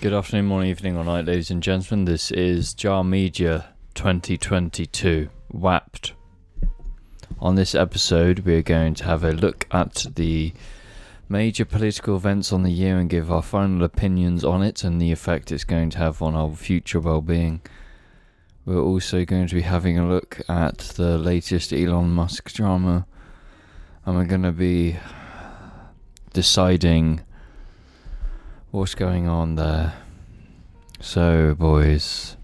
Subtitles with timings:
[0.00, 2.04] Good afternoon, morning, evening, or night, ladies and gentlemen.
[2.04, 6.12] This is Jar Media 2022 WAPT.
[7.40, 10.52] On this episode, we are going to have a look at the
[11.28, 15.10] major political events on the year and give our final opinions on it and the
[15.10, 17.60] effect it's going to have on our future well being.
[18.64, 23.04] We're also going to be having a look at the latest Elon Musk drama,
[24.06, 24.96] and we're going to be
[26.32, 27.22] deciding
[28.70, 29.94] what's going on there.
[31.00, 32.36] So, boys,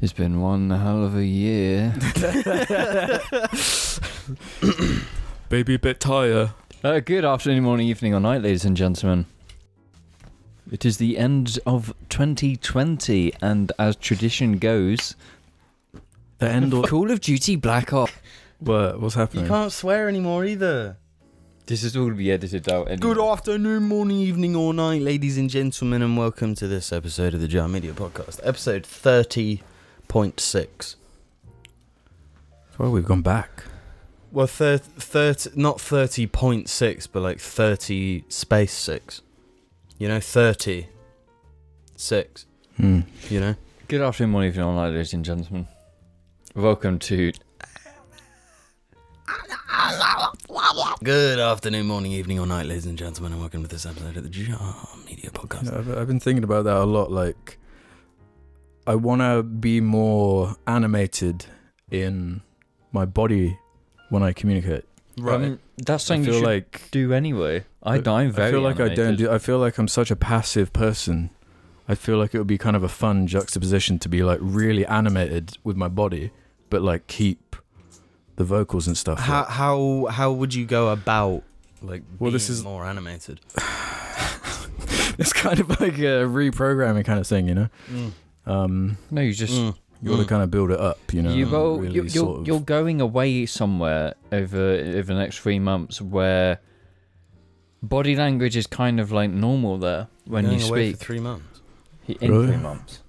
[0.00, 1.92] it's been one hell of a year.
[5.48, 6.50] Baby, a bit tired.
[6.82, 9.26] Uh, good afternoon, morning, evening, or night, ladies and gentlemen.
[10.70, 15.14] It is the end of 2020, and as tradition goes,
[16.38, 18.12] The end or Call of Duty Black Ops.
[18.58, 19.00] what?
[19.00, 19.44] What's happening?
[19.44, 20.96] You can't swear anymore either.
[21.72, 22.88] This is all to be edited out.
[22.88, 22.98] Anyway.
[22.98, 27.40] Good afternoon, morning, evening, or night, ladies and gentlemen, and welcome to this episode of
[27.40, 30.96] the Jar Media Podcast, episode 30.6.
[32.76, 33.64] Well, we've gone back.
[34.30, 39.22] Well, thir- 30, not 30.6, but like 30 space 6.
[39.96, 40.88] You know, 30.
[41.96, 42.46] 6.
[42.76, 43.00] Hmm.
[43.30, 43.54] You know?
[43.88, 45.66] Good afternoon, morning, evening, or night, ladies and gentlemen.
[46.54, 47.32] Welcome to
[51.02, 54.22] Good afternoon, morning, evening, or night, ladies and gentlemen, and welcome to this episode of
[54.22, 55.64] the Jar Media Podcast.
[55.64, 57.10] You know, I've, I've been thinking about that a lot.
[57.10, 57.58] Like,
[58.86, 61.46] I want to be more animated
[61.90, 62.42] in
[62.92, 63.58] my body
[64.10, 64.84] when I communicate.
[65.24, 67.64] Um, that's I something you should like do anyway.
[67.82, 68.48] I, I'm very.
[68.48, 69.18] I feel like I don't animated.
[69.18, 69.30] do.
[69.30, 71.30] I feel like I'm such a passive person.
[71.88, 74.86] I feel like it would be kind of a fun juxtaposition to be like really
[74.86, 76.30] animated with my body,
[76.70, 77.56] but like keep
[78.36, 79.18] the vocals and stuff.
[79.18, 81.42] How how how would you go about
[81.82, 83.40] like Well, being this is- more animated?
[85.18, 87.68] it's kind of like a reprogramming kind of thing, you know.
[88.46, 89.74] Um, No, you just Mm.
[90.02, 90.28] you got to Mm.
[90.28, 91.32] kind of build it up, you know.
[91.32, 91.76] you go.
[91.76, 96.00] really you, you're sort of- you're going away somewhere over over the next three months
[96.00, 96.58] where
[97.82, 101.20] body language is kind of like normal there when Going you away speak for three
[101.20, 101.60] months.
[102.08, 102.46] in Really?
[102.48, 103.00] three months.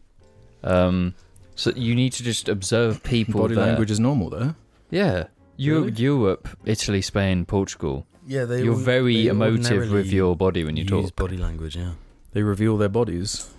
[0.64, 1.14] Um,
[1.56, 3.42] so you need to just observe people.
[3.42, 3.66] body there.
[3.68, 4.56] language is normal there.
[4.94, 5.24] Yeah,
[5.58, 5.92] Eu- Really?
[6.04, 8.06] Europe, Italy, Spain, Portugal.
[8.28, 8.64] Yeah, they.
[8.64, 11.16] You're all- very they emotive with ordinarily your body when you use talk.
[11.16, 11.76] body language.
[11.76, 11.94] Yeah.
[12.34, 13.50] They reveal their bodies.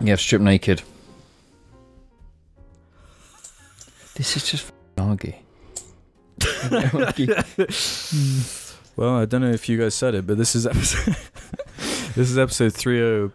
[0.00, 0.82] Yeah, strip naked.
[4.14, 5.36] This is just argy.
[8.96, 11.14] Well, I don't know if you guys said it, but this is episode.
[12.16, 13.30] this is episode three oh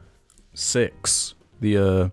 [0.54, 1.36] six.
[1.62, 2.10] The uh,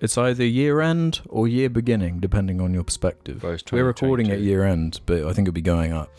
[0.00, 3.42] it's either year end or year beginning, depending on your perspective.
[3.72, 6.10] We're recording at year end, but I think it'll be going up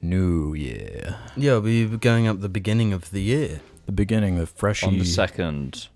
[0.00, 3.60] New Year, Yeah, we were going up the beginning of the year.
[3.86, 4.86] the beginning of freshy.
[4.86, 5.88] on the second.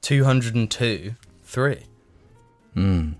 [0.00, 1.84] Two hundred and two, three.
[2.74, 3.14] Mm.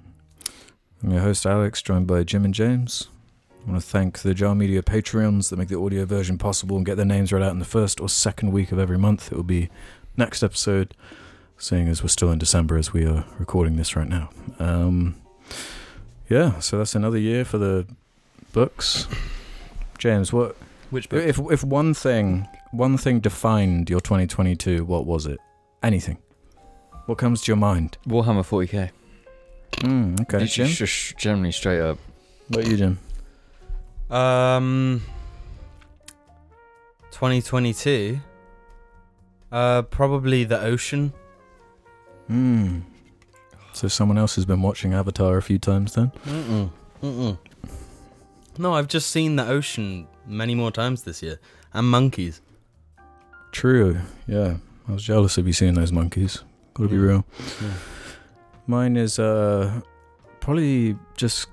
[1.03, 3.09] I'm your host Alex, joined by Jim and James.
[3.67, 6.87] I want to thank the Jar Media Patreons that make the audio version possible and
[6.87, 9.31] get their names read out in the first or second week of every month.
[9.33, 9.69] It will be
[10.17, 10.95] next episode,
[11.59, 14.31] seeing as we're still in December as we are recording this right now.
[14.59, 15.17] Um,
[16.29, 17.87] yeah, so that's another year for the
[18.53, 19.07] books.
[19.99, 20.57] James, what
[20.91, 21.23] Which book?
[21.23, 24.85] if if one thing one thing defined your 2022?
[24.85, 25.39] What was it?
[25.83, 26.19] Anything?
[27.07, 27.97] What comes to your mind?
[28.07, 28.91] Warhammer 40k.
[29.85, 30.67] Mm, okay, It's Jim.
[30.69, 31.99] just generally straight up.
[32.49, 32.99] What about you, Jim?
[34.11, 35.03] Um.
[37.13, 38.19] 2022.
[39.53, 41.13] Uh, probably the ocean.
[42.27, 42.81] Hmm.
[43.73, 46.11] So someone else has been watching Avatar a few times then?
[46.25, 46.71] Mm-mm.
[47.03, 47.39] Mm-mm.
[48.59, 51.39] No, I've just seen the ocean many more times this year,
[51.75, 52.41] and monkeys.
[53.53, 53.99] True.
[54.27, 54.57] Yeah.
[54.89, 56.43] I was jealous of you seeing those monkeys.
[56.75, 57.03] Gotta be Yeah.
[57.03, 57.25] real.
[57.63, 57.73] Yeah.
[58.67, 59.81] Mine is uh
[60.41, 61.49] probably just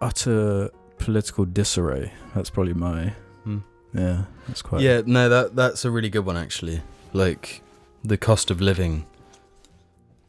[0.00, 2.12] utter political disarray.
[2.34, 3.12] That's probably my
[3.44, 3.58] Hmm.
[3.92, 4.24] yeah.
[4.48, 6.80] That's quite Yeah, no, that that's a really good one actually.
[7.12, 7.62] Like
[8.04, 9.04] the cost of living.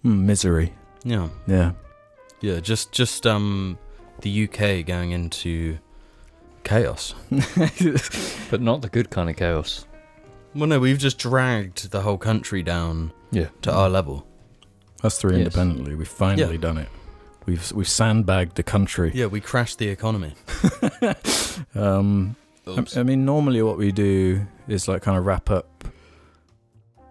[0.04, 0.74] Hmm, misery.
[1.04, 1.72] Yeah, Yeah.
[2.42, 2.60] yeah.
[2.60, 3.78] Just just um,
[4.22, 5.78] the UK going into
[6.64, 7.16] chaos.
[8.52, 9.86] But not the good kind of chaos.
[10.54, 13.48] Well, no, we've just dragged the whole country down Yeah.
[13.62, 14.26] to our level.
[15.04, 15.46] Us three Yes.
[15.46, 15.96] independently.
[15.96, 16.90] We've finally done it.
[17.46, 19.12] We've we've sandbagged the country.
[19.16, 20.34] Yeah, we crashed the economy.
[21.76, 22.36] Um
[22.68, 25.68] I, I mean, normally what we do is like kind of wrap up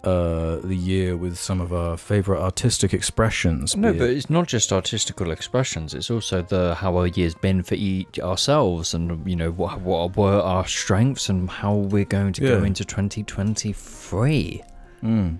[0.05, 3.77] uh, the year with some of our favorite artistic expressions.
[3.77, 5.93] No, but it's not just artistical expressions.
[5.93, 10.17] It's also the how our year's been for each ourselves, and you know what what
[10.17, 14.63] were our strengths and how we're going to go into 2023.
[15.03, 15.39] Mm.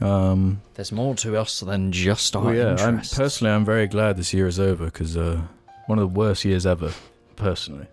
[0.00, 4.16] Um, There's more to us than just our well, yeah, I'm personally I'm very glad
[4.16, 5.40] this year is over because uh,
[5.86, 6.92] one of the worst years ever,
[7.36, 7.86] personally,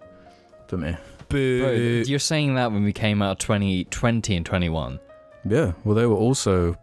[0.67, 0.97] for me.
[1.29, 1.61] Boo.
[1.61, 1.71] Bro,
[2.07, 4.99] you're saying that when we came out of 2020 and 21.
[5.45, 6.75] Yeah, well, they were also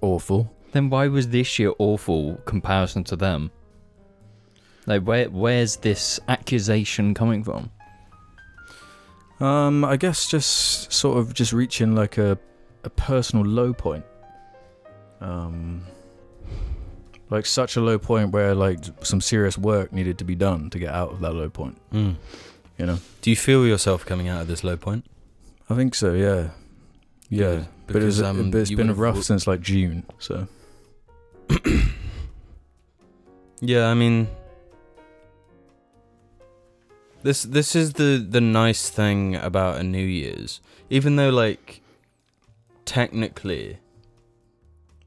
[0.00, 0.52] awful.
[0.72, 3.50] Then why was this year awful comparison to them?
[4.86, 7.70] Like where where's this accusation coming from?
[9.40, 12.38] Um, I guess just sort of just reaching like a
[12.84, 14.04] a personal low point.
[15.20, 15.82] Um,
[17.28, 20.78] like such a low point where like some serious work needed to be done to
[20.78, 21.78] get out of that low point.
[21.92, 22.16] Mm.
[22.78, 25.04] You know, Do you feel yourself coming out of this low point?
[25.68, 26.14] I think so.
[26.14, 26.50] Yeah,
[27.30, 27.64] yeah.
[27.86, 30.04] But it's um, but it's been rough thought- since like June.
[30.18, 30.46] So
[33.60, 34.28] Yeah, I mean,
[37.22, 41.82] this this is the the nice thing about a New Year's, even though like
[42.84, 43.78] technically,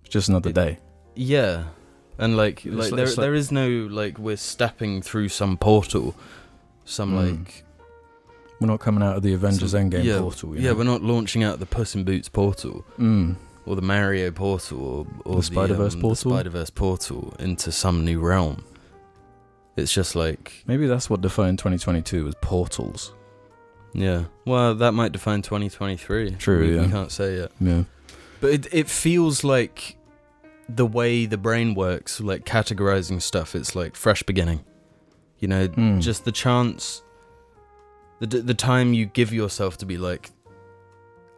[0.01, 0.77] it's just another It- day.
[1.15, 1.65] yeah,
[2.17, 5.57] and like It's like like- there like- there is no like we're stepping through some
[5.57, 6.15] portal,
[6.85, 7.37] some Mm.
[7.45, 7.62] like
[8.59, 10.55] We're not coming out of the Avengers some- Endgame yeah, portal.
[10.55, 10.77] you Yeah, know?
[10.77, 13.35] we're not launching out the Puss in Boots portal Mm.
[13.65, 16.31] or the Mario portal or, or The Spider-Verse um, portal?
[16.31, 18.63] Spider Verse portal into some new realm.
[19.75, 23.13] It's just like Maybe that's what defined 2022 was portals.
[23.93, 24.25] Yeah.
[24.45, 26.31] Well, that might define 2023.
[26.31, 26.81] True, We, yeah.
[26.85, 27.51] we can't say yet.
[27.59, 27.83] Yeah.
[28.39, 29.97] But it it feels like
[30.69, 33.55] the way the brain works, like categorizing stuff.
[33.55, 34.61] It's like fresh beginning.
[35.39, 36.01] You know, Mm.
[36.01, 37.01] just the chance,
[38.19, 40.31] the d- the time you give yourself to be like,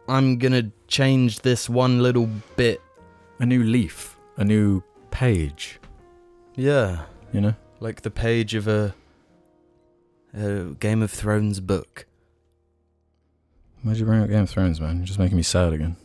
[0.08, 2.80] I'm gonna change this one little bit.
[3.38, 5.78] a new leaf, a new page.
[6.54, 7.02] Yeah,
[7.32, 7.54] You know.
[7.80, 8.94] like the page of a,
[10.34, 12.06] a Game of Thrones book.
[13.82, 14.96] Why'd you bring up Game of Thrones, man?
[14.96, 15.96] You're just making me sad again.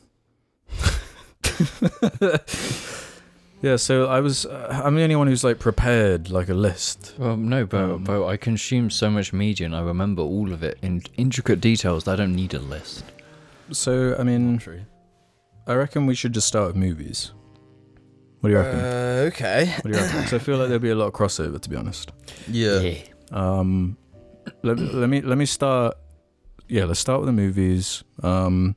[3.61, 4.45] yeah, so I was.
[4.45, 7.13] Uh, I'm the only one who's like prepared like a list.
[7.17, 10.63] Well, no, but, Um, but I consume so much media and I remember all of
[10.63, 13.03] it in intricate details that I don't need a list.
[13.71, 14.81] So I mean, True.
[15.67, 17.31] I reckon we should just start with movies.
[18.39, 18.79] What do you reckon?
[18.79, 19.65] Uh, okay.
[19.81, 20.21] what do you reckon?
[20.23, 22.11] 'Cause I feel like there'll be a lot of crossover, to be honest.
[22.49, 22.95] Yeah.
[23.31, 23.97] Um,
[24.63, 25.95] let, let me let me start.
[26.67, 28.03] Yeah, let's start with the movies.
[28.23, 28.75] Um,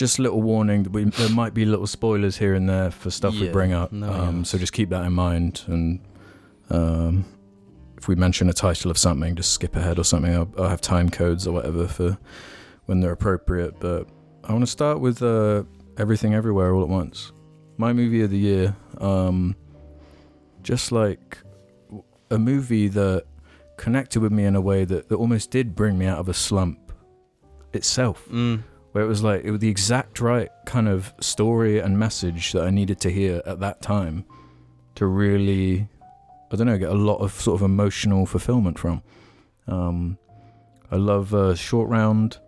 [0.00, 3.10] just a little warning that we there might be little spoilers here and there for
[3.10, 3.92] stuff we bring up.
[3.92, 5.62] no, um, so just keep that in mind.
[5.66, 6.00] And
[6.70, 7.24] um,
[7.98, 10.34] if we mention a title of something, just skip ahead or something.
[10.34, 12.16] I'll, I'll have time codes or whatever for
[12.86, 13.78] when they're appropriate.
[13.78, 14.08] But
[14.44, 15.64] I want to start with uh,
[15.98, 17.32] Everything Everywhere All at Once.
[17.76, 18.74] My movie of the year.
[18.98, 19.54] Um,
[20.62, 21.38] just like
[22.30, 23.24] a movie that
[23.76, 26.34] connected with me in a way that, that almost did bring me out of a
[26.34, 26.78] slump
[27.72, 28.62] itself Mm.
[28.92, 32.64] Where it was like it was the exact right kind of story and message that
[32.64, 34.24] I needed to hear at that time
[34.96, 35.88] to really
[36.52, 39.02] I don't know get a lot of sort of emotional fulfillment from.
[39.66, 40.18] Um
[40.90, 42.38] I love uh, short round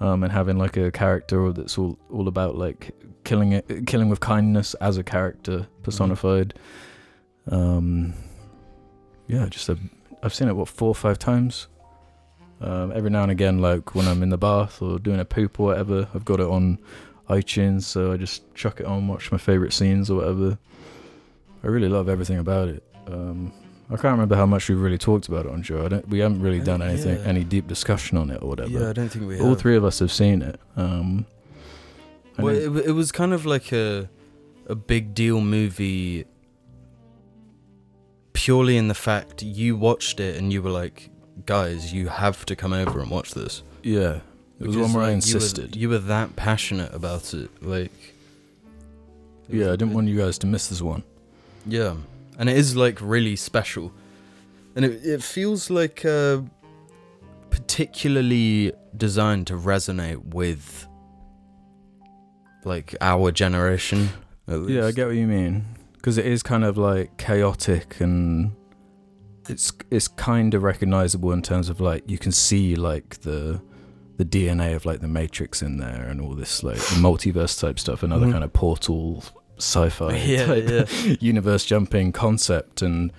[0.00, 2.92] um and having like a character that's all all about like
[3.24, 6.54] killing it killing with kindness as a character personified.
[7.50, 8.14] Um
[9.26, 9.78] yeah just a
[10.22, 11.66] I've seen it what four or five times
[12.62, 15.58] um, every now and again, like when I'm in the bath or doing a poop
[15.60, 16.78] or whatever, I've got it on
[17.28, 20.58] iTunes, so I just chuck it on, watch my favorite scenes or whatever.
[21.64, 22.82] I really love everything about it.
[23.06, 23.52] Um,
[23.88, 25.84] I can't remember how much we've really talked about it on Joe.
[25.84, 27.24] I don't, we haven't really done anything, yeah.
[27.26, 28.70] any deep discussion on it or whatever.
[28.70, 29.58] Yeah, I don't think we All have.
[29.60, 30.58] three of us have seen it.
[30.76, 31.26] Um,
[32.38, 34.08] Well, it- it, it was kind of like a
[34.68, 36.24] a big deal movie
[38.32, 41.10] purely in the fact you watched it and you were like,
[41.46, 43.62] guys, you have to come over and watch this.
[43.82, 44.20] yeah,
[44.60, 45.76] it was one where I like, you were- insisted.
[45.76, 47.90] You were, that passionate about it, like.
[49.48, 51.02] it yeah, was- I didn't want you guys to miss this one.
[51.66, 51.94] Yeah,
[52.38, 53.92] and it is like really special,
[54.76, 56.40] and it it feels like uh,
[57.50, 60.86] particularly designed to resonate with
[62.64, 64.10] like our generation.
[64.48, 65.64] at Yeah, I get what you mean.
[65.94, 68.52] Because it is kind of like chaotic and
[69.48, 73.60] it's it's kind of recognizable in terms of like you can see like the
[74.18, 78.02] the DNA of like the Matrix in there and all this like multiverse type stuff,
[78.02, 78.32] another Mhm.
[78.32, 79.24] kind of portal
[79.58, 81.14] sci-fi Yeah, type yeah.
[81.20, 83.12] universe jumping concept, and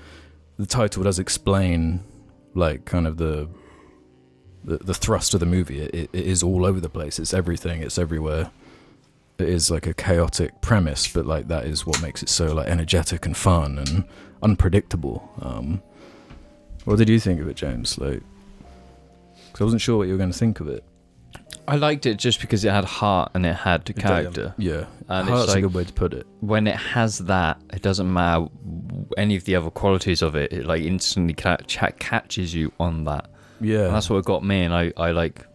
[0.58, 2.02] the title does explain
[2.54, 3.50] like kind of the
[4.64, 5.80] the, the thrust of the movie.
[5.82, 7.20] It, it, it is all over the place.
[7.20, 7.82] It's everything.
[7.82, 8.50] It's everywhere.
[9.40, 12.68] It is like a chaotic premise, but like that is what makes it so like
[12.68, 14.06] energetic and fun and
[14.42, 15.30] unpredictable.
[15.42, 15.82] Um,
[16.86, 17.98] what did you think of it, James?
[17.98, 18.22] Like,
[19.52, 20.84] 'cause I wasn't sure what you were going to think of it.
[21.68, 24.54] I liked it just because it had heart and it had character.
[24.58, 26.28] Yeah, And Heart's it's a good way to put it.
[26.42, 28.48] when it has that, it doesn't matter
[29.18, 30.52] any of the other qualities of it.
[30.52, 33.30] It like instantly ca- cha- catches you on that.
[33.62, 35.46] Yeah, And that's what got me, and I, I like,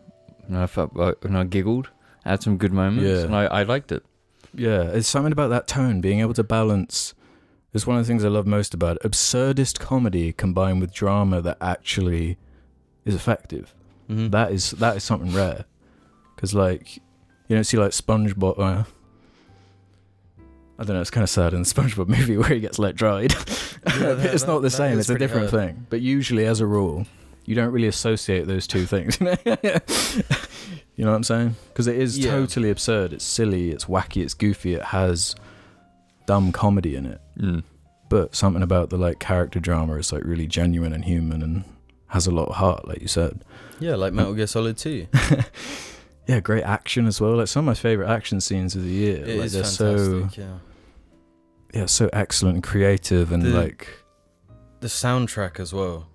[0.49, 1.88] know, I felt, uh, and I giggled,
[2.25, 3.25] I had some good moments, Yeah.
[3.26, 4.02] and I, I liked it.
[4.54, 7.12] Yeah, it's something about that tone, being able to balance.
[7.75, 9.02] It's one of the things I love most about it.
[9.02, 12.38] Absurdist comedy combined with drama that actually
[13.04, 13.75] is effective.
[14.08, 14.30] Mhm.
[14.30, 15.64] That is that is something rare.
[16.34, 16.96] Because like,
[17.46, 18.58] you don't see like SpongeBob.
[18.58, 18.84] Uh,
[20.78, 21.00] I don't know.
[21.00, 23.34] It's kind of sad in the SpongeBob movie where he gets let dried.
[23.87, 24.98] Yeah, that- it's not the that- that same.
[24.98, 25.62] is It's a different hard.
[25.75, 25.87] thing.
[25.88, 27.06] But usually, as a rule,
[27.46, 29.18] you don't really associate those two things.
[29.20, 29.26] you
[31.04, 31.54] know what I'm saying?
[31.68, 32.32] Because it is Yeah.
[32.32, 33.12] totally absurd.
[33.12, 33.70] It's silly.
[33.70, 34.22] It's wacky.
[34.22, 34.75] It's goofy.
[34.75, 35.34] It has
[36.26, 37.20] dumb comedy in it.
[37.38, 37.62] Mm.
[38.09, 41.64] But something about the like character drama is like really genuine and human and
[42.09, 43.45] has a lot of heart, like you said.
[43.80, 45.07] Yeah, like Metal Gear Solid 2.
[46.26, 47.37] yeah, great action as well.
[47.37, 49.25] Like some of my favorite action scenes of the year.
[49.25, 50.59] It like is they're fantastic, so yeah.
[51.80, 53.88] yeah, so excellent and creative and The- like
[54.80, 56.09] The soundtrack as well.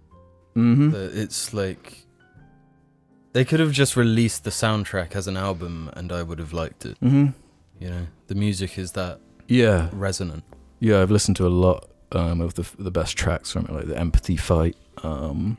[0.55, 1.99] hmm The, it's like
[3.33, 6.85] they could have just released the soundtrack as an album, and I would have liked
[6.85, 6.97] it.
[6.99, 7.27] hmm
[7.79, 10.43] You know, the music is that Yeah, resonant.
[10.83, 11.01] Yeah.
[11.01, 13.97] I've listened to a lot um, of the the best tracks from it, like the
[13.97, 14.75] Empathy Fight.
[15.03, 15.57] Um,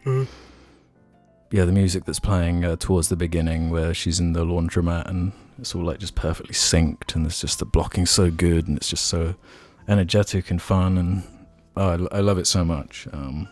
[1.51, 5.33] Yeah, the music that's playing uh, towards the beginning, where she's in the laundromat, and
[5.59, 8.89] it's all like just perfectly synced, and it's just the blocking so good, and it's
[8.89, 9.35] just so
[9.87, 11.23] energetic and fun, and
[11.77, 13.07] oh, I, I love it so much.
[13.13, 13.49] Um,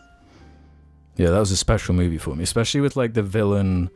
[1.16, 3.90] yeah, that was a special movie for me, especially with like the villain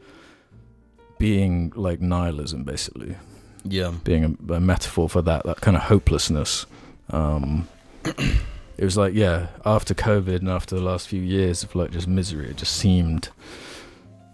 [1.19, 3.17] being like nihilism, basically
[3.65, 6.67] Yeah, being a, a metaphor for that that kind of hopelessness.
[7.11, 7.69] Um,
[8.05, 12.09] it was like yeah, after COVID and after the last few years of like just
[12.09, 13.29] misery, it just seemed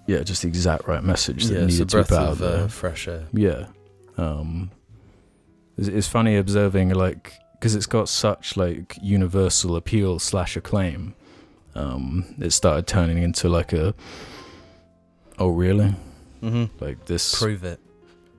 [0.07, 2.64] yeah, just the exact right message that yeah, needed to be put out of there.
[2.64, 3.26] uh, fresh air.
[3.33, 3.67] Yeah.
[4.19, 4.71] Um,
[5.79, 11.14] it's, it's funny observing like because it's got such like universal appeal slash acclaim.
[11.75, 13.95] Um, it started turning into like a
[15.38, 15.95] oh really
[16.43, 16.85] Mm-hmm.
[16.85, 17.79] like this Prove it.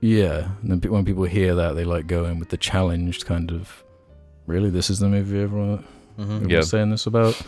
[0.02, 3.50] yeah, and then when people hear that, they like go in with the challenged kind
[3.50, 3.83] of,
[4.48, 5.84] really, this is the movie everyone,
[6.18, 6.22] Mm-hmm.
[6.32, 6.62] everyone's Yeah.
[6.62, 7.40] saying this about.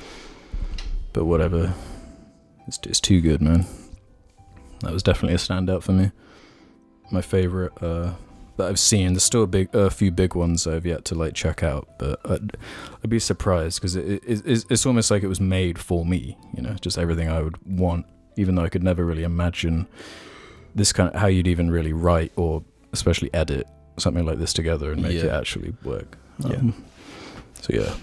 [1.14, 1.74] But whatever,
[2.68, 3.66] it's it's too good, man.
[4.82, 6.12] That was definitely a standout for me.
[7.12, 8.14] My favorite uh,
[8.58, 9.14] that I've seen.
[9.14, 12.20] There's still a big, a few big ones I've yet to like check out, but
[12.26, 12.58] I'd,
[13.04, 16.38] I'd be surprised because it, it, it's, it's almost like it was made for me.
[16.56, 18.06] You know, just everything I would want,
[18.38, 19.88] even though I could never really imagine
[20.74, 24.92] this kind of how you'd even really write or especially edit something like this together
[24.92, 26.18] and make it actually work.
[26.40, 26.56] Yeah.
[26.56, 26.86] Um,
[27.62, 27.94] so yeah,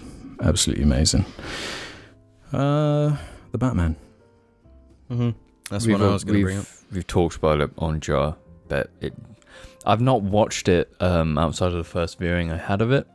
[0.41, 1.25] absolutely amazing.
[2.51, 3.15] Uh,
[3.51, 3.95] the Batman.
[5.09, 5.29] Mm-hmm.
[5.69, 6.65] That's We've, what I was going to bring up.
[6.91, 8.35] We've talked about it on Jar,
[8.67, 9.13] but it,
[9.85, 13.07] I've not watched it um, outside of the first viewing I had of it,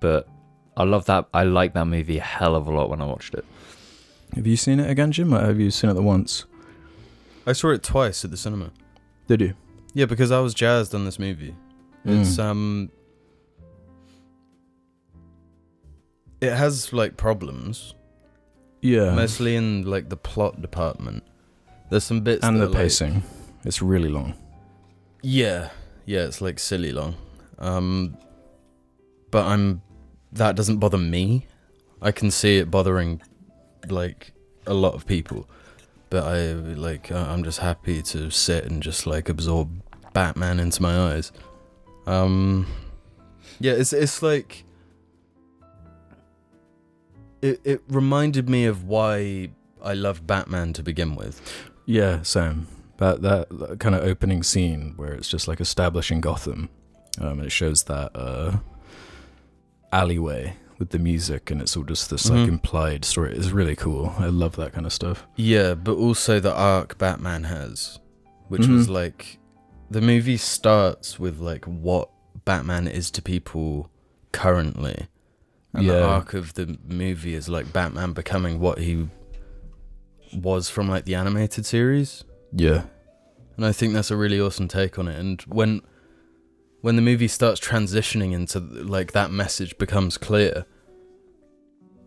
[0.00, 0.28] but
[0.76, 1.26] I love that.
[1.34, 3.44] I like that movie a hell of a lot when I watched it.
[4.34, 5.34] Have you seen it again, Jim?
[5.34, 6.44] Or have you seen it the once?
[7.46, 8.70] I saw it twice at the cinema.
[9.26, 9.54] Did you?
[9.92, 11.54] Yeah, because I was jazzed on this movie.
[12.06, 12.20] Mm.
[12.20, 12.90] It's um
[16.40, 17.94] it has like problems,
[18.80, 19.14] Yeah.
[19.14, 21.22] mostly in like the plot department.
[21.90, 23.22] There's some bits and the are, like- pacing.
[23.64, 24.34] It's really long.
[25.22, 25.68] yeah,
[26.06, 27.14] yeah, it's like silly long.
[27.58, 28.16] Um
[29.30, 29.82] but I'm
[30.32, 31.46] that doesn't bother me.
[32.00, 33.20] I can see it bothering
[33.88, 34.32] like
[34.66, 35.46] a lot of people.
[36.08, 39.68] But I like I'm just happy to sit and just like absorb
[40.14, 41.32] Batman into my eyes.
[42.06, 42.66] Um
[43.60, 44.64] yeah, it's it's like
[47.42, 49.50] it it reminded me of why
[49.82, 51.40] I loved Batman to begin with.
[51.86, 52.66] Yeah, Sam.
[52.98, 56.68] That, that that kind of opening scene where it's just like establishing Gotham,
[57.18, 58.58] um, and it shows that uh,
[59.92, 62.48] alleyway with the music, and it's all just this like Mhm.
[62.48, 63.36] implied story.
[63.36, 64.14] It's really cool.
[64.18, 65.26] I love that kind of stuff.
[65.36, 67.98] Yeah, but also the arc Batman has,
[68.48, 68.90] which was Mhm.
[68.94, 69.38] like
[69.90, 72.08] the movie starts with like what
[72.44, 73.90] Batman is to people
[74.32, 75.08] currently.
[75.72, 79.08] And the arc of the movie is like Batman becoming what he
[80.34, 82.24] was from like the animated series.
[82.52, 82.82] Yeah,
[83.56, 85.18] And I think that's a really awesome take on it.
[85.18, 85.82] And when
[86.80, 90.64] when the movie starts transitioning into like that message becomes clear,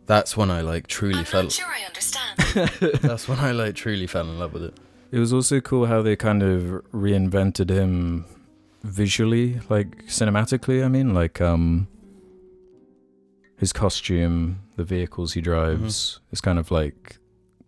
[0.05, 3.01] that's when I like truly fell I'm fell not sure I understand.
[3.01, 4.77] that's when I like truly fell in love with it.
[5.11, 8.25] it was also cool how they kind of reinvented him
[8.83, 10.83] visually, like cinematically.
[10.83, 11.87] I mean, like um,
[13.57, 16.19] his costume, the vehicles he drives.
[16.31, 17.17] It's kind of like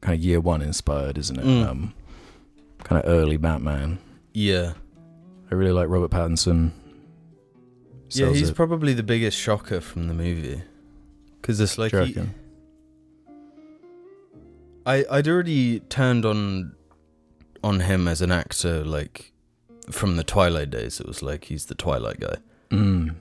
[0.01, 1.45] kind of year one inspired, isn't it?
[1.45, 1.67] Mm.
[1.67, 1.93] Um,
[2.83, 3.99] kind of early Batman.
[4.33, 4.73] Yeah.
[5.51, 6.71] I really like Robert Pattinson.
[8.09, 8.55] Yeah, he's it.
[8.55, 10.61] probably the biggest shocker from the movie.
[11.41, 11.93] Because it's like.
[11.93, 12.17] He.
[14.85, 16.75] I, I'd already turned on
[17.63, 19.31] on him as an actor, like,
[19.89, 20.99] from the Twilight days.
[20.99, 22.35] It was like he's the Twilight guy.
[22.69, 23.15] Mm.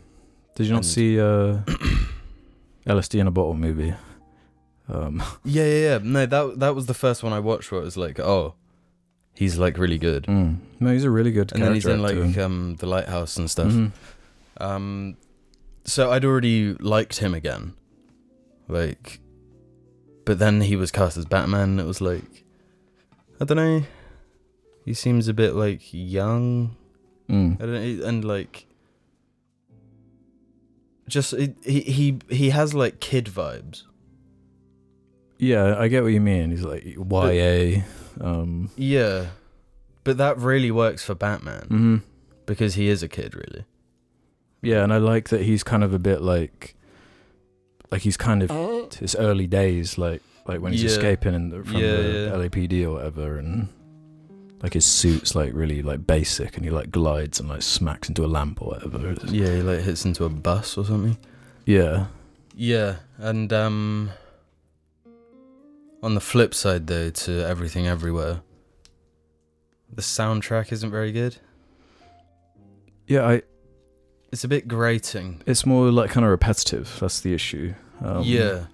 [0.54, 1.58] Did you not And- see uh,
[2.86, 3.94] LSD in a Bottle movie?
[4.88, 5.98] Um, Yeah, yeah, yeah.
[6.02, 8.54] No, that that was the first one I watched where it was like, oh,
[9.34, 10.24] he's like really good.
[10.24, 10.58] mm.
[10.80, 11.54] No, he's a really good character.
[11.56, 13.72] And then he's in like um, the Lighthouse and stuff.
[13.72, 13.92] Mhm.
[14.58, 15.16] Um,
[15.84, 17.74] so I'd already liked him again,
[18.68, 19.20] like,
[20.24, 21.70] but then he was cast as Batman.
[21.70, 22.44] And it was like,
[23.40, 23.82] I don't know.
[24.84, 26.76] He seems a bit like young.
[27.30, 27.56] Mm.
[27.60, 28.66] I don't know, and like,
[31.08, 33.82] just he he he has like kid vibes.
[35.38, 36.50] Yeah, I get what you mean.
[36.50, 37.82] He's like YA.
[38.20, 39.26] Um, Yeah,
[40.04, 42.02] but that really works for Batman mhm.
[42.46, 43.64] because he is a kid, really.
[44.62, 46.76] Yeah, and I like that he's kind of a bit like,
[47.90, 50.90] like he's kind of his early days, like like when he's Yeah.
[50.90, 52.36] escaping in the, from Yeah, the yeah.
[52.36, 53.68] LAPD or whatever, and
[54.64, 58.24] like his suit's like really like basic, and he like glides and like smacks into
[58.24, 59.14] a lamp or whatever.
[59.26, 61.18] Yeah, he like hits into a bus or something.
[61.66, 62.06] Yeah,
[62.54, 64.10] Yeah, and um
[66.02, 68.40] on the flip side though to everything everywhere,
[69.92, 71.36] the soundtrack isn't very good.
[73.06, 73.28] yeah.
[73.28, 73.42] I
[74.32, 75.42] It's a bit grating.
[75.44, 76.96] it's more like kind of repetitive.
[77.00, 77.74] That's the issue.
[78.00, 78.64] Um, yeah.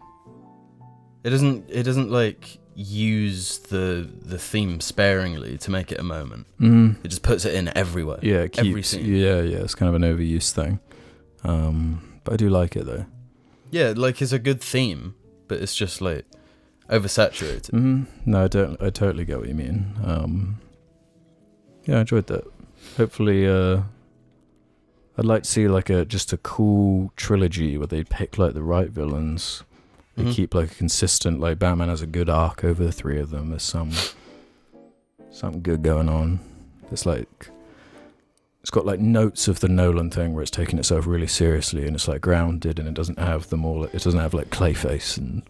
[1.24, 6.46] It doesn't it doesn't like use the the theme sparingly to make it a moment.
[6.60, 8.18] Mm, It just puts it in everywhere.
[8.22, 8.88] yeah, it Every keeps.
[8.88, 9.04] scene.
[9.06, 9.58] Yeah, yeah.
[9.58, 10.80] It's kind of an overuse thing.
[11.44, 13.06] Um, but I do like it though.
[13.70, 15.14] Yeah, like it's a good theme,
[15.48, 16.24] but it's just like
[16.88, 17.70] oversaturated.
[17.70, 18.80] hmm No, I don't.
[18.82, 19.94] I totally get what you mean.
[20.04, 20.60] Um,
[21.86, 22.44] yeah, I enjoyed that.
[22.96, 23.82] Hopefully, uh,
[25.18, 28.62] I'd like to see like a just a cool trilogy where they pick like the
[28.62, 29.62] right villains.
[30.24, 30.34] They Mhm.
[30.34, 33.50] keep like a consistent like Batman has a good arc over the three of them.
[33.50, 33.90] There's some
[35.30, 36.40] something good going on.
[36.92, 37.50] It's like
[38.60, 41.96] it's got like notes of the Nolan thing where it's taking itself really seriously and
[41.96, 43.84] it's like grounded and it doesn't have them all.
[43.84, 45.42] It doesn't have like Clayface and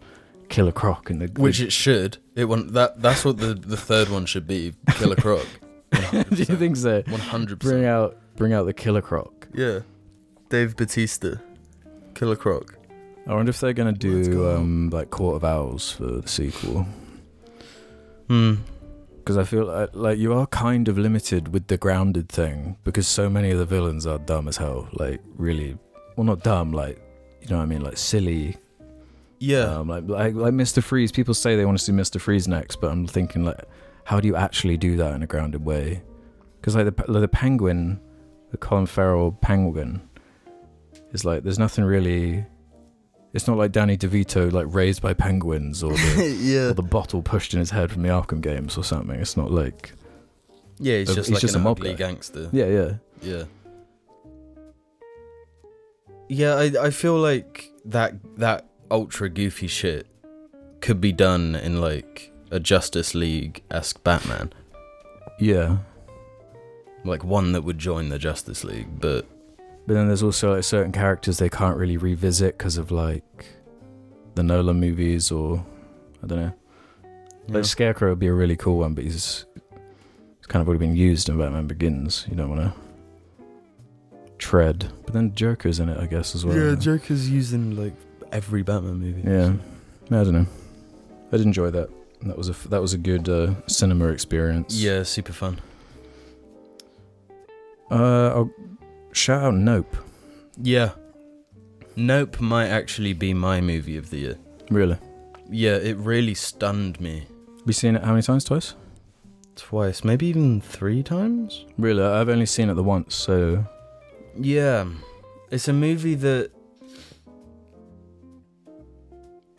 [0.49, 2.17] Killer Croc and the Which it should.
[2.35, 4.73] It want that that's what the the third one should be.
[4.91, 5.45] Killer Croc.
[6.11, 7.03] Do you think so?
[7.07, 9.47] One hundred Bring out, bring out the Killer Croc.
[9.53, 9.79] Yeah.
[10.49, 11.41] Dave Bautista.
[12.13, 12.75] Killer Croc.
[13.27, 14.55] I wonder if they're gonna do go.
[14.57, 16.85] um like Court of Owls for the sequel
[18.27, 18.55] Hmm.
[19.17, 23.07] because I feel like, like you are kind of limited with the grounded thing because
[23.07, 24.87] so many of the villains are dumb as hell.
[24.93, 25.77] Like really,
[26.15, 27.01] well not dumb, like
[27.41, 28.57] you know what I mean, like silly.
[29.39, 29.63] Yeah.
[29.79, 30.81] Um, like like like Mr.
[30.83, 31.11] Freeze.
[31.11, 32.21] People say they want to see Mr.
[32.21, 33.59] Freeze next, but I'm thinking like,
[34.05, 36.01] how do you actually do that in a grounded way?
[36.59, 37.99] Because like the like the penguin,
[38.51, 40.01] the Colin Farrell penguin,
[41.11, 42.45] is like there's nothing really.
[43.33, 46.69] It's not like Danny DeVito like raised by penguins or the, yeah.
[46.69, 49.17] or the bottle pushed in his head from the Arkham games or something.
[49.19, 49.93] It's not like
[50.79, 51.93] Yeah, he's Uh, just he's like just an a mob guy.
[51.93, 52.49] gangster.
[52.51, 53.43] yeah yeah Yeah.
[56.29, 60.07] Yeah, I I feel like that that ultra goofy shit
[60.79, 64.51] could be done in like a Justice League esque Batman.
[65.39, 65.77] yeah.
[67.03, 69.25] Like one that would join the Justice League, but
[69.91, 73.45] But then there's also like certain characters they can't really revisit because of like
[74.35, 75.65] the Nolan movies or
[76.23, 76.53] I don't know.
[77.03, 77.53] yeah.
[77.55, 79.43] Like Scarecrow would be a really cool one, but he's,
[80.37, 82.25] he's kind of already been used in Batman Begins.
[82.29, 82.73] You don't want to
[84.37, 84.89] tread.
[85.03, 86.55] But then Joker's in it, I guess, as well.
[86.55, 87.91] yeah, Joker's using like
[88.31, 89.29] every Batman movie.
[89.29, 89.55] Yeah.
[90.05, 90.45] I don't know.
[91.33, 91.89] I did enjoy that.
[92.21, 94.73] That was a that was a good uh, cinema experience.
[94.73, 95.59] Yeah, super fun.
[97.91, 98.51] Uh, I'll
[99.11, 99.95] shout out Nope.
[100.61, 100.91] Yeah.
[101.95, 104.37] Nope might actually be my movie of the year.
[104.69, 104.97] Really.
[105.49, 107.27] Yeah, it really stunned me.
[107.65, 108.45] We seen it how many times?
[108.45, 108.75] Twice.
[109.55, 111.65] Twice, maybe even three times?
[111.77, 113.15] Really, I've only seen it the once.
[113.15, 113.65] So
[114.39, 114.85] Yeah.
[115.51, 116.51] It's a movie that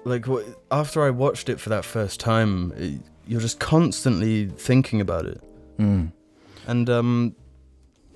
[0.04, 0.26] like
[0.70, 5.40] after I watched it for that first time, it, you're just constantly thinking about it.
[5.78, 6.10] mm.
[6.66, 7.34] And um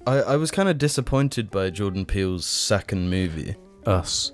[0.06, 3.56] I I was kind of disappointed by Jordan Peele's second movie.
[3.86, 4.32] us.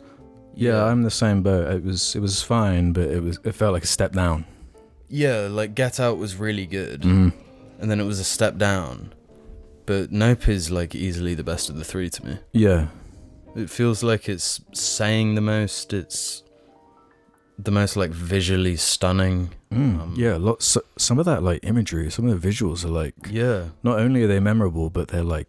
[0.55, 1.73] Yeah, I'm the same boat.
[1.75, 4.45] It was it was fine, but it was it felt like a step down.
[5.09, 7.33] Yeah, like Get Out was really good, Mm.
[7.81, 9.13] and then it was a step down.
[9.87, 12.39] But Nope is like easily the best of the three to me.
[12.53, 12.89] Yeah,
[13.57, 15.93] It feels like it's saying the most.
[15.93, 16.43] It's
[17.59, 19.51] the most like visually stunning.
[19.71, 20.01] mm.
[20.01, 20.37] Um, yeah.
[20.37, 20.77] Lots.
[20.99, 24.29] Some of that like imagery, some of the visuals are like Yeah, not only are
[24.29, 25.49] they memorable, but they're like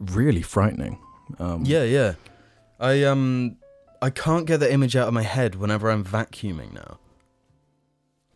[0.00, 0.98] really frightening.
[1.38, 2.14] Um, Yeah, yeah.
[2.80, 3.56] I um
[4.00, 6.98] I can't get the image out of my head whenever I'm vacuuming now.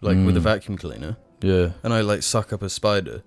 [0.01, 0.42] Like with a Mm.
[0.45, 3.23] vacuum cleaner, yeah, and I like suck up a spider.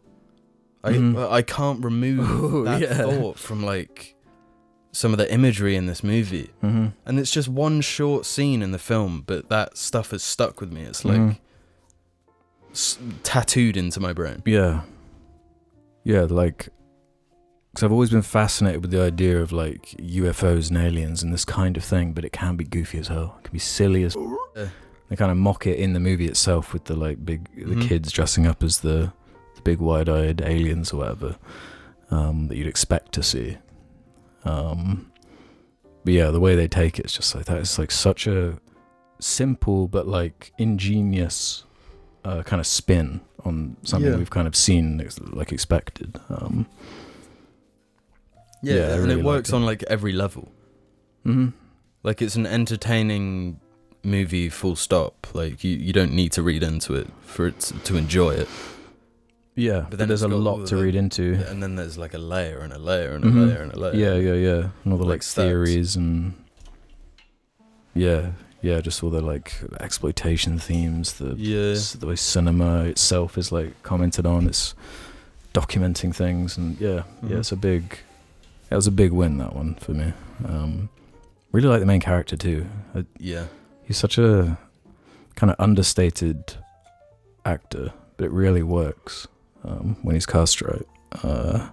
[0.84, 1.30] I Mhm.
[1.32, 2.94] I can't remove Ooh, that yeah.
[3.04, 4.16] thought from like
[4.92, 6.50] some of the imagery in this movie.
[6.62, 10.62] hmm And it's just one short scene in the film, but that stuff has stuck
[10.62, 10.82] with me.
[10.84, 11.38] It's like Mhm.
[12.72, 14.42] s- tattooed into my brain.
[14.46, 14.82] yeah,
[16.04, 16.22] yeah.
[16.22, 16.70] Like,
[17.80, 21.46] because I've always been fascinated with the idea of like UFOs and aliens and this
[21.46, 23.36] kind of thing, but it can be goofy as hell.
[23.40, 24.18] It can be silly as.
[25.08, 27.88] They kind of mock it in the movie itself with the like big the Mhm.
[27.88, 29.14] kids dressing up as the,
[29.56, 31.38] the big wide-eyed aliens or whatever
[32.12, 33.58] um, that you'd expect to see.
[34.44, 35.10] Um,
[36.04, 37.58] but yeah, the way they take it, it's just like that.
[37.60, 38.60] It's like such a
[39.20, 41.64] simple but like ingenious
[42.26, 44.18] uh, kind of spin on something Yeah.
[44.18, 46.20] we've kind of seen like expected.
[46.30, 46.68] Um,
[48.62, 49.56] Yeah, Yeah, and really it works it.
[49.56, 50.50] on like every level.
[51.26, 51.54] mhm.
[52.04, 53.60] Like it's an entertaining
[54.04, 55.28] movie, full stop.
[55.34, 58.48] Like you, you don't need to read into it for it to, to enjoy it.
[59.56, 61.34] Yeah, But but, then there's a lot to the- read into.
[61.50, 63.48] And then there's like a layer and a layer and a Mhm.
[63.50, 63.96] layer and a layer.
[63.96, 64.70] Yeah, yeah, yeah.
[64.84, 66.34] And all the Like like, theories and
[67.94, 71.14] yeah, yeah, just all the like exploitation themes.
[71.14, 71.76] The Yeah.
[72.00, 74.48] the way cinema itself is like commented on.
[74.48, 74.74] It's
[75.54, 77.30] documenting things, and yeah, Mhm.
[77.32, 78.00] yeah, it's a big.
[78.72, 80.14] It was a big win that one for me.
[80.46, 80.90] Um,
[81.52, 82.66] really like the main character too.
[82.96, 83.46] I, Yeah.
[83.84, 84.58] he's such a
[85.36, 86.56] kind of understated
[87.46, 89.28] actor, but it really works
[89.64, 90.86] um, when he's cast right.
[91.24, 91.70] Uh,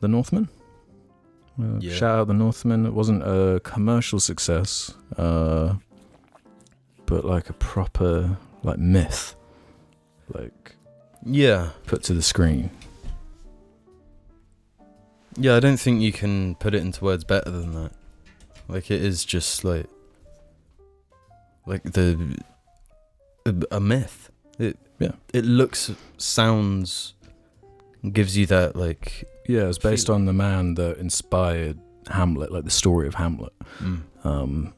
[0.00, 0.48] the Northman.
[1.60, 1.94] Uh, Yeah.
[1.94, 2.84] Shout out the Northman.
[2.84, 5.74] It wasn't a commercial success, uh,
[7.06, 9.36] but like a proper like myth,
[10.34, 10.74] like
[11.24, 11.70] Yeah.
[11.86, 12.70] put to the screen.
[15.36, 17.92] Yeah, I don't think you can put it into words better than that.
[18.68, 19.86] Like it is just like
[21.66, 22.38] like the
[23.46, 24.30] a, a myth.
[24.58, 25.12] It Yeah.
[25.32, 27.14] It looks, sounds,
[28.12, 29.24] gives you that like.
[29.46, 33.52] Yeah, it's based on the man that inspired Hamlet, like the story of Hamlet.
[33.78, 34.02] Mm.
[34.24, 34.74] Um,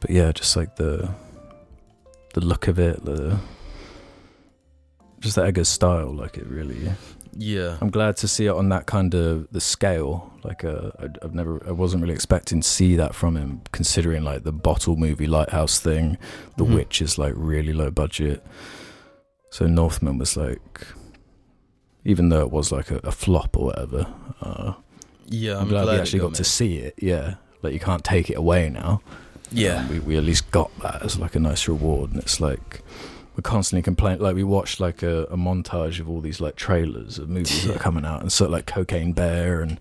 [0.00, 1.14] but yeah, just like the
[2.34, 3.38] the look of it, the
[5.20, 6.92] just the Eggers style, like it really.
[7.36, 7.78] Yeah.
[7.80, 10.32] I'm glad to see it on that kind of the scale.
[10.44, 14.22] Like, uh, I- I've never, I wasn't really expecting to see that from him, considering
[14.24, 16.18] like the bottle movie Lighthouse thing.
[16.56, 16.74] The Mhm.
[16.74, 18.44] Witch is like really low budget.
[19.50, 20.86] So Northman was like,
[22.04, 24.06] even though it was like a, a flop or whatever,
[24.40, 24.72] uh,
[25.28, 26.94] Yeah, I'm, glad, we actually got, to see it.
[26.98, 29.00] Yeah, like you can't take it away now.
[29.50, 29.76] Yeah.
[29.80, 32.82] Um, we we at least got that as like a nice reward, and it's like
[33.36, 34.20] we're constantly complaining.
[34.22, 37.76] Like we watched like a, a montage of all these like trailers of movies that
[37.76, 39.78] are coming out, and so like Cocaine Bear and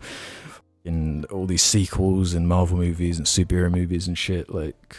[0.84, 4.50] in all these sequels and Marvel movies and superhero movies and shit.
[4.54, 4.98] Like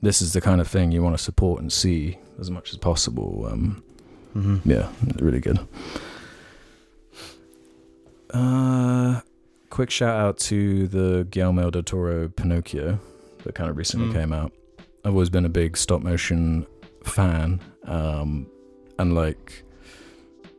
[0.00, 2.76] this is the kind of thing you want to support and see as much as
[2.78, 3.46] possible.
[3.50, 3.82] Um,
[4.32, 4.88] hmm yeah,
[5.20, 5.58] really good.
[8.32, 9.20] Uh,
[9.70, 12.98] quick shout out to the Guillermo del Toro Pinocchio
[13.44, 14.12] that kind of recently Mm.
[14.12, 14.52] came out.
[15.04, 16.66] I've always been a big stop motion
[17.06, 18.46] fan, um,
[18.98, 19.64] and like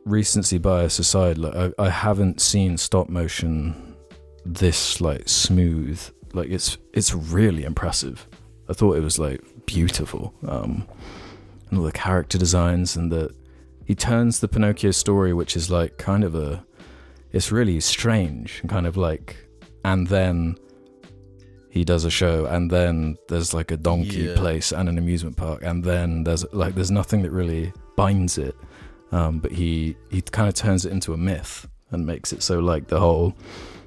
[0.04, 3.96] recency bias aside, like I, I haven't seen stop motion
[4.44, 6.00] this like smooth.
[6.32, 8.26] Like it's it's really impressive.
[8.68, 10.86] I thought it was like beautiful, um,
[11.70, 13.34] and all the character designs and the
[13.84, 16.64] he turns the Pinocchio story, which is like kind of a,
[17.32, 19.36] it's really strange and kind of like,
[19.84, 20.56] and then
[21.74, 24.36] he does a show, and then there's like a donkey Yeah.
[24.36, 28.56] place and an amusement park, and then there's like there's nothing that really binds it,
[29.12, 32.58] um, but he he kind of turns it into a myth and makes it so
[32.60, 33.34] like the whole,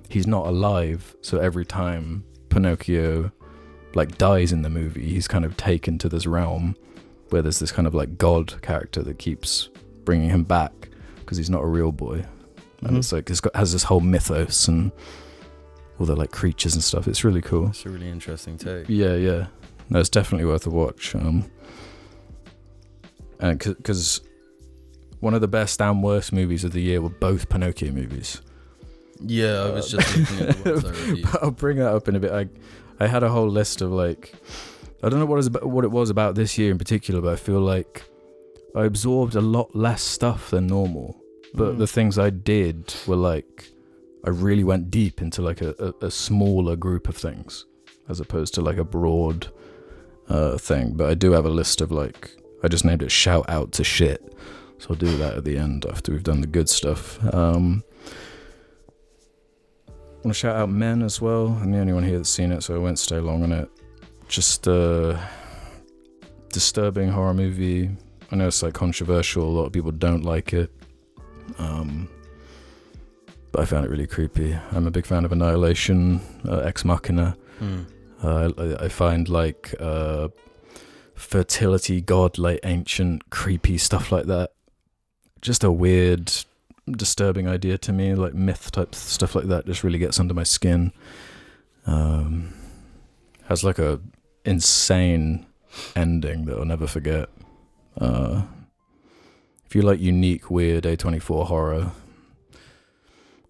[0.10, 3.32] he's not alive, so every time Pinocchio
[3.96, 6.76] like dies in the movie, he's kind of taken to this realm
[7.30, 9.70] where there's this kind of like god character that keeps
[10.06, 12.24] bringing him back because he's not a real boy,
[12.82, 12.98] and Mhm.
[13.00, 14.92] it's like it's got has this whole mythos and
[16.00, 17.08] all the like creatures and stuff.
[17.08, 17.68] It's really cool.
[17.70, 18.88] It's a really interesting take.
[18.90, 19.48] Yeah, yeah.
[19.90, 21.16] No, it's definitely worth a watch.
[21.16, 21.50] Um,
[23.40, 24.22] and because
[25.20, 28.42] one of the best and worst movies of the year were both Pinocchio movies.
[29.24, 31.28] Yeah, I was just looking at the ones I reviewed.
[31.42, 32.32] I'll bring that up in a bit.
[32.32, 32.48] I,
[33.04, 34.34] I had a whole list of like,
[35.04, 37.34] I don't know what is about, what it was about this year in particular, but
[37.34, 38.04] I feel like
[38.76, 41.20] I absorbed a lot less stuff than normal.
[41.54, 41.78] But Mm.
[41.80, 43.72] the things I did were like,
[44.26, 47.66] I really went deep into like a, a, a smaller group of things,
[48.10, 49.48] as opposed to like a broad
[50.28, 50.94] uh, thing.
[50.96, 52.32] But I do have a list of like,
[52.64, 54.34] I just named it "shout out to shit."
[54.80, 57.24] So I'll do that at the end after we've done the good stuff.
[57.34, 57.84] Um,
[59.88, 59.92] I
[60.24, 61.48] want to shout out Men as well.
[61.48, 63.70] I'm the only one here that's seen it, so I won't stay long on it.
[64.28, 65.20] Just a
[66.52, 67.90] disturbing horror movie.
[68.32, 69.44] I know it's like controversial.
[69.44, 70.72] A lot of people don't like it.
[71.60, 72.10] Um,
[73.58, 74.56] but I found it really creepy.
[74.72, 77.36] I'm a big fan of Annihilation, uh, Ex Machina.
[77.58, 77.82] Hmm.
[78.22, 80.28] Uh, I, I find like uh,
[81.16, 84.52] fertility god, like ancient, creepy stuff like that.
[85.42, 86.32] Just a weird,
[86.86, 88.14] disturbing idea to me.
[88.14, 90.92] Like myth type stuff like that just really gets under my skin.
[91.88, 92.54] Um,
[93.46, 94.00] has like a
[94.46, 95.48] insane
[95.96, 97.30] ending that I'll never forget.
[98.00, 98.44] Uh,
[99.66, 101.92] if you like unique, weird A24 horror,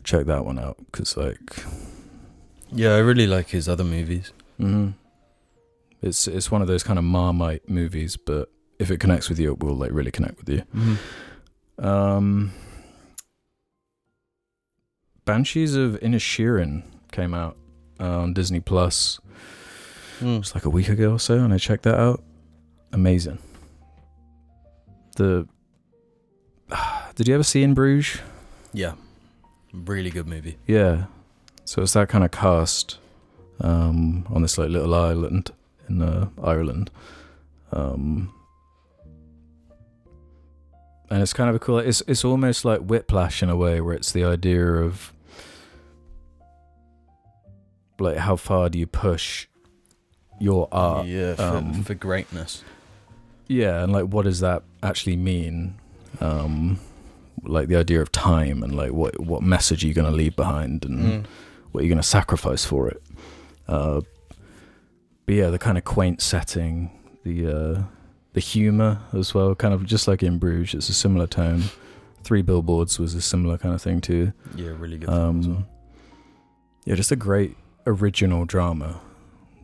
[0.07, 1.57] check that one out because like
[2.71, 4.31] Yeah, I really like his other movies.
[4.57, 4.89] hmm
[6.01, 9.51] It's it's one of those kind of Marmite movies, but if it connects with you,
[9.53, 10.63] it will like really connect with you.
[11.83, 12.51] Um,
[15.25, 17.57] Banshees of Inisherin came out
[17.99, 19.19] uh, on Disney Plus.
[20.21, 20.39] Mm.
[20.39, 22.23] It's like a week ago or so, and I checked that out.
[22.93, 23.39] Amazing.
[25.17, 25.47] The
[27.15, 28.21] did you ever see In Bruges?
[28.73, 28.93] Yeah,
[29.73, 30.57] really good movie.
[30.65, 31.05] Yeah.
[31.65, 32.97] So it's that kind of cast
[33.59, 35.51] um, on this like little island
[35.89, 36.89] in uh, Ireland.
[37.71, 38.33] Um,
[41.09, 41.79] and it's kind of a cool.
[41.79, 45.13] It's it's almost like Whiplash in a way, where it's the idea of
[47.99, 49.47] like how far do you push
[50.39, 51.07] your art?
[51.07, 52.63] yeah, for, um, for greatness.
[53.47, 55.75] Yeah, and like what does that actually mean?
[56.19, 56.79] Um,
[57.43, 60.35] like the idea of time and like what what message are you going to leave
[60.35, 61.25] behind and Mm.
[61.71, 63.01] what you're going to sacrifice for it.
[63.67, 64.01] Uh,
[65.25, 66.89] but yeah, the kind of quaint setting,
[67.23, 67.81] the uh,
[68.33, 71.63] the humor as well, kind of just like in Bruges, it's a similar tone.
[72.23, 74.33] Three Billboards was a similar kind of thing too.
[74.55, 75.09] Yeah, really good.
[75.09, 75.67] Um, well.
[76.85, 78.99] yeah, just a great original drama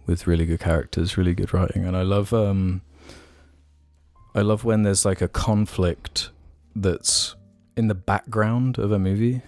[0.06, 2.82] with really good characters, really good writing, and I love um,
[4.36, 6.30] I love when there's like a conflict
[6.76, 7.36] that's
[7.76, 9.42] in the background of a movie.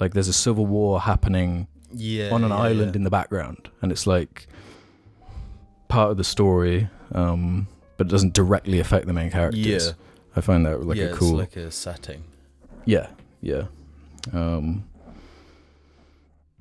[0.00, 2.96] Like there's a civil war happening Yeah, on an yeah, island yeah.
[2.96, 4.46] in the background, and it's like
[5.88, 9.64] part of the story, um, but it doesn't directly affect the main characters.
[9.86, 9.92] Yeah,
[10.34, 11.38] I find that like a cool.
[11.40, 12.24] it's like a setting.
[12.84, 13.08] yeah,
[13.40, 13.64] yeah.
[14.32, 14.84] Um,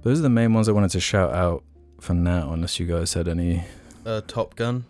[0.03, 1.63] those are the main ones I wanted to shout out
[1.99, 2.51] for now.
[2.53, 3.63] Unless you guys had any.
[4.05, 4.85] Uh, Top Gun.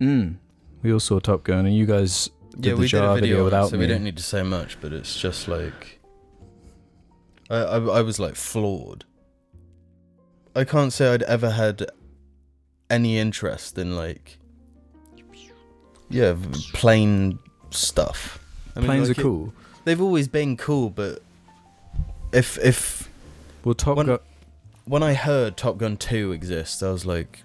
[0.00, 0.36] Mm.
[0.82, 3.76] We all saw Top Gun, and you guys yeah, we did a video, without so
[3.76, 3.80] me.
[3.80, 4.80] we don't need to say much.
[4.80, 6.00] But it's just like,
[7.50, 9.04] I, I, I was like floored.
[10.54, 11.86] I can't say I'd ever had
[12.90, 14.38] any interest in like,
[16.10, 16.34] yeah,
[16.72, 17.38] plane
[17.70, 18.38] stuff.
[18.74, 19.52] I mean, Planes like, are it- cool.
[19.84, 21.22] they've always been cool, but
[22.32, 23.08] if if
[23.64, 24.18] Well, Top When- Gun.
[24.86, 27.42] when I heard Top Gun Two exist, I was like,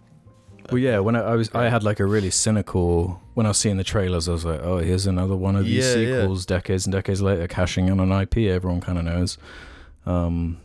[0.71, 0.99] Well, yeah.
[0.99, 3.21] When I, I was, I had like a really cynical.
[3.33, 5.95] When I was seeing the trailers, I was like, "Oh, here's another one of these
[5.95, 6.21] Yeah, yeah.
[6.21, 9.37] sequels, decades and decades later, cashing in on an IP everyone kind of knows."
[10.05, 10.59] Um,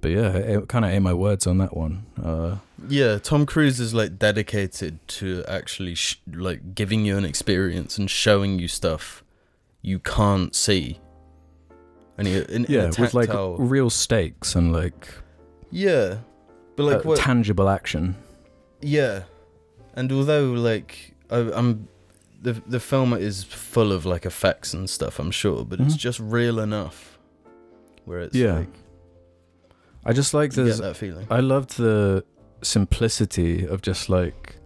[0.00, 2.06] but yeah, it, kind of ate my words on that one.
[2.22, 2.56] Uh,
[2.88, 8.10] Yeah, Tom Cruise is like dedicated to actually sh- like giving you an experience and
[8.10, 9.22] showing you stuff
[9.82, 10.98] you can't see.
[12.18, 15.08] And he, in, in yeah, a with like real stakes and like,
[15.70, 16.18] yeah,
[16.76, 17.18] but like uh, what?
[17.18, 18.16] tangible action.
[18.80, 19.22] yeah,
[19.94, 21.88] and although like I, I'm,
[22.42, 25.98] the the film is full of like effects and stuff, I'm sure, but it's Mhm.
[25.98, 27.18] just real enough.
[28.04, 28.58] Where it's Yeah.
[28.60, 28.68] like
[30.04, 30.62] I just like the.
[30.64, 31.26] that feeling.
[31.30, 32.24] I loved the
[32.62, 34.56] simplicity of just like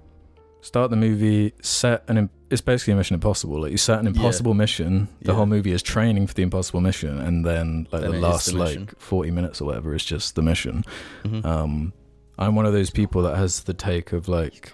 [0.61, 2.17] start the movie, set an.
[2.19, 3.61] im- It's basically a Mission Impossible.
[3.63, 4.13] Like you set an Yeah.
[4.13, 5.09] impossible mission.
[5.23, 5.35] The Yeah.
[5.35, 8.57] whole movie is training for the impossible mission, and then like Then the last the
[8.59, 10.85] like forty minutes or whatever is just the mission.
[11.25, 11.45] Mhm.
[11.45, 11.93] Um,
[12.39, 14.73] I'm one of those people that has the take of like.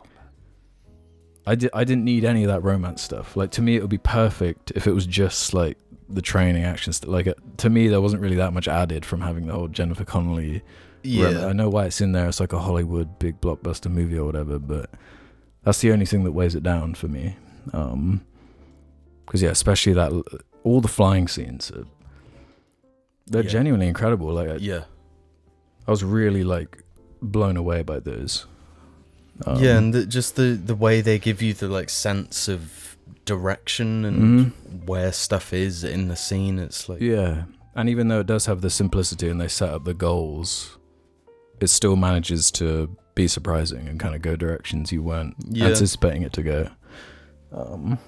[1.46, 1.70] I did.
[1.74, 3.36] I didn't need any of that romance stuff.
[3.36, 6.92] Like to me, it would be perfect if it was just like the training action
[6.92, 7.08] stuff.
[7.10, 10.04] Like uh, to me, there wasn't really that much added from having the whole Jennifer
[10.04, 10.62] Connelly
[11.02, 12.28] yeah, I know why it's in there.
[12.28, 14.90] It's like a Hollywood big blockbuster movie or whatever, but
[15.62, 17.36] that's the only thing that weighs it down for me.
[17.72, 18.20] Um
[19.26, 20.12] 'cause because yeah, especially that
[20.62, 21.86] all the flying scenes, are,
[23.26, 23.48] they're Yeah.
[23.48, 24.30] genuinely incredible.
[24.32, 24.84] Like I, yeah.
[25.86, 26.82] I was really like
[27.22, 28.44] blown away by those.
[29.46, 32.96] Um, yeah, and the, just the the way they give you the like sense of
[33.24, 34.18] direction and
[34.52, 34.86] mhm.
[34.86, 36.58] where stuff is in the scene.
[36.58, 39.84] It's like yeah, and even though it does have the simplicity and they set up
[39.84, 40.78] the goals,
[41.60, 45.66] it still manages to be surprising and kind of go directions you weren't Yeah.
[45.66, 46.68] anticipating it to go.
[47.52, 47.98] Um,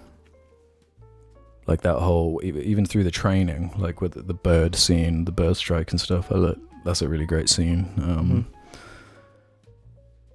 [1.67, 5.91] like that whole even through the training, like with the bird scene, the bird strike
[5.91, 6.31] and stuff.
[6.33, 7.93] I look, that's a really great scene.
[7.99, 8.47] Um,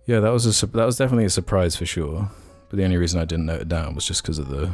[0.08, 2.32] Yeah, that was a that was definitely a surprise for sure.
[2.70, 4.72] But the only reason I didn't note it down was just because of the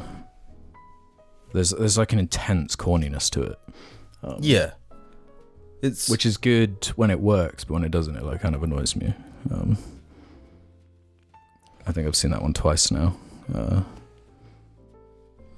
[1.54, 3.60] there's there's like an intense corniness to it.
[4.24, 4.72] Um, Yeah.
[5.82, 8.63] It's which is good when it works, but when it doesn't, it like kind of
[8.63, 9.13] annoys me.
[9.52, 9.78] Um,
[11.86, 13.17] I think I've seen that one twice now.
[13.54, 13.82] Uh,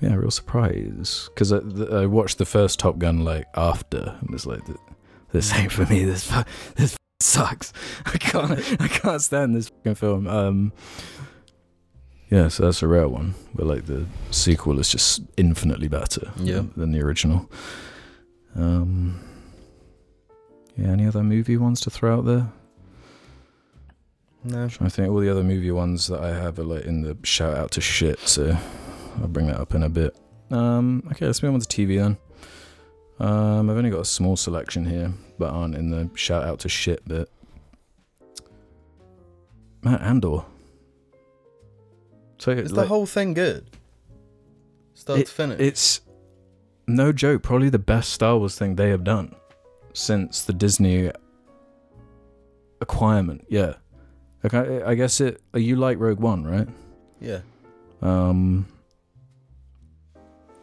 [0.02, 1.60] yeah, real surprise because I,
[1.92, 4.62] I watched the first Top Gun like after and was like,
[5.32, 6.04] "This ain't for me.
[6.06, 6.28] This
[6.76, 7.74] this sucks.
[8.06, 10.72] I can't I can't stand this fucking film." Um,
[12.30, 13.36] yeah, so that's a rare one.
[13.54, 16.56] But like the sequel is just infinitely better Yeah.
[16.56, 17.50] than, than the original.
[18.56, 19.20] Um,
[20.78, 22.48] yeah, any other movie ones to throw out there?
[24.44, 24.66] no.
[24.80, 27.58] I think all the other movie ones that I have are like in the shout
[27.58, 28.56] out to shit, so
[29.20, 30.16] I'll bring that up in a bit.
[30.52, 32.18] Um, okay, let's move on to TV then.
[33.20, 36.70] Um, I've only got a small selection here, but aren't in the shout out to
[36.70, 37.30] shit bit.
[39.84, 40.44] Matt Andor.
[42.40, 43.70] So Is like, the whole thing good?
[44.94, 45.60] Start It- to finish.
[45.60, 46.02] it's
[46.88, 49.34] no joke, probably the best Star Wars thing they have done
[49.94, 51.12] since the Disney
[52.82, 53.46] acquirement.
[53.50, 53.76] Yeah,
[54.44, 55.42] like I, I guess it.
[55.54, 56.68] You like Rogue One, right?
[57.22, 57.40] yeah.
[58.02, 58.68] Um,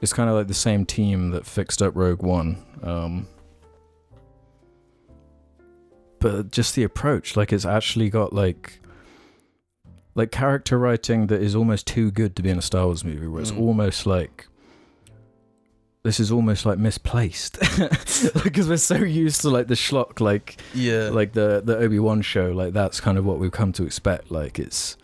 [0.03, 2.59] it's kind of like the same team that fixed up Rogue One.
[2.83, 3.27] Um,
[6.19, 8.81] but just the approach, like it's actually got like
[10.15, 13.27] like character writing that is almost too good to be in a Star Wars movie,
[13.27, 13.61] where it's Mm.
[13.61, 14.47] almost like
[16.05, 17.59] this is almost like misplaced
[18.43, 21.09] because we're so used to like the schlock, like Yeah.
[21.11, 24.31] like the the Obi Wan show, like that's kind of what we've come to expect.
[24.31, 24.97] Like it's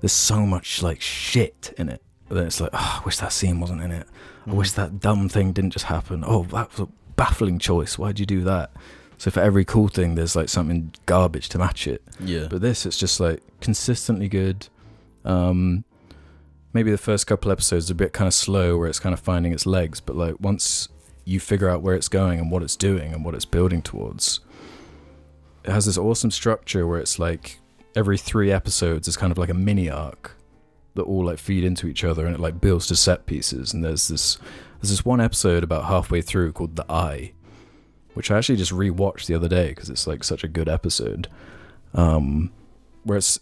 [0.00, 2.02] there's so much like shit in it.
[2.28, 4.06] But then it's like, oh, I wish that scene wasn't in it.
[4.46, 6.22] I wish that dumb thing didn't just happen.
[6.26, 7.98] Oh, that was a baffling choice.
[7.98, 8.70] Why'd you do that?
[9.18, 12.02] So for every cool thing, there's like something garbage to match it.
[12.20, 12.46] Yeah.
[12.48, 14.68] But this, it's just like consistently good.
[15.24, 15.84] Um,
[16.72, 19.20] maybe the first couple episodes are a bit kind of slow, where it's kind of
[19.20, 20.00] finding its legs.
[20.00, 20.88] But like once
[21.24, 24.40] you figure out where it's going and what it's doing and what it's building towards,
[25.64, 27.58] it has this awesome structure where it's like
[27.96, 30.36] every three episodes is kind of like a mini arc
[30.96, 33.72] that all like feed into each other and it like builds to set pieces.
[33.72, 34.38] And there's this
[34.80, 37.32] there's this one episode about halfway through called The Eye,
[38.14, 41.28] which I actually just rewatched the other day because it's like such a good episode.
[41.94, 42.52] Um,
[43.04, 43.38] where it's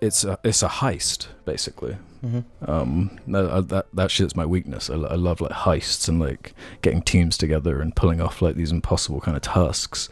[0.00, 1.96] it's a, it's a heist basically.
[2.24, 2.44] Mhm.
[2.66, 4.90] Um, that uh, that that shit's my weakness.
[4.90, 8.72] I, I love like heists and like getting teams together and pulling off like these
[8.72, 10.08] impossible kind of tasks.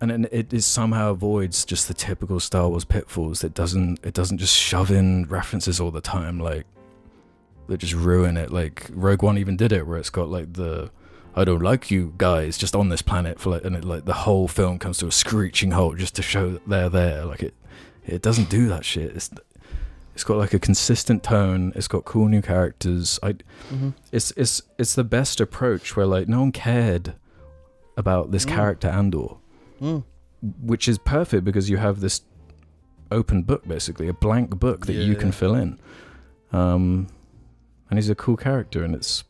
[0.00, 3.42] And it, it somehow avoids just the typical Star Wars pitfalls.
[3.42, 6.66] It doesn't it doesn't just shove in references all the time like
[7.66, 8.52] that just ruin it.
[8.52, 10.90] Like Rogue One even did it where it's got like the
[11.34, 14.12] I don't like you guys just on this planet for like and it, like the
[14.12, 17.24] whole film comes to a screeching halt just to show that they're there.
[17.24, 17.54] Like it
[18.06, 19.16] it doesn't do that shit.
[19.16, 19.30] It's
[20.14, 21.72] it's got like a consistent tone.
[21.74, 23.18] It's got cool new characters.
[23.22, 23.34] I
[23.72, 23.94] Mhm.
[24.12, 27.14] it's it's it's the best approach where like no one cared
[27.96, 28.48] about this Mm.
[28.54, 29.36] character Andor,
[29.80, 30.04] Mm.
[30.60, 32.22] which is perfect because you have this
[33.10, 35.18] open book basically, a blank book that you Yeah.
[35.18, 35.78] can fill in.
[36.52, 37.08] Um
[37.90, 39.24] and he's a cool character and it's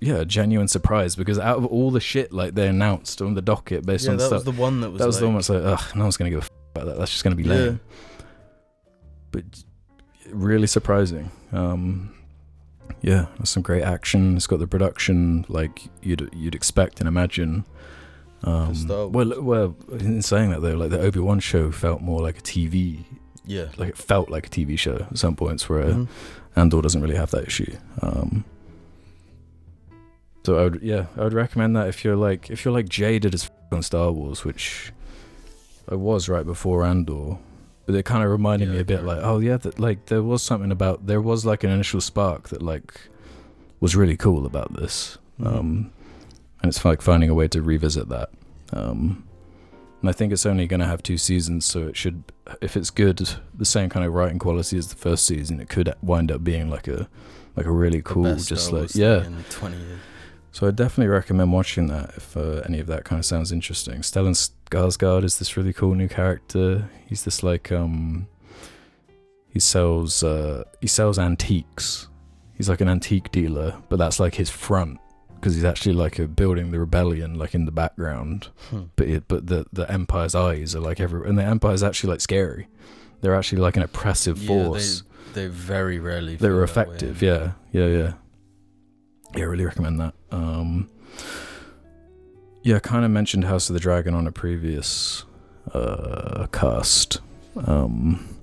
[0.00, 3.42] yeah, a genuine surprise because out of all the shit like they announced on the
[3.42, 4.98] docket based yeah, on that stuff That was the one that was.
[5.00, 6.86] that was like, the one that's like, ugh, no one's gonna give a f- about
[6.86, 6.98] that.
[6.98, 7.54] That's just gonna be Yeah.
[7.54, 7.80] lame.
[9.32, 9.44] But
[10.30, 11.30] really surprising.
[11.52, 12.14] Um,
[13.02, 14.36] yeah, some great action.
[14.36, 17.64] It's got the production like you'd you'd expect and imagine.
[18.44, 18.72] Um,
[19.12, 22.42] well, well, in saying that though, like the Obi Wan show felt more like a
[22.42, 23.00] TV,
[23.44, 23.66] Yeah.
[23.76, 26.08] like it felt like a TV show at some points where Mhm.
[26.54, 27.76] Andor doesn't really have that issue.
[28.00, 28.44] Um,
[30.44, 33.34] so I would, yeah, I would recommend that if you're like if you're like jaded
[33.34, 34.92] as f- on Star Wars, which
[35.90, 37.38] I was right before Andor,
[37.86, 40.22] but it kind of reminded Yeah, me a bit like, oh yeah, that like there
[40.22, 42.94] was something about there was like an initial spark that like
[43.80, 45.46] was really cool about this, Mhm.
[45.58, 45.90] um,
[46.62, 48.30] and it's like finding a way to revisit that.
[48.72, 49.24] Um,
[50.00, 52.22] and I think it's only going to have two seasons, so it should,
[52.60, 55.92] if it's good, the same kind of writing quality as the first season, it could
[56.02, 57.08] wind up being like a
[57.56, 59.24] like a really cool, just like yeah.
[59.24, 60.00] In 20 years.
[60.52, 64.00] So I definitely recommend watching that if uh, any of that kind of sounds interesting.
[64.00, 64.34] Stellan
[64.70, 66.88] Skarsgård is this really cool new character.
[67.06, 68.28] He's this like um
[69.50, 72.08] he sells uh he sells antiques.
[72.54, 74.98] He's like an antique dealer, but that's like his front
[75.40, 78.48] because he's actually like a building the rebellion like in the background.
[78.70, 78.84] Hmm.
[78.96, 82.20] But it, but the the empire's eyes are like every and the empire's actually like
[82.20, 82.68] scary.
[83.20, 85.02] they're actually like an oppressive force.
[85.02, 86.36] Yeah, they, they very rarely.
[86.36, 86.64] they're way.
[86.64, 87.22] effective.
[87.22, 88.12] Yeah, yeah, yeah.
[89.34, 90.14] Yeah, I really recommend that.
[90.30, 90.88] Um,
[92.62, 95.24] yeah, I kind of mentioned House of the Dragon on a previous
[95.74, 97.20] uh, cast.
[97.66, 98.37] Um,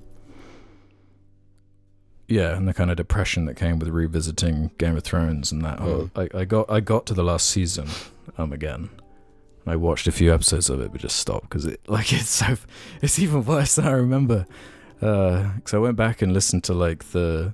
[2.27, 5.79] yeah, and the kind of depression that came with revisiting Game of Thrones and that
[5.79, 6.09] whole.
[6.15, 7.87] I, I got I got to the last season
[8.37, 8.89] um again.
[9.67, 12.55] I watched a few episodes of it, but just stopped because it like it's so
[13.01, 14.45] it's even worse than I remember.
[14.99, 17.53] Because I went back and listened to like the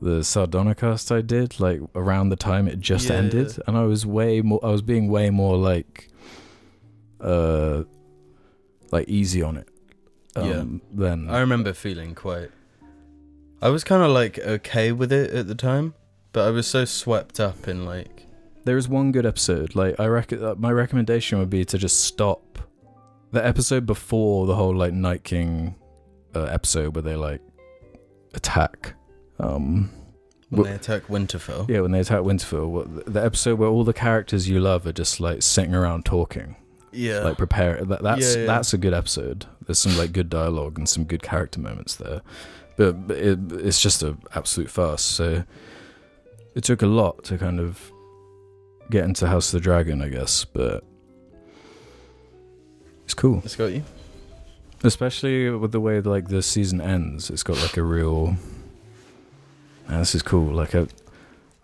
[0.00, 3.64] the Sardonicast I did like around the time it just Yeah, ended, yeah.
[3.66, 4.60] and I was way more.
[4.62, 6.08] I was being way more like,
[7.20, 7.84] uh,
[8.92, 9.68] like easy on it.
[10.36, 10.42] Yeah.
[10.60, 12.50] Um, Than I remember feeling quite.
[13.62, 15.94] I was kind of like okay with it at the time,
[16.32, 18.26] but I was so swept up in like.
[18.64, 19.74] There is one good episode.
[19.74, 22.58] Like I reckon, uh, my recommendation would be to just stop
[23.32, 25.76] the episode before the whole like Night King
[26.34, 27.40] uh, episode where they like
[28.34, 28.94] attack.
[29.38, 29.90] Um,
[30.50, 31.68] When Wh- they attack Winterfell.
[31.68, 34.92] yeah, when they attack Winterfell, what, the episode where all the characters you love are
[34.92, 36.56] just like sitting around talking,
[36.92, 37.20] Yeah.
[37.20, 37.84] like prepare.
[37.84, 38.46] That, that's Yeah, yeah.
[38.46, 39.46] that's a good episode.
[39.66, 42.22] There's some like good dialogue and some good character moments there,
[42.76, 45.02] but, it, it's just an absolute farce.
[45.02, 45.44] So
[46.54, 47.90] it took a lot to kind of
[48.90, 50.84] get into House of the Dragon, I guess, but
[53.04, 53.40] it's cool.
[53.44, 53.82] it's got you.
[54.84, 58.36] Especially with the way like the season ends, it's got like a real.
[59.88, 60.52] Man, this is cool.
[60.52, 60.86] Like I,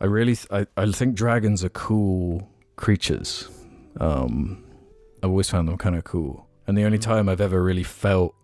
[0.00, 3.48] I really, th- I, I think dragons are cool creatures.
[4.00, 4.64] Um,
[5.22, 7.02] I've always found them kind of cool, and the only Mhm.
[7.02, 8.34] time I've ever really felt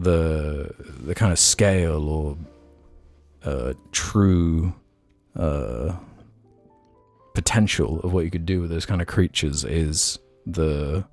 [0.00, 2.36] the the kind of scale or
[3.44, 4.72] uh, true
[5.36, 5.94] uh,
[7.34, 11.04] potential of what you could do with those kind of creatures is the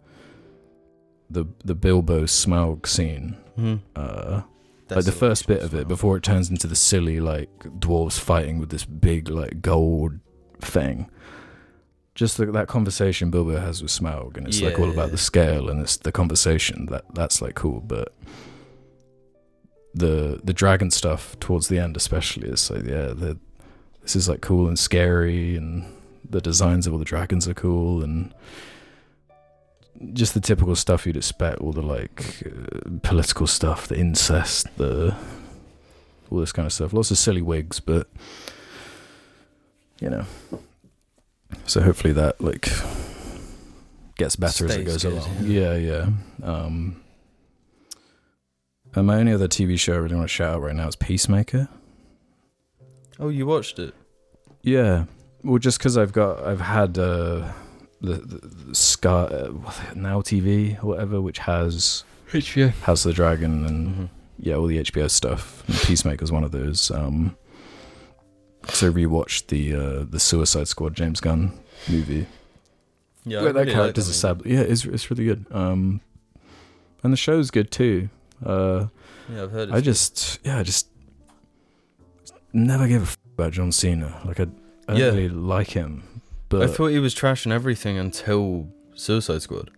[1.29, 3.37] the the Bilbo Smaug scene.
[3.57, 3.75] Mm-hmm.
[3.95, 4.41] Uh,
[4.89, 8.57] like the first bit of it before it turns into the silly like dwarves fighting
[8.57, 10.19] with this big like gold
[10.61, 11.09] thing.
[12.15, 15.69] Just the, that conversation Bilbo has with Smaug, and it's like all about the scale
[15.69, 18.15] and it's the conversation that that's like cool, but
[19.93, 23.37] the the dragon stuff towards the end especially is like yeah the
[24.01, 25.85] this is like cool and scary and
[26.29, 28.33] the designs of all the dragons are cool and
[30.13, 35.15] just the typical stuff you'd expect all the like uh, political stuff the incest the
[36.29, 36.93] all this kind of stuff.
[36.93, 38.07] Lots of silly wigs but
[39.99, 40.25] you know.
[41.65, 42.69] So hopefully that like
[44.17, 45.37] gets better as it goes good, along.
[45.45, 46.09] yeah yeah.
[46.43, 47.01] Um
[48.97, 50.95] and my only other TV show I really want to shout out right now is
[50.95, 51.69] Peacemaker.
[53.19, 53.93] Oh, you watched it?
[54.63, 55.05] Yeah,
[55.43, 57.51] well, just because I've got, I've had uh,
[58.01, 58.37] the, the,
[58.67, 59.51] the Sky uh,
[59.95, 62.71] Now TV or whatever, which has HBO.
[62.81, 64.05] House of the Dragon and Mm-hmm.
[64.39, 65.63] yeah, all the HBO stuff.
[65.67, 66.91] And Peacemaker's one of those.
[66.91, 67.35] Um,
[68.67, 71.57] so rewatched the uh, the Suicide Squad James Gunn
[71.89, 72.27] movie.
[73.23, 74.11] Yeah, Where that really like character's movie.
[74.11, 74.49] established.
[74.49, 75.45] Yeah, it's it's really good.
[75.51, 76.01] Um,
[77.03, 78.09] and the show's good too.
[78.45, 78.87] Uh,
[79.31, 79.71] Yeah, I've heard.
[79.71, 80.87] I just, yeah, I just
[82.53, 84.19] never gave a f- about John Cena.
[84.25, 84.47] Like, I,
[84.87, 86.03] I don't really like him,
[86.49, 89.69] but I thought he was trashing everything until Suicide Squad.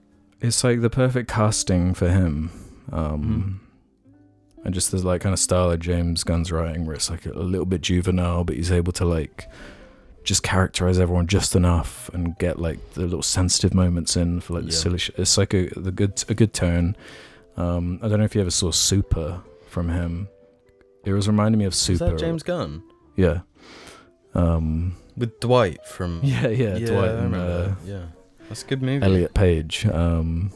[0.41, 2.51] it's like the perfect casting for him.
[2.91, 3.62] Um,
[4.66, 7.32] And just there's like kind of style of James Gunn's writing, where it's like a,
[7.32, 9.49] a little bit juvenile, but he's able to like
[10.26, 14.64] just characterize everyone just enough and get like the little sensitive moments in for like
[14.66, 14.78] the Yeah.
[14.78, 14.97] silly.
[14.99, 16.95] Sh- it's like a the good a good tone.
[17.60, 20.28] Um, I don't know if you ever saw Super from him.
[21.05, 22.05] It was reminding me of Is Super.
[22.12, 22.82] that James Gunn
[23.16, 23.41] Yeah.
[24.34, 26.22] Um, with Dwight from?
[26.24, 27.76] yeah, yeah, Dwight I and uh, that.
[27.86, 28.05] Yeah,
[28.47, 29.05] that's a good movie.
[29.05, 29.86] Elliot Page.
[29.88, 30.51] Um,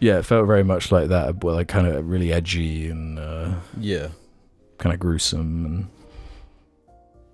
[0.00, 3.54] yeah, it felt very much like that, but like kind of really edgy and uh,
[3.78, 4.08] Yeah,
[4.78, 5.66] kind of gruesome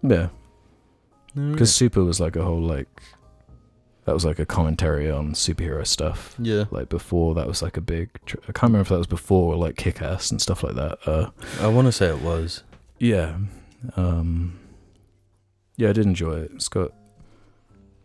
[0.03, 0.29] and yeah,
[1.35, 2.89] No, because Super was like a whole like
[4.05, 6.35] that was like a commentary on superhero stuff.
[6.39, 8.11] yeah, Like before, that was like a big.
[8.27, 10.99] Tr- I can't remember if that was before like Kick Ass and stuff like that.
[11.07, 11.31] Uh,
[11.61, 12.63] I want to say it was.
[12.99, 13.37] Yeah.
[13.97, 14.59] Um
[15.77, 16.53] Yeah, I did enjoy it.
[16.55, 16.93] It's got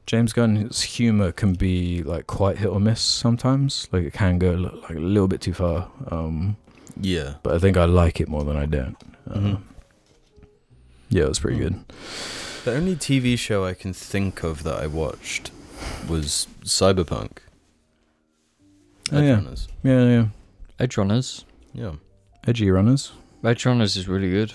[0.06, 3.88] James Gunn's humor can be like quite hit or miss sometimes.
[3.92, 5.90] Like it can go like a little bit too far.
[6.10, 6.58] Um
[7.00, 8.98] Yeah, but I think I like it more than I don't.
[9.30, 9.62] Uh, Mhm.
[11.10, 11.76] Yeah, it was pretty good.
[12.66, 15.52] the only TV show I can think of that I watched
[16.08, 17.38] was Cyberpunk.
[19.12, 19.34] Oh, Edge yeah.
[19.36, 19.68] Runners.
[19.84, 20.26] Yeah, yeah.
[20.80, 21.46] Edge Runners.
[21.74, 21.94] yeah.
[22.48, 23.12] Edgy runners.
[23.44, 24.54] Edge Runners is really good.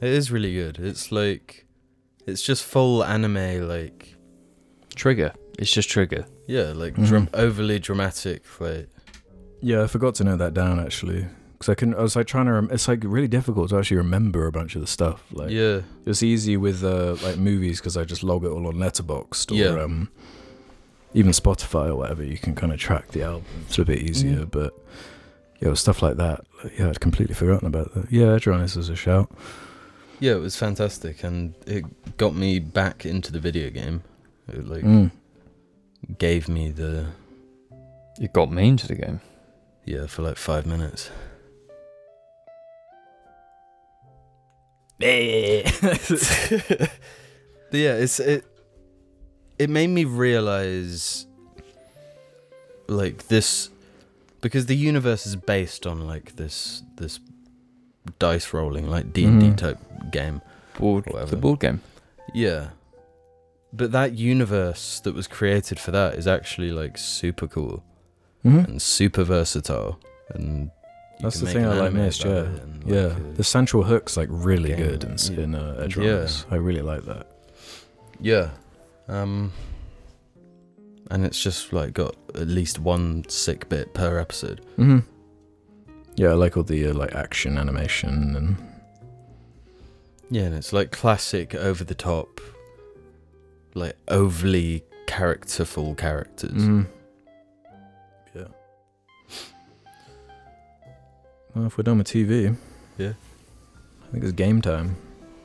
[0.00, 0.78] It is really good.
[0.78, 1.66] It's like,
[2.26, 4.14] it's just full anime, like,
[4.94, 5.32] Trigger.
[5.58, 6.24] It's just Trigger.
[6.46, 7.06] yeah, like Mhm.
[7.06, 8.88] dram- overly dramatic, like,
[9.60, 11.92] Yeah, I forgot to note that down actually, because I can.
[11.94, 12.52] I was like trying to.
[12.52, 15.24] Rem- it's like really difficult to actually remember a bunch of the stuff.
[15.32, 18.74] Like yeah, it's easy with uh, like movies because I just log it all on
[18.76, 19.82] Letterboxd or Yeah.
[19.82, 20.10] um,
[21.18, 22.22] even Spotify or whatever.
[22.22, 23.44] You can kind of track the album.
[23.66, 24.50] It's a bit easier, Mhm.
[24.50, 24.72] but
[25.60, 26.44] yeah, stuff like that.
[26.78, 28.10] yeah, I'd completely forgotten about that.
[28.12, 29.30] Yeah, Edron is a shout.
[30.20, 31.84] yeah, it was fantastic, and it
[32.16, 34.02] got me back into the video game.
[34.48, 35.10] It like Mm.
[36.18, 37.06] gave me the
[38.20, 39.20] It got me into the game.
[39.84, 41.10] yeah for like five minutes.
[47.70, 48.44] But yeah, it's it.
[49.58, 51.26] It made me realize,
[52.86, 53.70] like this,
[54.40, 57.20] because the universe is based on like this this
[58.18, 59.56] dice rolling, like D and D Mhm.
[59.56, 59.78] type
[60.10, 60.40] game.
[60.78, 61.30] Board, Whatever.
[61.30, 61.80] the board game.
[62.32, 62.68] Yeah,
[63.72, 67.82] but that universe that was created for that is actually like super cool
[68.44, 68.64] Mhm.
[68.68, 69.98] and super versatile,
[70.28, 70.70] and you
[71.22, 72.40] That's can the make thing an I like anime most, about yeah.
[72.52, 75.40] it and, Yeah, like, uh, the central hook's like really game, good in, s- yeah.
[75.40, 76.04] in uh, Edge Yeah.
[76.12, 76.46] Runners.
[76.48, 77.26] I really like that.
[78.20, 78.50] Yeah.
[79.08, 79.52] Um
[81.10, 84.60] and it's just like got at least one sick bit per episode.
[84.76, 84.98] hmm
[86.16, 88.56] Yeah, I like all the uh, like action animation and
[90.30, 92.40] Yeah, and it's like classic over the top
[93.74, 96.50] like overly characterful characters.
[96.52, 96.86] Mhm.
[98.34, 98.44] yeah.
[101.54, 102.54] Well, if we're done with TV,
[102.98, 103.12] Yeah.
[104.06, 104.96] I think it's game time.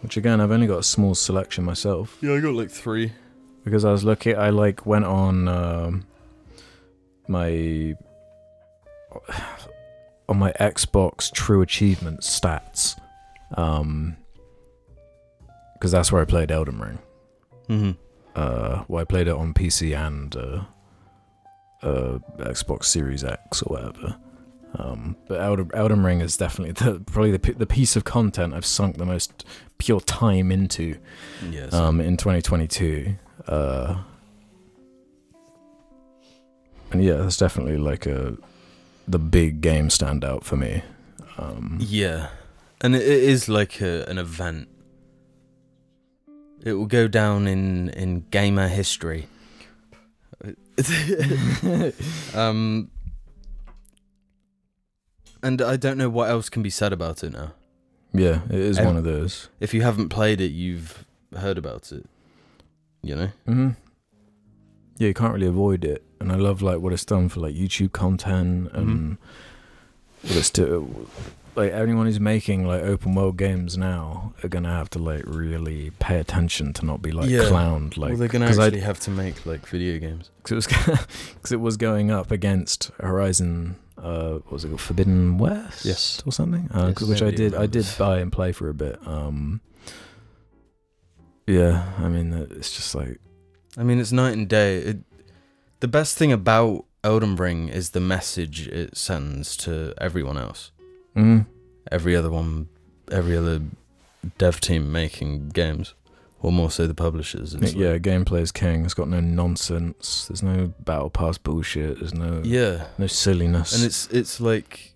[0.01, 3.11] Which again, I've only got a small selection myself Yeah, I got like 3.
[3.64, 4.38] Because I was looking.
[4.38, 6.05] I like went on um,
[7.28, 7.95] my
[10.30, 12.99] on my Xbox True Achievement stats,
[13.55, 14.18] um,
[15.74, 16.99] because that's where I played Elden Ring.
[17.70, 17.97] Mhm.
[18.36, 20.64] uh, well, I played it on PC and uh,
[21.82, 24.18] uh, Xbox Series X or whatever.
[24.76, 28.66] Um, but Elden, Elden Ring is definitely the, probably the, the piece of content I've
[28.66, 29.45] sunk the most
[29.78, 30.97] pure time into
[31.49, 31.74] Yes.
[31.74, 33.16] um, in 2022.
[33.47, 34.03] Uh,
[36.91, 38.38] and yeah, that's definitely like a
[39.07, 40.84] the big game standout for me.
[41.38, 42.29] Um, yeah.
[42.81, 44.67] And it, is like a, an event.
[46.63, 49.27] It will go down in in gamer history.
[52.34, 52.89] um
[55.43, 57.53] and I don't know what else can be said about it now.
[58.13, 59.49] yeah, it is one of those.
[59.59, 61.05] If you haven't played it, you've
[61.38, 62.07] heard about it.
[63.04, 63.28] You know?
[63.45, 63.70] hmm
[64.97, 67.54] Yeah, you can't really avoid it, and I love like what it's done for like
[67.56, 69.18] YouTube content and
[70.22, 71.08] what it's do.
[71.56, 75.91] Like anyone who's making like open world games now are gonna have to like really
[75.99, 77.41] pay attention to not be like Yeah.
[77.41, 77.95] clowned.
[77.97, 80.32] Like well, they're gonna actually have to make like video games.
[80.43, 80.68] Cause it was
[81.36, 83.76] because it was going up against Horizon.
[83.97, 84.82] Uh, what was it called?
[84.82, 85.86] Forbidden West?
[85.86, 86.24] Yes.
[86.26, 86.70] or something.
[86.74, 87.54] Uh, Yes, which I did.
[87.54, 88.97] I did buy and play for a bit.
[89.08, 89.62] Um,
[91.48, 93.20] yeah, I mean, uh, it's just like
[93.78, 94.78] I mean, it's night and day.
[94.78, 94.98] It,
[95.80, 100.72] the best thing about Elden Ring is the message it sends to everyone else.
[101.16, 101.46] mm,
[101.91, 102.70] Every other one,
[103.12, 103.62] every other
[104.38, 105.94] dev team making games,
[106.41, 107.54] or more so the publishers.
[107.56, 108.86] It's yeah, like- gameplay is king.
[108.86, 110.28] It's got no nonsense.
[110.28, 112.00] There's no battle pass bullshit.
[112.00, 113.76] There's no yeah, no silliness.
[113.76, 114.94] and it's it's like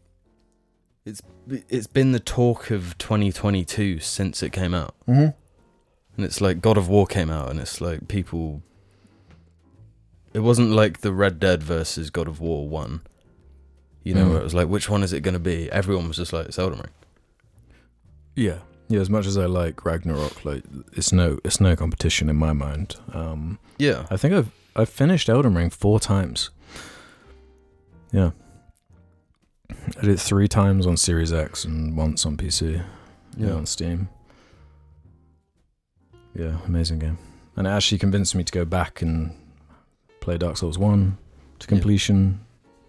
[1.06, 1.22] it's
[1.70, 5.34] it's been the talk of 2022 since it came out, Mhm.
[6.18, 8.62] And it's like God of War came out, and it's like people.
[10.34, 13.02] It wasn't like the Red Dead versus God of War one.
[14.04, 14.30] You know, Mm.
[14.32, 15.70] where it was like, which one is it going to be?
[15.72, 16.92] Everyone was just like, it's Elden Ring.
[18.36, 19.00] yeah, yeah.
[19.00, 20.64] As much as I like Ragnarok, like
[20.94, 22.96] it's no it's no competition in my mind.
[23.14, 24.06] Um, Yeah.
[24.12, 26.52] I think I've I've finished Elden Ring four times.
[28.12, 28.32] Yeah.
[29.70, 32.82] I did it three times on Series X and once on PC.
[33.36, 34.10] Yeah, on Steam.
[36.38, 37.18] Yeah, amazing game.
[37.56, 39.32] And it actually convinced me to go back and
[40.20, 41.18] play Dark Souls 1
[41.60, 41.68] to Yeah.
[41.68, 42.40] completion,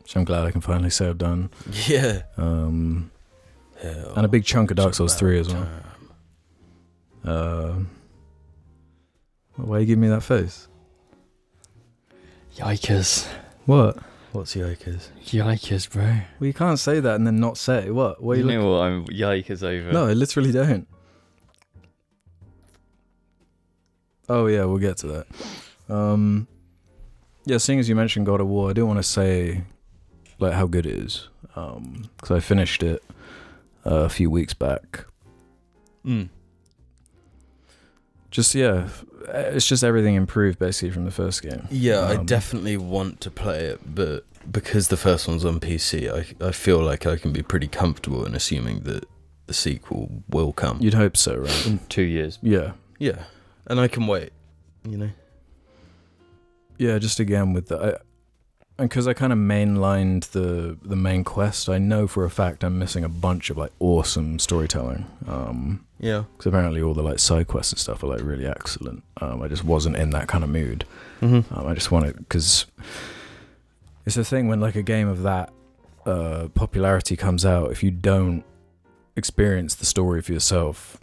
[0.02, 1.50] which I'm glad I can finally say I've done.
[1.86, 2.22] Yeah.
[2.36, 3.10] Um,
[3.80, 5.62] Hell, and a big chunk of Dark Souls 3 as well.
[5.64, 5.82] time.
[7.24, 7.74] Uh,
[9.56, 10.68] why you give me that face?
[12.56, 13.26] Yikers.
[13.66, 13.98] What?
[14.32, 15.08] What's Yikers?
[15.26, 16.02] Yikers, bro.
[16.38, 18.22] Well, you can't say that and then not say what.
[18.22, 18.70] What are you you know looking?
[18.70, 19.92] what I'm yikers over?
[19.92, 20.86] No, I literally don't.
[24.28, 25.26] Oh yeah, we'll get to that.
[25.94, 26.46] Um,
[27.44, 29.62] yeah, seeing as you mentioned God of War, I do want to say
[30.38, 31.28] like how good it is.
[31.56, 33.02] Um, because I finished it
[33.86, 35.06] uh, a few weeks back.
[36.06, 36.28] Mm.
[38.30, 38.88] just yeah,
[39.28, 41.66] it's just everything improved basically from the first game.
[41.70, 46.08] Yeah, I Um, definitely want to play it, but because the first one's on PC,
[46.10, 49.04] I I feel like I can be pretty comfortable in assuming that
[49.46, 50.78] the sequel will come.
[50.80, 51.66] You'd hope so, right?
[51.66, 52.38] In two years.
[52.42, 53.24] Yeah, Yeah,
[53.68, 54.30] and I can wait.
[54.88, 55.10] You know.
[56.78, 56.98] yeah.
[56.98, 57.88] Just again with the, I,
[58.80, 62.62] and because I kind of mainlined the the main quest, I know for a fact
[62.64, 65.04] I'm missing a bunch of like awesome storytelling.
[65.26, 66.24] Um, Yeah.
[66.36, 69.02] because apparently all the like side quests and stuff are like really excellent.
[69.20, 70.84] Um, I just wasn't in that kind of mood.
[71.20, 71.52] Mm-hmm.
[71.58, 72.66] Um, I just wanted because
[74.06, 75.52] it's a thing when like a game of that
[76.06, 77.72] uh, popularity comes out.
[77.72, 78.44] If you don't
[79.16, 80.98] experience the story for yourself,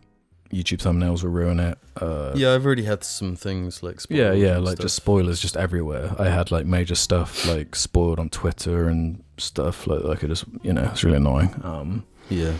[0.56, 1.78] YouTube thumbnails will ruin it.
[2.01, 3.99] Uh, Yeah, I've already had some things like.
[4.01, 4.38] Spoilers.
[4.39, 4.86] Yeah, yeah, like stuff.
[4.86, 6.16] just spoilers just everywhere.
[6.18, 10.45] I had like major stuff like spoiled on Twitter and stuff like like it just
[10.62, 11.53] you know it's really annoying.
[11.64, 12.53] Um, Yeah.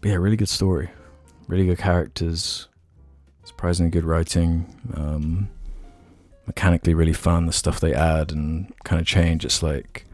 [0.00, 0.90] but yeah, really good story,
[1.48, 2.68] really good characters,
[3.44, 5.48] surprisingly good writing, um,
[6.46, 7.46] mechanically really fun.
[7.46, 10.04] The stuff they add and kind of change, it's like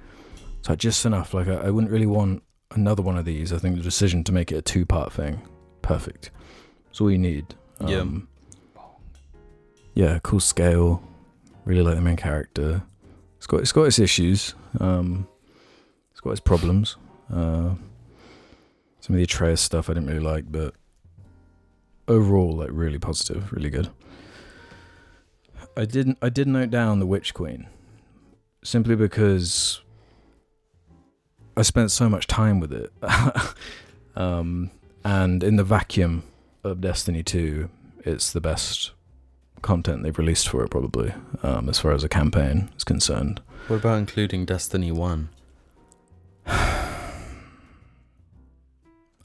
[0.61, 1.35] it's like just enough.
[1.35, 2.43] Like I, I wouldn't really want
[2.75, 3.53] another one of these.
[3.53, 5.43] I think the decision to make it a two-part thing,
[5.83, 6.31] perfect.
[6.93, 7.55] It's all you need.
[7.80, 8.01] Yeah.
[8.01, 8.28] Um,
[9.95, 11.03] yeah, cool scale.
[11.64, 12.82] Really like the main character.
[13.38, 14.55] It's got it's got its issues.
[14.78, 15.26] Um,
[16.11, 16.97] it's got its problems.
[17.32, 17.76] Uh,
[19.01, 20.74] some of the Atreus stuff I didn't really like, but
[22.07, 23.88] overall, like really positive, really good.
[25.74, 26.18] I didn't.
[26.20, 27.68] I did note down the Witch Queen,
[28.62, 29.80] simply because
[31.57, 32.93] I spent so much time with it,
[34.14, 34.70] um,
[35.07, 36.24] and in the vacuum
[36.65, 37.69] of Destiny Two,
[38.05, 38.93] it's the best
[39.63, 43.41] content they've released for it, probably, um, as far as a campaign is concerned.
[43.69, 45.29] What about including Destiny One?
[46.47, 46.99] I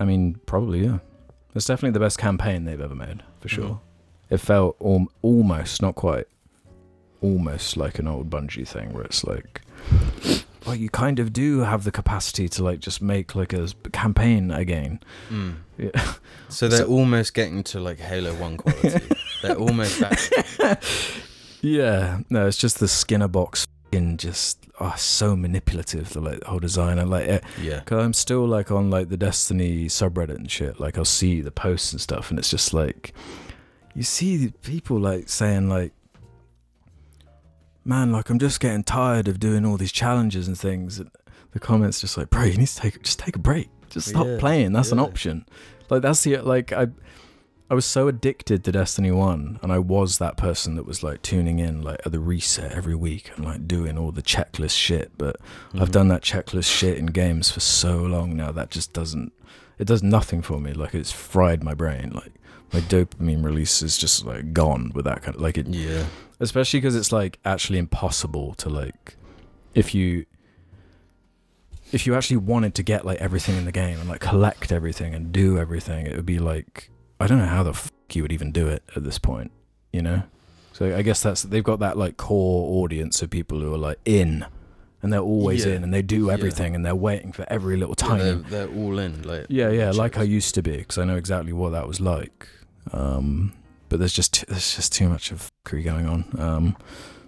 [0.06, 1.00] mean, probably yeah.
[1.56, 3.70] It's definitely the best campaign they've ever made, for sure.
[3.70, 3.80] Mhm.
[4.30, 6.28] It felt al- almost, not quite,
[7.22, 9.62] almost like an old Bungie thing, where it's like,
[10.66, 14.52] well, you kind of do have the capacity to like just make like a campaign
[14.52, 15.00] again.
[15.32, 15.56] Mm.
[15.78, 16.14] Yeah.
[16.50, 19.00] So they're So- almost getting to like Halo One quality.
[19.42, 20.20] they're almost back.
[21.62, 26.10] Yeah, no, it's just the Skinner box in just oh, so manipulative.
[26.10, 27.28] The like whole design and like.
[27.28, 27.82] It, Yeah.
[27.82, 30.80] Cause I'm still like on like the Destiny subreddit and shit.
[30.80, 33.14] Like I'll see the posts and stuff, and it's just like
[33.96, 35.94] you see people like saying like,
[37.84, 41.10] "Man, like I'm just getting tired of doing all these challenges and things." And
[41.52, 43.70] the comments just like, "Bro, you need to take just take a break.
[43.90, 44.74] Just stop Yeah, playing.
[44.74, 45.46] That's an option."
[45.90, 46.88] Like that's the like I.
[47.70, 51.22] I was so addicted to Destiny 1 and I was that person that was like
[51.22, 55.12] tuning in like at the reset every week and like doing all the checklist shit
[55.18, 55.36] but
[55.74, 55.92] I've Mhm.
[55.92, 59.34] done that checklist shit in games for so long now that just doesn't
[59.78, 60.72] it does nothing for me.
[60.72, 62.14] Like it's fried my brain.
[62.16, 62.32] Like
[62.72, 66.06] my dopamine release is just like gone with that kind of like it Yeah.
[66.40, 69.18] especially because it's like actually impossible to like
[69.76, 70.24] if you
[71.92, 75.14] if you actually wanted to get like everything in the game and like collect everything
[75.14, 78.32] and do everything it would be like i don't know how the fuck you would
[78.32, 79.52] even do it at this point
[79.94, 80.22] you know
[80.74, 84.00] so i guess that's they've got that like core audience of people who are like
[84.06, 84.46] in
[85.02, 85.76] and they're always Yeah.
[85.76, 86.34] in and they do Yeah.
[86.34, 88.36] everything and they're waiting for every little Yeah, tiny they're,
[88.66, 89.22] they're all in.
[89.22, 92.02] Like yeah, yeah, like I used to be, because I know exactly what that was
[92.02, 92.48] like.
[92.92, 93.54] Um,
[93.90, 96.78] but there's just there's just too much of fuckery going on um,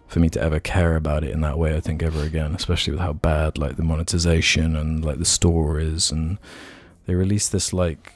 [0.10, 1.76] for me to ever care about it in that way.
[1.76, 5.80] I think ever again, especially with how bad like the monetization and like the store
[5.80, 6.12] is.
[6.12, 6.38] And
[7.06, 8.14] they released this like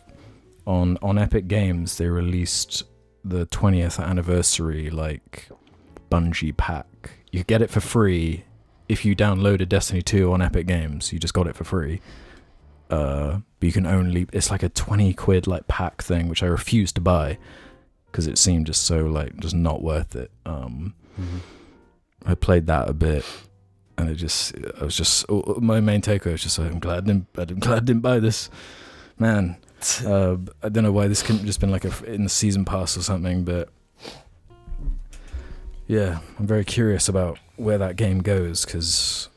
[0.67, 1.97] on on Epic Games.
[1.97, 2.83] They released
[3.23, 5.47] the 20th anniversary like
[6.11, 7.11] Bungie pack.
[7.31, 8.43] You get it for free
[8.89, 11.13] if you downloaded Destiny 2 on Epic Games.
[11.13, 12.01] You just got it for free
[12.89, 16.45] uh, but you can only it's like a 20 quid like pack thing which i
[16.45, 17.37] refused to buy
[18.11, 21.39] because it seemed just so like just not worth it um Mhm.
[22.25, 23.25] I played that a bit
[23.97, 26.97] and it just i was just oh, my main takeaway was just like i'm glad
[26.97, 28.49] I didn't, i'm glad I didn't buy this
[29.19, 29.57] man
[30.05, 32.97] uh, i don't know why this couldn't just been like a in the season pass
[32.97, 33.69] or something but
[35.87, 39.29] yeah i'm very curious about where that game goes because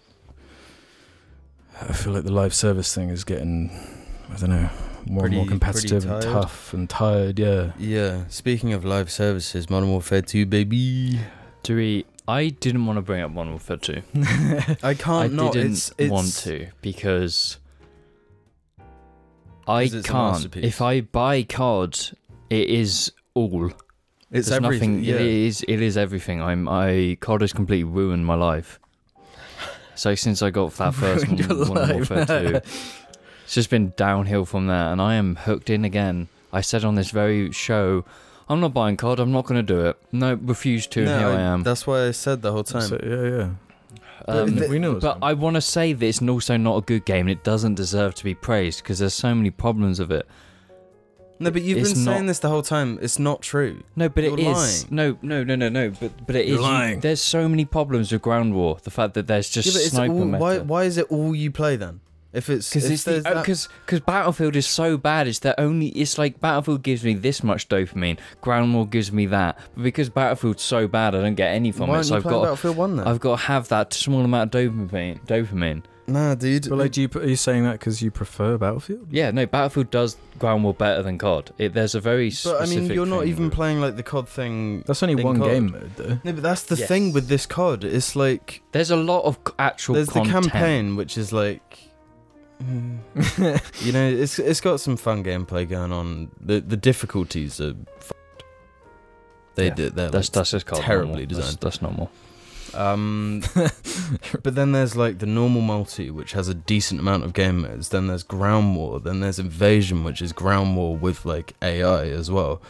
[1.80, 3.70] I feel like the live service thing is getting,
[4.32, 4.70] I don't know,
[5.04, 7.38] more and more competitive and tough and tired.
[7.38, 7.72] Yeah.
[7.78, 8.24] Yeah.
[8.28, 11.20] Speaking of live services, Modern Warfare 2, baby.
[11.62, 14.02] Dewey, I didn't want to bring up Modern Warfare 2.
[14.82, 15.52] I can't I not.
[15.52, 17.58] didn't it's, it's, want to because
[19.66, 20.32] I 'Cause it's a can't.
[20.34, 20.64] masterpiece.
[20.64, 22.12] If I buy COD,
[22.50, 23.66] it is all.
[24.32, 24.96] It's There's everything.
[24.98, 25.04] nothing.
[25.04, 25.14] yeah.
[25.16, 25.64] It is.
[25.68, 26.42] It is everything.
[26.42, 26.68] I'm.
[26.68, 28.80] I COD has completely ruined my life.
[29.94, 32.10] So since I got that first Ruined your Modern life.
[32.10, 32.54] Warfare 2,
[33.44, 36.28] it's just been downhill from there, and I am hooked in again.
[36.52, 38.04] I said on this very show,
[38.48, 39.18] I'm not buying COD.
[39.20, 39.96] I'm not going to do it.
[40.12, 41.04] No, refuse to.
[41.04, 41.62] No, here I, I- am.
[41.62, 42.82] That's why I said the whole time.
[42.82, 43.48] So, yeah, yeah.
[44.28, 45.18] Um, But we know but.
[45.22, 47.28] I want to say that it's also not a good game.
[47.28, 50.26] and It doesn't deserve to be praised because there's so many problems with it.
[51.38, 52.98] no, but you've it's been saying not- this the whole time.
[53.02, 53.82] It's not true.
[53.94, 54.84] No, but it You're is.
[54.84, 54.86] lying.
[54.90, 55.90] No, no, no, no, no.
[55.90, 56.48] But but it is.
[56.50, 57.00] You're you- lying.
[57.00, 58.78] there's so many problems with Ground War.
[58.82, 61.76] The fact that there's just yeah, sniper all, why, why is it all you play
[61.76, 62.00] then?
[62.36, 65.26] If it's Because if it's there's uh, that- because because Battlefield is so bad.
[65.26, 65.88] It's that only.
[65.88, 68.18] It's like Battlefield gives me this much dopamine.
[68.40, 69.58] Ground War gives me that.
[69.74, 72.04] But because Battlefield's so bad, I don't get any from why it.
[72.04, 73.06] So you I've got Battlefield One then?
[73.08, 75.24] I've got to have that small amount of dopamine.
[75.26, 75.82] Dopamine.
[76.08, 76.68] Nah, dude.
[76.68, 79.08] But like, do you, are you saying that because you prefer Battlefield?
[79.10, 79.44] Yeah, no.
[79.44, 81.50] Battlefield does Ground War better than COD.
[81.58, 82.30] It, there's a very.
[82.30, 84.84] Specific But I mean, you're not even playing like the COD thing.
[84.86, 85.48] That's only In one COD.
[85.50, 86.18] game mode, though.
[86.22, 86.86] No, but that's the Yes.
[86.86, 87.82] thing with this COD.
[87.82, 89.96] It's like There's a lot of actual.
[89.96, 90.44] there's content.
[90.44, 91.85] the campaign, which is like,
[92.62, 92.98] mm,
[93.84, 96.30] you know, it's it's got some fun gameplay going on.
[96.40, 97.74] The the difficulties are.
[97.98, 98.12] F-
[99.54, 100.12] they Yeah, did that.
[100.12, 101.26] That's that's just terribly normal.
[101.26, 101.58] Designed.
[101.60, 102.10] that's normal.
[102.74, 103.42] Um,
[104.42, 107.88] but then there's like the normal multi, which has a decent amount of game modes.
[107.88, 109.00] Then there's ground war.
[109.00, 112.60] Then there's invasion, which is ground war with like AI as well.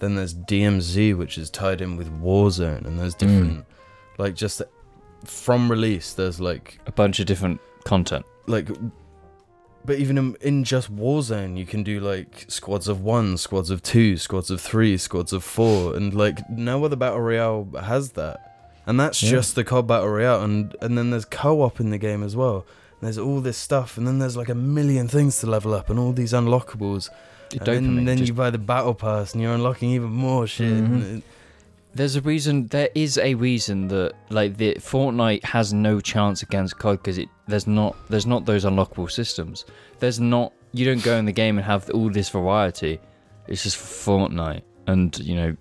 [0.00, 3.64] Then there's DMZ, which is tied in with Warzone, and there's different,
[4.18, 4.62] like just
[5.24, 6.12] from release.
[6.14, 8.26] There's like A bunch of different content.
[8.48, 8.68] like,
[9.84, 13.82] but even in, in just Warzone, you can do like squads of one, squads of
[13.82, 18.48] two, squads of three, squads of four, and like no other battle royale has that.
[18.86, 19.30] And that's Yeah.
[19.30, 22.64] just the COD battle royale, and and then there's co-op in the game as well.
[23.00, 25.90] And there's all this stuff, and then there's like a million things to level up,
[25.90, 27.08] and all these unlockables.
[27.52, 30.72] And then, then just- you buy the battle pass, and you're unlocking even more shit.
[30.72, 31.22] Mhm.
[31.94, 32.68] There's a reason.
[32.68, 37.28] There is a reason that like the Fortnite has no chance against COD because it
[37.48, 39.64] there's not there's not those unlockable systems.
[39.98, 42.98] There's not you don't go in the game and have all this variety.
[43.46, 45.56] It's just Fortnite and you know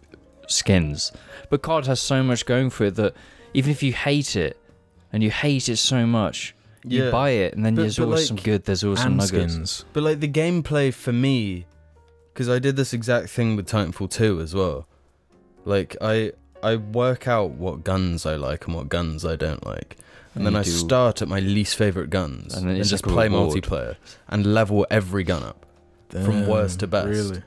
[0.48, 1.12] skins.
[1.50, 3.14] But COD has so much going for it that
[3.54, 4.58] even if you hate it
[5.12, 6.56] and you hate it so much,
[6.86, 7.12] you Yeah.
[7.12, 8.64] buy it and then But- there's but, always like, some good.
[8.64, 9.54] There's always some nuggets.
[9.54, 9.86] skins.
[9.92, 11.66] But like the gameplay for me,
[12.34, 14.88] because I did this exact thing with Titanfall 2 as well.
[15.66, 16.32] Like I
[16.64, 19.98] I work out what guns I like and what guns I don't like,
[20.36, 23.14] and, then I do- start at my least favorite guns, And then and, just like
[23.14, 23.56] play reward.
[23.56, 23.96] multiplayer
[24.28, 25.66] and level every gun up.
[26.10, 27.08] From worst to best.
[27.08, 27.42] Really?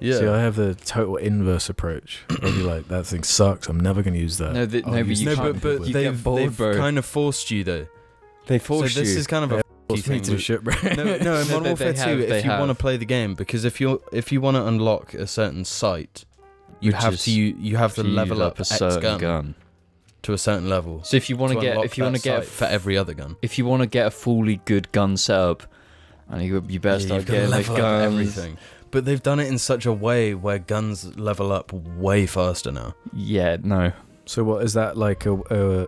[0.00, 2.22] Yeah, See, I have the total inverse approach.
[2.30, 3.66] I'll be like, that thing sucks.
[3.68, 4.52] I'm never going to use that.
[4.54, 6.42] No, the- I'll oh, no, but you no, can't- but but with- they- they've, bored,
[6.42, 6.76] they've bro.
[6.76, 7.86] kind of forced you though.
[8.46, 10.74] They forced So this is kind of a Force me thing to shit, bro.
[10.96, 12.96] no, no, in No, Modern they- Warfare they 2, have- if you want to play
[12.96, 16.24] the game, because if you if you want to unlock a certain site,
[16.80, 19.20] you Which have to you, you have to to level use up a certain gun,
[19.20, 19.54] gun.
[20.22, 21.02] to a certain level.
[21.04, 23.14] So if you want to get if you want to get a for every other
[23.14, 23.36] gun.
[23.42, 25.62] if you want to get a fully good gun setup,
[26.28, 28.58] and you you better Yeah, start you've getting the level up everything.
[28.90, 32.94] But they've done it in such a way where guns level up way faster now.
[33.12, 33.92] Yeah, no.
[34.26, 35.86] So what is that like a, a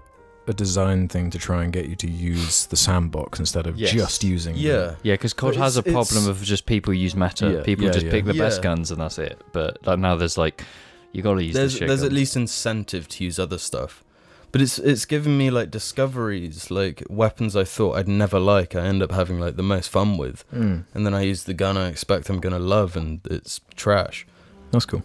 [0.49, 3.93] a design thing to try and get you to use the sandbox instead of Yes.
[3.93, 4.55] just using?
[4.55, 4.95] the- Yeah.
[5.03, 7.51] Yeah, because COD But has a it's- problem it's- of just people use meta.
[7.51, 8.13] Yeah, people yeah, just yeah.
[8.13, 8.63] pick the best Yeah.
[8.65, 9.41] guns and that's it.
[9.53, 10.65] But like, now there's like,
[11.13, 12.15] you got to use There's the shit there's at guns.
[12.19, 14.03] least incentive to use other stuff.
[14.51, 18.75] But it's it's given me like discoveries, like weapons I thought I'd never like.
[18.75, 21.53] I end up having like the most fun with, Mm, and then I use the
[21.53, 24.27] gun I expect I'm gonna love, and it's trash.
[24.71, 25.03] that's cool.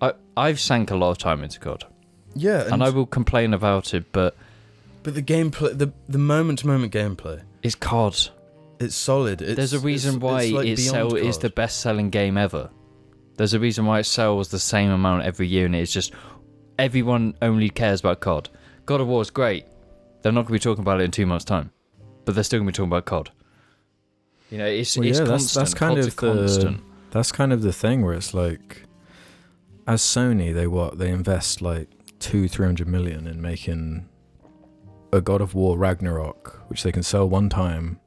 [0.00, 1.84] I I've sank a lot of time into COD,
[2.34, 4.34] Yeah, and, I will complain about it, but
[5.02, 8.30] but the gameplay, the the moment to moment gameplay, is COD.
[8.78, 9.42] it's solid.
[9.42, 12.10] It's, There's a reason it's- why it's like it beyond sell is the best selling
[12.10, 12.70] game ever.
[13.36, 16.12] There's a reason why it sells the same amount every year, and it's just
[16.78, 18.48] everyone only cares about COD.
[18.86, 19.64] God of War is great.
[20.22, 21.70] They're not going to be talking about it in two months' time,
[22.24, 23.30] but they're still going to be talking about COD.
[24.50, 25.60] You know, it's Well, it's yeah, that's- constant.
[25.64, 26.80] that's kind COD's of the- constant.
[27.12, 28.82] That's kind of the thing where it's like,
[29.86, 31.88] as Sony, they what they invest like
[32.18, 34.06] two, three hundred million in making
[35.12, 37.98] a God of War Ragnarok, which they can sell one time.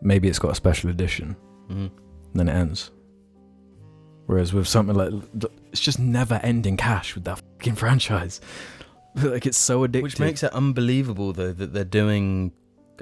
[0.00, 1.36] Maybe it's got a special edition,
[1.70, 1.90] Mhm.
[2.34, 2.90] then it ends.
[4.26, 5.12] Whereas with something like,
[5.72, 8.40] it's just never-ending cash with that fucking franchise.
[9.22, 10.02] like it's so addictive.
[10.02, 12.52] Which makes it unbelievable though that they're doing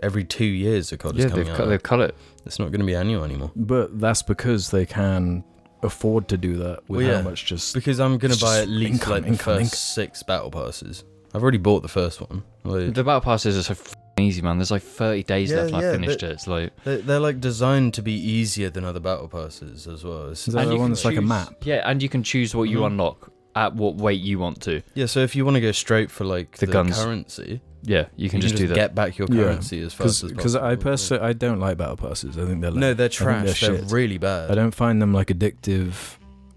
[0.03, 0.91] every two years.
[0.93, 1.57] A COD Yeah, is coming they've out.
[1.59, 2.14] cut, they've cut it.
[2.47, 3.53] It's not going to be annual anymore.
[3.55, 5.45] But that's because they can
[5.83, 7.16] afford to do that with Well, yeah.
[7.18, 7.74] how much just.
[7.74, 9.76] Because I'm going to buy at least income, like the income, first income.
[9.76, 11.05] six battle passes.
[11.35, 12.43] I've already bought the first one.
[12.64, 14.59] Like, The battle passes are so f***ing easy, man.
[14.59, 16.33] There's like 30 days Yeah, left, and I finished but- it.
[16.33, 20.22] It's like they're, they're like designed to be easier than other battle passes as well.
[20.24, 21.55] It's- Is that and the you one can that's like a choose- map?
[21.64, 22.87] Yeah, and you can choose what you Mhm.
[22.89, 24.83] unlock at what weight you want to.
[24.95, 26.97] yeah, so if you want to go straight for like The the, guns.
[27.03, 28.74] currency, Yeah, you can just do that.
[28.74, 30.37] get back your Yeah, currency as fast as possible.
[30.37, 30.55] Because.
[30.57, 32.37] I personally I don't like battle passes.
[32.39, 33.61] I think they're like, no, they're think they're trash.
[33.61, 33.91] They're, shit.
[33.91, 34.51] really bad.
[34.51, 35.95] I don't find them like addictive,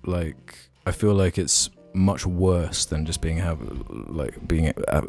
[0.06, 0.56] like
[0.86, 3.60] I feel like it's much worse than just being have
[4.10, 5.02] like being uh,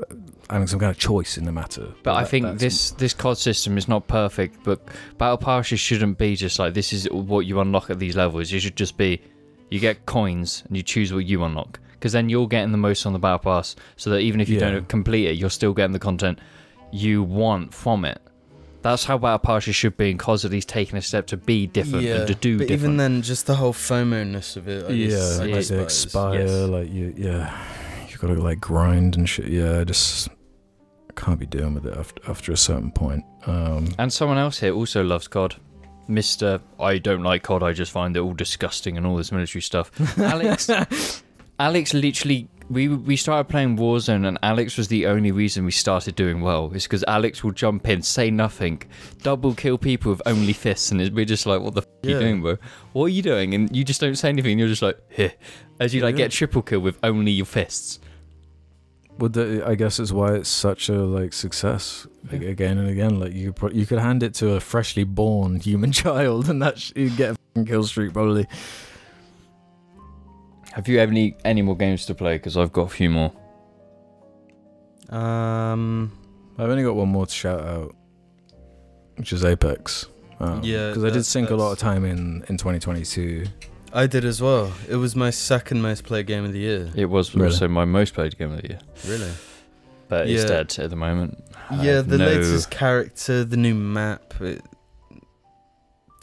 [0.51, 1.93] having some kind of choice in the matter.
[2.03, 4.63] But I that- think this this COD system is not perfect.
[4.65, 4.87] But
[5.19, 8.53] battle passes shouldn't be just like this is what you unlock at these levels.
[8.53, 9.21] It should just be
[9.71, 11.81] you get coins and you choose what you unlock.
[11.93, 14.59] Because then you're getting the most on the battle pass, so that even if you
[14.61, 14.73] Yeah.
[14.73, 16.39] don't complete it, you're still getting the content
[16.93, 18.21] you want from it.
[18.85, 21.67] That's how battle passes should be, and COD's at least taking a step to be
[21.67, 22.81] different and to do but different.
[22.83, 24.85] even then, just the whole FOMO-ness of it.
[24.87, 26.51] I yeah, just- I like is- they expire, yes.
[26.69, 27.67] like you, yeah,
[28.09, 29.49] You've gotta like grind and shit.
[29.49, 30.29] Yeah, I just
[31.17, 33.25] can't be dealing with it after after a certain point.
[33.47, 35.57] Um, And someone else here also loves COD.
[36.09, 36.61] Mr.
[36.79, 39.91] I don't like COD, I just find it all disgusting and all this military stuff.
[40.19, 41.24] Alex
[41.59, 46.15] Alex literally we we started playing Warzone and Alex was the only reason we started
[46.17, 46.71] doing well.
[46.75, 48.83] It's because Alex will jump in, say nothing,
[49.23, 52.19] double kill people with only fists, and we're just like, "What the f- are you
[52.19, 52.57] doing, bro?
[52.95, 54.59] What are you doing?" And you just don't say anything.
[54.59, 55.35] You're just like, "Here,"
[55.79, 56.25] as you like Yeah.
[56.25, 58.01] get triple kill with only your fists.
[59.19, 63.21] Well, the, I guess it's why it's such a like success like, again and again.
[63.21, 66.63] Like you, could pro- you could hand it to a freshly born human child, and
[66.63, 68.47] that sh- you'd get a kill streak probably.
[70.75, 72.35] Have you any any more games to play?
[72.37, 73.33] Because I've got a few more.
[75.11, 76.11] Um,
[76.59, 77.95] I've only got one more to shout out,
[79.17, 80.07] which is Apex.
[80.41, 83.45] Um, Yeah, because I did sink a lot of time in in 2022.
[83.93, 84.73] I did as well.
[84.89, 86.91] It was my second most played game of the year.
[86.97, 87.47] It was Really?
[87.53, 89.31] also my most played game of the year, Really?
[90.09, 91.45] but it's dead at the moment.
[91.71, 94.63] I yeah, the no- latest character, the new map, it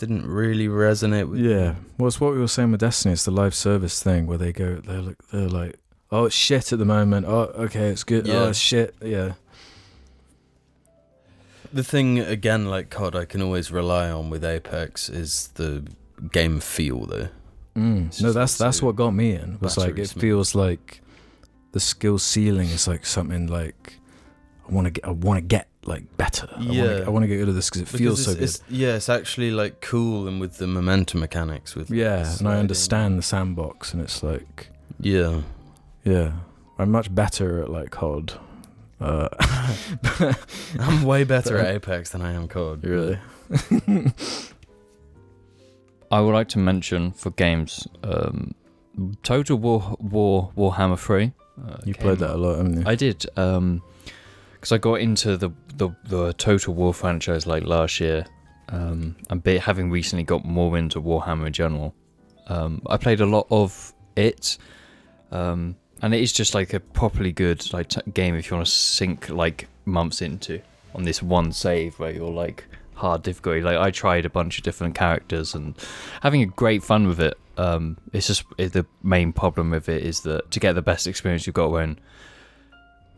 [0.02, 1.40] didn't really resonate with.
[1.40, 3.14] Yeah, well, it's what we were saying with Destiny.
[3.14, 5.76] It's the live service thing where they go, they're like, they're like,
[6.12, 7.28] oh, it's shit at the moment.
[7.28, 8.26] Oh, okay, it's good.
[8.26, 8.34] Yeah.
[8.34, 8.96] Oh, it's shit.
[9.00, 9.34] Yeah.
[11.72, 15.86] The thing again, like COD, I can always rely on with Apex is the
[16.32, 17.30] game feel, though.
[17.76, 18.22] Mm.
[18.22, 19.60] No, that's that's what got me in.
[19.62, 21.02] Was like it feels like
[21.74, 24.00] the skill ceiling is like something like
[24.68, 25.06] I want to get.
[25.06, 26.48] I want to get like better.
[26.52, 27.04] I wanna Yeah.
[27.06, 28.44] I want to get rid of this because it Because feels so good.
[28.44, 31.76] it's- yeah, it's actually like cool and with the momentum mechanics.
[31.76, 34.70] With Yeah, and I understand the sandbox, and it's like,
[35.00, 35.42] Yeah,
[36.04, 36.34] yeah,
[36.78, 38.34] I'm much better at like COD.
[39.00, 39.30] Uh,
[40.80, 42.84] I'm way better at Apex than I am COD.
[42.84, 43.18] really.
[46.12, 48.54] I would like to mention for games, um,
[49.24, 51.32] Total War War Warhammer Three.
[51.66, 52.84] Uh, You came played that a lot, haven't you?
[52.86, 53.82] I did, um,
[54.62, 58.28] because I got into the, the the Total War franchise like last year,
[58.70, 61.96] um, and be, having recently got more into Warhammer in general.
[62.46, 64.60] Um, I played a lot of it,
[65.32, 68.68] um, and it is just like a properly good like t- game if you want
[68.68, 70.62] to sink like months into
[70.94, 73.62] on this one save where you're like hard difficulty.
[73.62, 75.76] Like I tried a bunch of different characters and
[76.22, 77.36] having a great fun with it.
[77.58, 81.08] Um, it's just it, the main problem with it is that to get the best
[81.08, 81.98] experience you've got when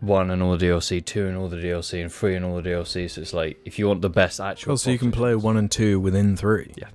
[0.04, 2.70] one and all the DLC, two and all the DLC, and three and all the
[2.70, 3.10] DLC.
[3.10, 4.74] So it's like if you want the best actual.
[4.74, 6.74] Oh, so you can play one and two within three.
[6.76, 6.89] Yeah.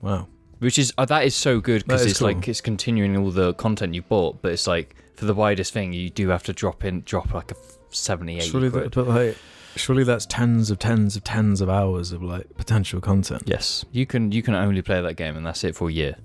[0.00, 0.28] Wow.
[0.58, 2.28] which is uh, that is so good because it's cool.
[2.28, 5.92] like it's continuing all the content you bought, but it's like for the widest thing
[5.92, 7.56] you do have to drop in drop like a
[7.90, 8.42] seventy-eight.
[8.42, 9.36] Surely, that, but like,
[9.76, 13.42] surely that's tens of tens of tens of hours of like potential content.
[13.46, 16.16] Yes, you can you can only play that game and that's it for a year,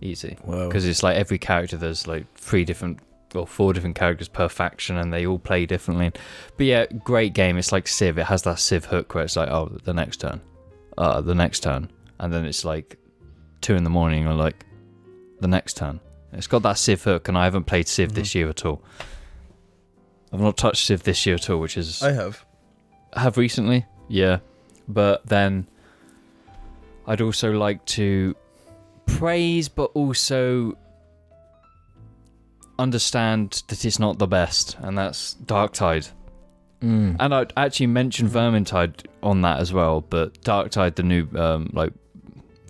[0.00, 0.38] easy.
[0.44, 0.68] Wow.
[0.68, 3.00] Because it's like every character there's like three different
[3.34, 6.12] or four different characters per faction and they all play differently.
[6.56, 7.58] But yeah, great game.
[7.58, 8.18] It's like Civ.
[8.18, 10.40] It has that Civ hook where it's like oh the next turn,
[10.96, 12.98] uh the next turn, and then it's like
[13.60, 14.64] two in the morning or like
[15.40, 16.00] the next turn.
[16.32, 18.82] It's got that Civ hook, and I haven't played Civ this year at all.
[20.32, 22.44] I've not touched Civ this year at all, which is I have.
[23.14, 24.40] have recently, yeah.
[24.88, 25.66] But then
[27.06, 28.34] I'd also like to
[29.06, 30.76] praise, but also
[32.78, 36.10] understand that it's not the best, and that's Darktide.
[36.82, 37.16] Mm.
[37.18, 41.92] And I'd actually mention Vermintide on that as well, but Darktide, the new um, like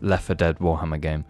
[0.01, 1.25] Left 4 Dead Warhammer game,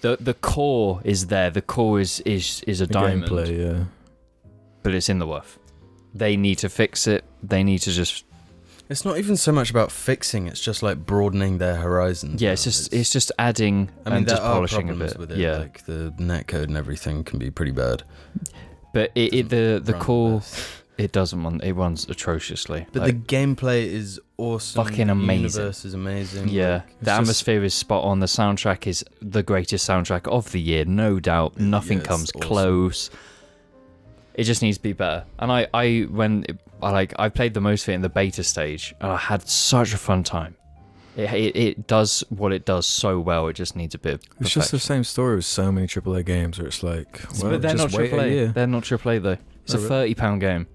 [0.00, 1.50] the the core is there.
[1.50, 3.84] The core is is is a The diamond, gameplay, yeah.
[4.82, 5.58] but it's in the worth.
[6.14, 7.24] They need to fix it.
[7.42, 8.24] They need to just
[8.88, 12.42] It's not even so much about fixing; it's just like broadening their horizons.
[12.42, 15.12] Yeah, it's just it's just adding I mean, and there just are polishing a problems
[15.12, 15.18] bit.
[15.20, 15.38] with it.
[15.38, 18.02] yeah, like the netcode and everything can be pretty bad.
[18.92, 20.42] but it, it the the Run core
[20.96, 22.86] it doesn't run it runs atrociously.
[22.92, 24.84] But Like, the gameplay is awesome.
[24.84, 25.26] Fucking amazing.
[25.42, 26.48] the universe is amazing.
[26.50, 28.20] yeah, like, the just- atmosphere is spot on.
[28.20, 31.54] The soundtrack is the greatest soundtrack of the year, no doubt.
[31.56, 32.48] Yeah, Nothing it's comes awesome.
[32.48, 33.10] close.
[34.34, 35.24] It just needs to be better.
[35.38, 36.44] And I, I when
[36.84, 39.48] I like I played the most of it in the beta stage, and I had
[39.48, 40.54] such a fun time.
[41.16, 43.46] It, it it does what it does so well.
[43.48, 44.14] It just needs a bit.
[44.14, 47.52] Of It's just the same story with so many AAA games where it's like, well,
[47.52, 48.54] but they're just not wait a AAA.
[48.54, 49.36] They're not AAA though.
[49.64, 50.66] It's Oh, a thirty pound game.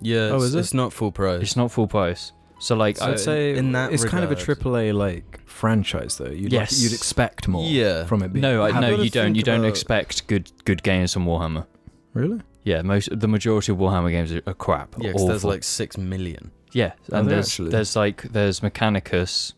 [0.00, 0.58] Yeah, Oh, it's, is it?
[0.60, 1.42] it's not full price.
[1.42, 2.32] It's not full price.
[2.60, 6.16] So like, So I, I'd say in that it's kind of a AAA like franchise
[6.18, 6.30] though.
[6.30, 6.72] You'd Yes.
[6.72, 8.04] like, you'd expect more Yeah.
[8.04, 8.32] from it.
[8.32, 9.34] Being no, I, no, you don't.
[9.34, 11.66] You don't expect good good games from Warhammer.
[12.14, 12.40] really.
[12.64, 14.94] Yeah, most the majority of Warhammer games are, are crap.
[14.98, 15.50] Yeah, 'cause there's awful.
[15.50, 16.50] like six million.
[16.72, 17.70] yeah, Are and there there's actually?
[17.70, 19.54] there's like there's Mechanicus.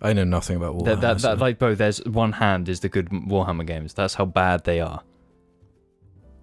[0.00, 0.84] I know nothing about Warhammer.
[0.86, 3.94] That, that, so- that like bro, there's one hand is the good Warhammer games.
[3.94, 5.02] That's how bad they are.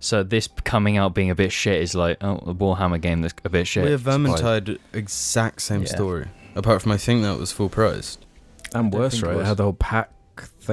[0.02, 3.34] So this coming out being a bit shit is like oh a Warhammer game that's
[3.44, 3.84] a bit shit.
[3.84, 5.88] We have Vermintide, exact same Yeah.
[5.90, 6.28] story.
[6.56, 8.26] Apart from I think that was full priced.
[8.74, 9.36] and worse, think it right?
[9.36, 9.48] It was.
[9.48, 10.12] had the whole pack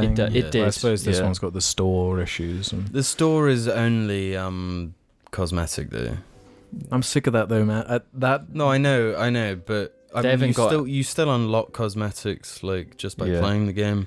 [0.02, 0.14] thing.
[0.14, 1.24] do- it But I suppose this yeah.
[1.24, 2.72] one's got the store issues.
[2.72, 4.94] And The store is only um
[5.30, 6.16] cosmetic though.
[6.90, 8.00] I'm sick of that though, man.
[8.14, 11.02] That No, I know, I know, but I They mean, haven't you got- still you
[11.02, 13.40] still unlock cosmetics like just by Yeah.
[13.40, 14.06] playing the game.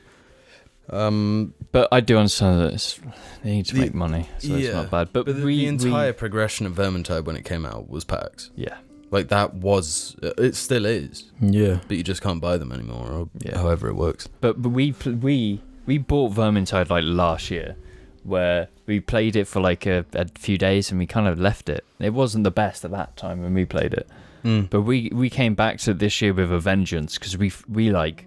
[0.91, 2.99] Um, But I do understand that it's,
[3.43, 4.71] they need to The- make money, so it's yeah.
[4.73, 5.09] not bad.
[5.13, 8.03] But, but the, we, the entire we, progression of Vermintide when it came out was
[8.03, 8.49] packs.
[8.55, 8.77] yeah,
[9.11, 11.79] Like that was, uh, it still is, yeah.
[11.87, 13.59] but you just can't buy them anymore, or Yeah.
[13.59, 14.27] however it works.
[14.41, 17.75] but but we pl- we we bought Vermintide like last year,
[18.23, 21.67] where we played it for like a, a few days and we kind of left
[21.69, 21.83] it.
[21.99, 24.07] It wasn't the best at that time when we played it,
[24.43, 24.69] Mm.
[24.69, 28.25] but we we came back to this year with a vengeance because we we like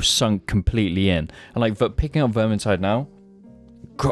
[0.00, 1.24] sunk completely in
[1.54, 3.06] and like but picking up Vermintide now,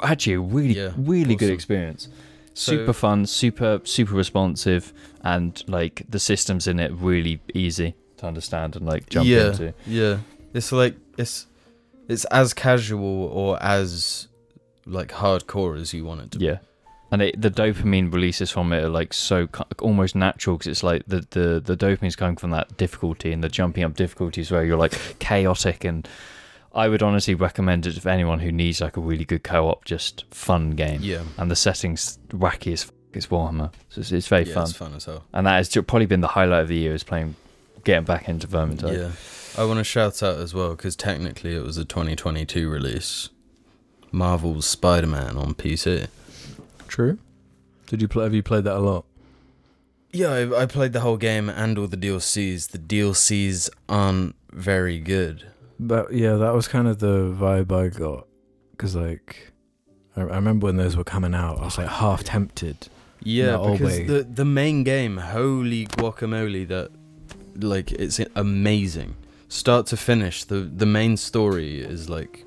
[0.03, 1.55] actually a really Yeah, really good awesome.
[1.55, 2.09] experience.
[2.55, 8.26] So- super fun, super super responsive, and like the systems in it really easy to
[8.26, 9.74] understand and like jump yeah, into.
[9.87, 10.18] Yeah,
[10.55, 11.47] it's like it's
[12.09, 14.29] it's as casual or as
[14.87, 16.39] like hardcore as you want it to.
[16.39, 16.47] be.
[16.47, 16.59] Yeah,
[17.13, 19.49] and it, the dopamine releases from it are like so
[19.81, 23.49] almost natural because it's like the the the dopamine's coming from that difficulty and the
[23.49, 26.09] jumping up difficulties where you're like chaotic and.
[26.75, 30.27] I would honestly recommend it to anyone who needs like a really good co-op, just
[30.31, 31.01] fun game.
[31.03, 34.63] yeah, And the settings wacky as f- it's Warhammer, so it's, it's very yeah, fun.
[34.65, 35.25] it's fun as hell.
[35.33, 37.35] And that has probably been the highlight of the year is playing,
[37.85, 38.97] getting back into Vermintide.
[38.97, 39.11] Yeah,
[39.59, 43.29] I want to shout out as well because technically it was a 2022 release.
[44.13, 46.07] Marvel's Spider-Man on PC.
[46.87, 47.19] True.
[47.89, 48.23] Did you play?
[48.23, 49.05] Have you played that a lot?
[50.13, 52.69] Yeah, I, I played the whole game and all the DLCs.
[52.69, 55.51] The DLCs aren't very good.
[55.81, 58.29] But yeah, that was kind of the vibe I got.
[58.71, 59.53] Because like,
[60.17, 62.89] I, I remember when those were coming out, I was like half tempted.
[63.25, 66.91] Yeah, oh, because the the main game, holy guacamole, that
[67.57, 69.17] like it's amazing,
[69.49, 70.45] start to finish.
[70.45, 72.45] The the main story is like,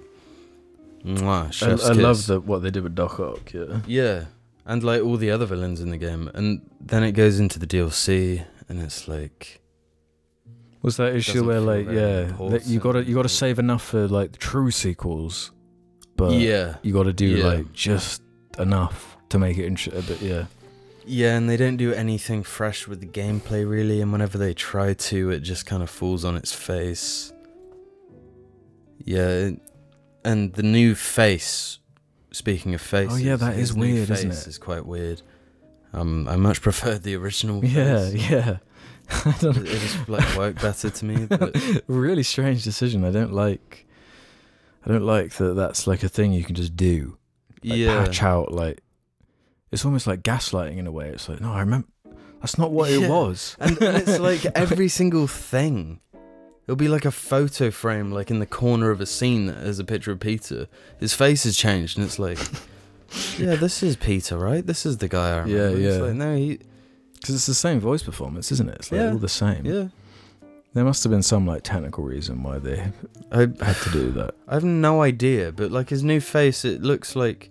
[1.06, 2.28] mwah, I, chef's I love kiss.
[2.28, 3.54] the what they did with Doc Ock.
[3.54, 3.80] Yeah.
[3.88, 4.26] yeah,
[4.66, 7.68] and like all the other villains in the game, and then it goes into the
[7.68, 9.62] DLC, and it's like,
[10.82, 14.32] Was that issue where like yeah, that you gotta you gotta save enough for like
[14.34, 15.52] the true sequels,
[16.18, 17.46] but yeah, you gotta do Yeah.
[17.46, 18.22] like just
[18.60, 20.46] enough to make it int- a bit yeah.
[21.06, 24.94] Yeah, and they don't do anything fresh with the gameplay really, and whenever they try
[24.94, 27.34] to, it just kind of falls on its face.
[29.04, 29.52] Yeah,
[30.24, 31.80] and the new face.
[32.34, 34.50] Speaking of faces, Oh, yeah, that is his is new weird, isn't face it?
[34.50, 35.22] Is quite weird.
[35.92, 37.64] Um, I much preferred the original.
[37.66, 38.30] Yeah, face.
[38.30, 38.58] yeah.
[39.26, 41.26] I don't It, it just like worked better to me.
[41.26, 43.04] But really strange decision.
[43.04, 43.86] I don't like.
[44.86, 45.56] I don't like that.
[45.56, 47.18] That's like a thing you can just do.
[47.64, 48.82] Like yeah, patch out like.
[49.72, 51.10] It's almost like gaslighting in a way.
[51.10, 51.88] It's like no, I remember.
[52.42, 53.10] That's not what it Yeah.
[53.10, 53.56] was.
[53.60, 56.00] and, and it's like every single thing.
[56.68, 59.80] It'll be like a photo frame, like in the corner of a scene that has
[59.80, 60.68] a picture of Peter.
[61.00, 62.38] His face has changed, and it's like,
[63.38, 64.66] yeah, this is Peter, right?
[64.66, 65.58] This is the guy I remember.
[65.58, 66.02] Yeah, It's yeah.
[66.04, 66.60] like, no, he,
[67.16, 68.76] Because it's the same voice performance, isn't it?
[68.76, 69.12] It's like Yeah.
[69.12, 69.66] all the same.
[69.66, 69.88] yeah.
[70.74, 72.92] There must have been some like technical reason why they
[73.32, 74.36] I, had to do that.
[74.48, 77.50] I have no idea, but like his new face, it looks like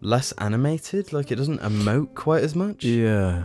[0.00, 1.12] less animated.
[1.12, 2.84] Like it doesn't emote quite as much.
[2.84, 3.44] Yeah.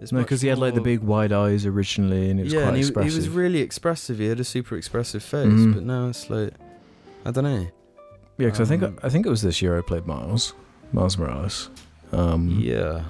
[0.00, 2.60] It's No, because he had like the big wide eyes originally, and it was yeah,
[2.62, 4.18] quite and he, he was really expressive.
[4.18, 5.74] He had a super expressive face, Mhm.
[5.74, 6.52] but now it's like,
[7.24, 7.66] I don't know.
[8.36, 10.52] yeah, because I think um, I think it was this year I played Miles,
[10.92, 11.70] Miles Morales.
[12.12, 13.04] Um, Yeah.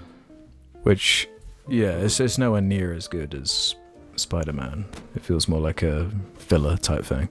[0.83, 1.27] Which,
[1.69, 3.75] yeah, it's it's nowhere near as good as
[4.17, 4.85] Spider Man.
[5.17, 7.29] It feels more like a filler type thing.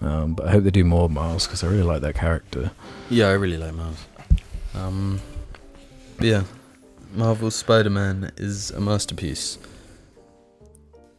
[0.00, 2.70] Um, but I hope they do more Miles because I really like that character.
[3.10, 3.98] Yeah, I really like Miles.
[4.74, 5.20] Um,
[6.20, 6.44] yeah,
[7.14, 9.58] Marvel's Spider-Man is a masterpiece.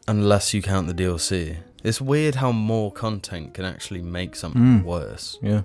[0.08, 1.58] Unless you count the DLC.
[1.84, 4.84] It's weird how more content can actually make something Mm.
[4.84, 5.38] worse.
[5.41, 5.62] Yeah.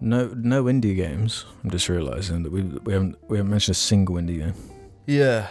[0.00, 1.44] No, no indie games.
[1.64, 4.54] I'm just realizing that we we haven't we haven't mentioned a single indie game.
[5.06, 5.48] Yeah.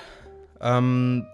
[0.61, 1.27] Um,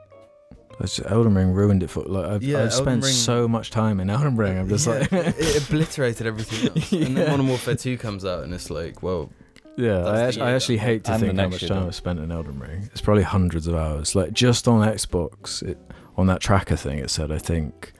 [0.80, 3.70] It's just, Elden Ring ruined it for like I've, Yeah, I've spent Ring- so much
[3.70, 4.58] time in Elden Ring.
[4.58, 6.92] I'm just Yeah, like, it obliterated everything else.
[6.92, 7.30] And then Yeah.
[7.32, 9.30] Modern Warfare 2 comes out, and it's like, well,
[9.78, 10.00] yeah.
[10.00, 11.86] I, the act- I actually hate to And think how much time.
[11.88, 12.90] I've spent in Elden Ring.
[12.92, 14.14] It's probably hundreds of hours.
[14.16, 15.78] Like just on Xbox, it,
[16.18, 17.94] on that tracker thing, it said I think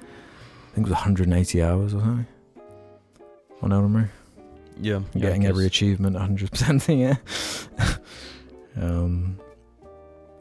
[0.72, 2.28] I think it was 180 hours or something
[3.64, 4.10] on Elden Ring.
[4.80, 7.16] yeah, I'm yeah, getting every achievement 100% thing, yeah.
[8.76, 9.40] um,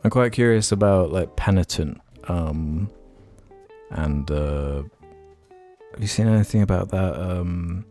[0.04, 2.00] I'm quite curious about like Penitent.
[2.28, 2.90] Um,
[3.90, 4.82] and uh,
[5.92, 7.20] have you seen anything about that?
[7.20, 7.84] Um,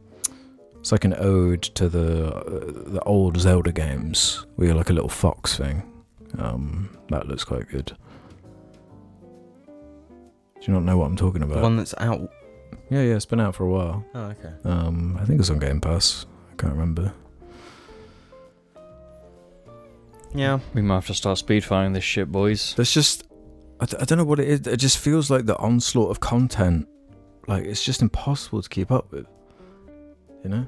[0.79, 2.43] it's like an ode to the uh,
[2.89, 5.83] the old Zelda games, where you're like a little fox thing.
[6.39, 7.95] Um, that looks quite good.
[9.65, 11.55] Do you not know what I'm talking about?
[11.55, 11.63] The about?
[11.63, 12.31] one that's out.
[12.89, 14.05] Yeah, yeah, it's been out for a while.
[14.13, 14.53] Oh, okay.
[14.63, 16.25] Um, I think it's on Game Pass.
[16.51, 17.13] I can't remember.
[20.33, 20.59] Yeah.
[20.73, 22.73] We might have to start speedfiring this shit, boys.
[22.75, 23.23] There's just,
[23.81, 24.59] I, d- I don't know what it is.
[24.67, 26.87] It just feels like the onslaught of content,
[27.47, 29.25] like it's just impossible to keep up with.
[30.43, 30.67] You know?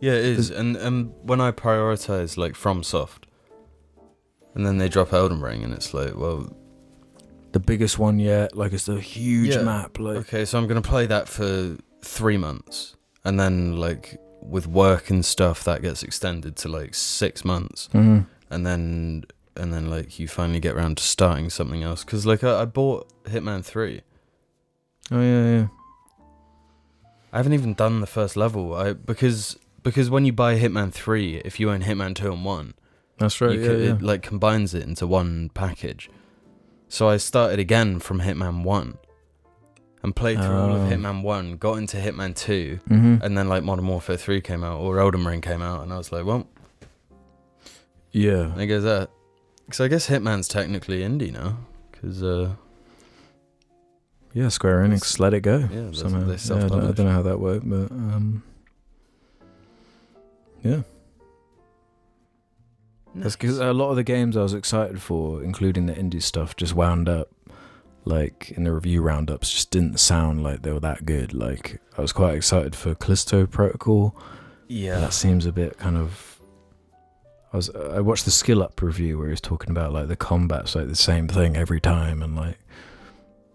[0.00, 0.50] Yeah, it is.
[0.50, 3.24] And and when I prioritize like FromSoft,
[4.54, 6.54] and then they drop Elden Ring, and it's like, well,
[7.52, 9.62] The biggest one yet, like it's a huge Yeah.
[9.62, 9.98] map.
[9.98, 15.10] Like, okay, so I'm gonna play that for three months, and then like with work
[15.10, 18.26] and stuff, that gets extended to like six months, Mhm.
[18.50, 19.24] and then
[19.58, 22.04] and then like you finally get around to starting something else.
[22.04, 24.02] Because like I, I bought Hitman Three.
[25.10, 25.66] oh yeah, yeah.
[27.32, 28.74] I haven't even done the first level.
[28.74, 32.74] I because because when you buy Hitman Three, if you own Hitman Two and One,
[33.18, 33.58] That's right.
[33.58, 33.92] yeah, yeah.
[33.94, 36.08] it like combines it into one package.
[36.88, 38.96] So I started again from Hitman One,
[40.02, 40.94] and played through all of Oh.
[40.96, 43.22] Hitman One, got into Hitman Two, Mhm.
[43.22, 45.98] and then like Modern Warfare Three came out or Elden Ring came out, and I
[45.98, 46.46] was like, well,
[48.12, 48.52] yeah.
[48.56, 49.10] there goes that.
[49.68, 51.58] Because I guess Hitman's technically indie now,
[51.92, 52.54] because uh,
[54.32, 55.68] Yeah, Square Enix let it go.
[55.70, 56.20] Yeah, somehow.
[56.24, 58.42] they Yeah, I, don't, I don't know how that worked, but um,
[60.64, 60.80] yeah.
[63.14, 66.56] That's because a lot of the games I was excited for, including the indie stuff,
[66.56, 67.28] just wound up
[68.06, 71.34] like in the review roundups, just didn't sound like they were that good.
[71.34, 74.16] Like I was quite excited for Callisto Protocol.
[74.66, 76.27] yeah, That seems a bit kind of.
[77.52, 80.16] I was I watched the skill up review where he was talking about like the
[80.16, 82.58] combat's like the same thing every time and like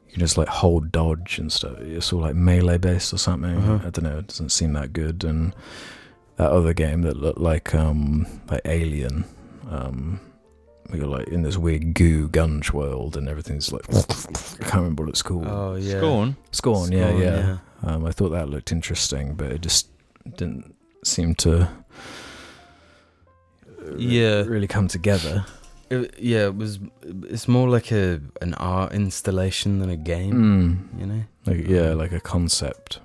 [0.07, 1.77] you can just like hold dodge and stuff.
[1.79, 3.55] It's all like melee based or something.
[3.55, 3.87] Uh-huh.
[3.87, 4.17] I don't know.
[4.19, 5.23] It doesn't seem that good.
[5.23, 5.55] And
[6.37, 9.25] that other game that looked like um like Alien,
[9.69, 10.19] um,
[10.91, 14.01] we were like in this weird goo gunge world and everything's like I
[14.63, 15.45] can't remember what it's called.
[15.47, 16.35] oh yeah, Scorn.
[16.51, 17.57] Scorn, yeah, Scorn, yeah.
[17.83, 19.89] Um, I thought that looked interesting, but it just
[20.35, 20.73] didn't
[21.03, 21.69] seem to.
[23.91, 24.43] Uh, Yeah.
[24.43, 25.45] really come together.
[25.89, 26.79] It, yeah, it was.
[27.29, 30.33] It's more like a an art installation than a game.
[30.33, 30.99] Mm.
[30.99, 31.23] You know.
[31.45, 32.99] Like yeah, like a concept.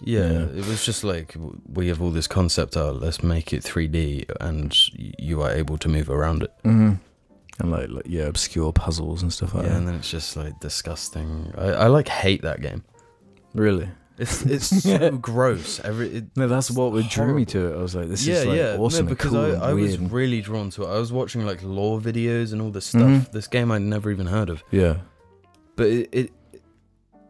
[0.00, 0.42] Yeah, Yeah.
[0.60, 1.34] it was just like
[1.72, 2.96] we have all this concept art.
[3.00, 4.72] Let's make it 3D, and
[5.18, 6.52] you are able to move around it.
[6.64, 6.94] Mm-hmm.
[7.60, 9.78] And like, like yeah, obscure puzzles and stuff like yeah, that.
[9.78, 11.52] and then it's just like disgusting.
[11.58, 12.84] I, I like hate that game.
[13.54, 13.88] really?
[14.18, 15.78] It's it's so gross.
[15.80, 17.78] Every it, No, that's what drew me to it.
[17.78, 19.98] I was like, this yeah, is like yeah, awesome no, because cool I, I was
[19.98, 20.88] really drawn to it.
[20.88, 23.02] I was watching like lore videos and all this stuff.
[23.02, 23.30] Mhm.
[23.30, 24.96] This game I'd never even heard of, yeah.
[25.76, 26.32] but it, it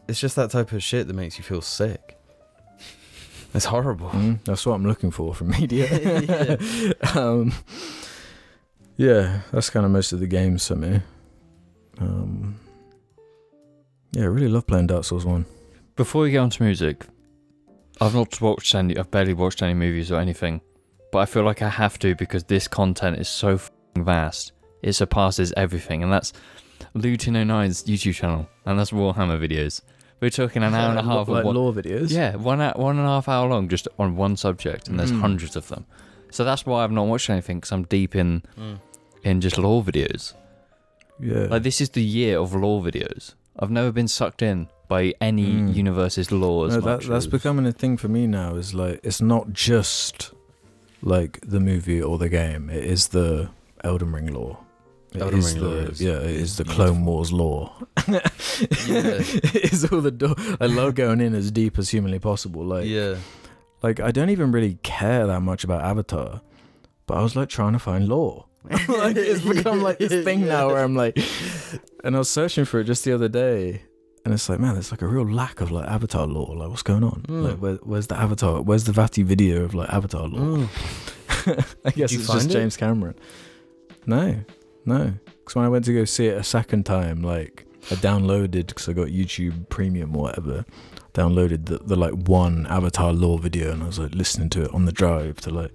[0.09, 2.17] it's just that type of shit that makes you feel sick.
[3.55, 4.09] It's horrible.
[4.11, 5.89] Mm, that's what I'm looking for from media.
[6.61, 6.95] Yeah.
[7.15, 7.53] um,
[8.97, 11.01] yeah, that's kind of most of the games for me.
[12.01, 12.59] Um,
[14.13, 15.45] yeah, I really love playing Dark Souls 1.
[15.99, 17.05] Before we get on to music,
[18.01, 18.97] I've not watched any.
[18.97, 20.61] I've barely watched any movies or anything,
[21.13, 24.53] but I feel like I have to because this content is so fing vast.
[24.83, 26.33] It surpasses everything, and that's
[26.95, 29.81] Luetin09's YouTube channel, and that's Warhammer videos.
[30.21, 32.11] We're talking an hour and a half like of one, lore videos.
[32.11, 35.13] yeah, one hou- one and a half hour long, just on one subject, and there's
[35.13, 35.21] Mm.
[35.21, 35.85] hundreds of them.
[36.31, 38.79] So that's why I've not watched anything because I'm deep in Mm.
[39.25, 40.35] in just lore videos.
[41.21, 41.47] yeah.
[41.51, 43.35] Like this is the year of lore videos.
[43.59, 45.75] I've never been sucked in by any Mm.
[45.75, 48.55] universe's lore as No, that, that's becoming a thing for me now.
[48.57, 50.33] Is like it's not just
[51.03, 52.71] like the movie or the game.
[52.71, 53.51] It is the
[53.85, 54.59] Elden Ring lore.
[55.15, 56.85] It Elden is Ring the, lore is- yeah, it is is the beautiful.
[56.87, 57.73] Clone Wars lore.
[58.09, 60.35] it is all the door.
[60.61, 62.65] I love going in as deep as humanly possible.
[62.65, 63.17] Like, yeah,
[63.83, 66.41] like I don't even really care that much about Avatar,
[67.07, 68.47] but I was like trying to find lore.
[68.89, 71.19] like it's become like this thing now where I'm like,
[72.05, 73.83] and I was searching for it just the other day,
[74.29, 76.55] and it's like, man, there's like a real lack of like Avatar lore.
[76.55, 77.25] Like, what's going on?
[77.29, 77.45] Mm.
[77.45, 78.61] Like, where, where's the Avatar?
[78.61, 80.69] Where's the Vaati video of like Avatar lore?
[80.69, 81.67] Mm.
[81.87, 82.53] I guess it's just it?
[82.53, 83.15] James Cameron.
[84.05, 84.39] No,
[84.85, 88.67] no, because when I went to go see it a second time, like I downloaded
[88.67, 90.67] because I got YouTube Premium or whatever.
[91.15, 94.75] Downloaded the, the like one Avatar lore video, and I was like listening to it
[94.75, 95.73] on the drive to like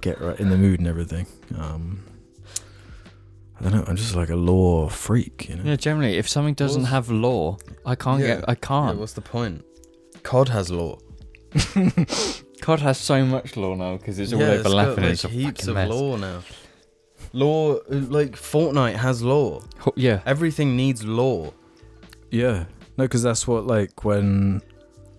[0.00, 1.28] get right in the mood and everything.
[1.56, 2.02] Um,
[3.60, 3.84] I don't know.
[3.86, 5.62] I'm just like a lore freak, you know.
[5.64, 7.56] Yeah, generally, if something doesn't What's- have lore,
[7.86, 8.26] I can't Yeah.
[8.36, 8.48] get.
[8.48, 8.98] I Yeah, can't.
[8.98, 9.64] what's the point?
[10.22, 10.98] COD has lore.
[12.60, 15.04] COD has so much lore now because it's all yeah, overlapping.
[15.04, 15.90] It's It's, got, a like, heaps fucking of mess.
[15.90, 16.42] lore now.
[17.32, 19.62] Lore, like Fortnite has lore.
[19.80, 21.52] Ho- Yeah, Everything needs lore.
[22.30, 22.64] Yeah,
[22.96, 24.62] no, because that's what like when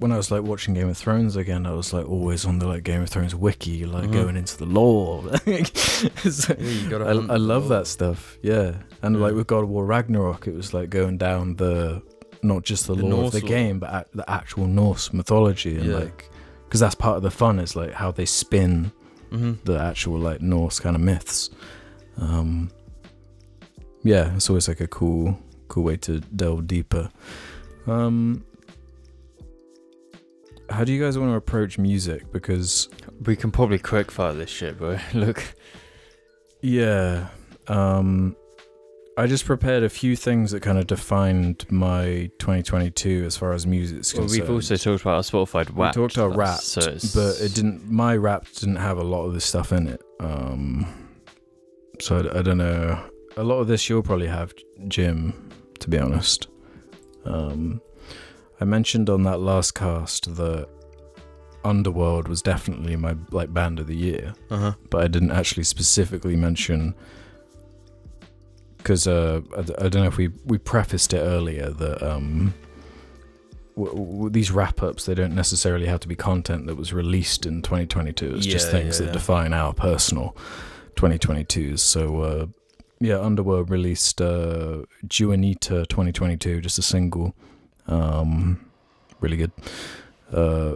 [0.05, 2.67] when I was like watching Game of Thrones again, I was like always on the
[2.67, 4.13] like Game of Thrones wiki, like Mhm.
[4.13, 5.23] going into the lore.
[5.47, 8.37] It's- Yeah, I, I love that stuff.
[8.43, 9.21] Yeah, and Yeah.
[9.23, 12.03] like with God of War Ragnarok, it was like going down the
[12.43, 13.49] not just the, The lore of the lore.
[13.49, 15.95] game, but the actual Norse mythology, and Yeah.
[15.95, 16.29] like
[16.67, 18.91] because that's part of the fun is like how they spin
[19.31, 19.57] Mhm.
[19.63, 21.49] the actual like Norse kind of myths.
[22.17, 22.69] Um,
[24.03, 27.09] yeah, it's always like a cool, cool way to delve deeper.
[27.87, 28.43] Um,
[30.69, 32.31] how do you guys want to approach music?
[32.31, 32.89] Because
[33.25, 34.97] we can probably quickfire this shit, bro.
[35.13, 35.55] Look,
[36.61, 37.29] yeah,
[37.67, 38.35] um,
[39.17, 43.65] I just prepared a few things that kind of defined my 2022 as far as
[43.65, 44.41] music's well, concerned.
[44.41, 45.93] we've also talked about our Spotify we rap.
[45.93, 46.81] talked about rap, so
[47.13, 47.89] but it didn't.
[47.89, 50.01] My rap didn't have a lot of this stuff in it.
[50.19, 50.85] Um,
[52.01, 53.01] so I, I don't know.
[53.37, 54.53] A lot of this you'll probably have,
[54.87, 55.49] Jim.
[55.79, 56.47] To be honest,
[57.25, 57.81] um,
[58.61, 60.67] I mentioned on that last cast that
[61.63, 64.73] Underworld was definitely my like band of the year, Uh-huh.
[64.89, 66.93] but I didn't actually specifically mention
[68.77, 72.53] because uh, I, I don't know if we we prefaced it earlier that um,
[73.75, 77.45] w- w- these wrap ups they don't necessarily have to be content that was released
[77.47, 78.35] in 2022.
[78.35, 79.13] It's just things yeah, that yeah.
[79.13, 80.37] define our personal
[80.97, 81.79] 2022s.
[81.79, 82.45] So uh,
[82.99, 84.83] yeah, Underworld released uh,
[85.19, 87.35] Juanita 2022, just a single,
[87.87, 88.65] um,
[89.19, 89.51] really good.
[90.31, 90.75] Uh,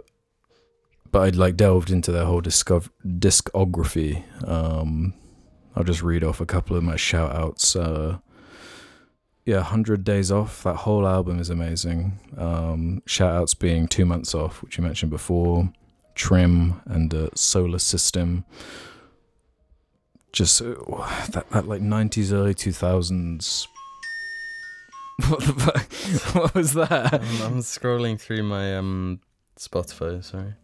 [1.10, 4.22] but I'd like delved into their whole discography.
[4.48, 5.14] Um,
[5.74, 7.74] I'll just read off a couple of my shout outs.
[7.74, 8.18] Uh,
[9.44, 12.18] yeah, 100 Days Off, that whole album is amazing.
[12.36, 15.72] Um, shout outs being Two Months Off, which you mentioned before,
[16.14, 18.44] Trim, and uh, Solar System.
[20.32, 20.74] Just uh,
[21.30, 23.66] that, that like 90s, early 2000s.
[25.28, 26.34] What the fuck?
[26.34, 27.14] What was that?
[27.14, 29.20] I'm, I'm scrolling through my um
[29.58, 30.24] Spotify.
[30.24, 30.54] Sorry.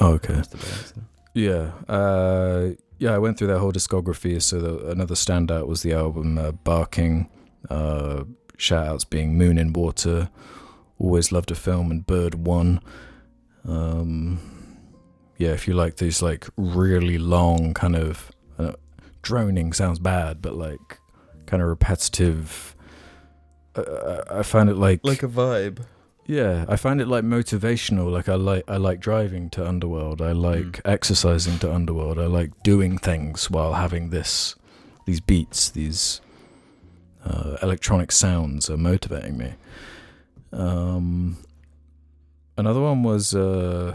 [0.00, 0.34] Oh, okay.
[0.34, 1.06] Just a bit accident.
[1.34, 3.14] Yeah, uh, yeah.
[3.14, 4.40] I went through their whole discography.
[4.40, 7.28] So the, another standout was the album uh, "Barking."
[7.68, 8.24] Uh,
[8.56, 10.30] shout outs being "Moon in Water,"
[10.98, 12.80] "Always Loved a Film," and "Bird One."
[13.68, 14.40] Um,
[15.36, 18.72] yeah, if you like these like really long kind of uh,
[19.22, 20.98] droning sounds bad, but like
[21.46, 22.75] kind of repetitive.
[24.30, 25.78] I find it like Like a vibe.
[26.26, 28.10] yeah, I find it like motivational.
[28.10, 30.20] Like I like I like driving to Underworld.
[30.22, 32.18] I like exercising to Underworld.
[32.18, 34.54] I like doing things while having this
[35.06, 36.20] these beats, these
[37.24, 39.54] uh, electronic sounds are motivating me.
[40.52, 41.36] Um,
[42.56, 43.94] another one was uh,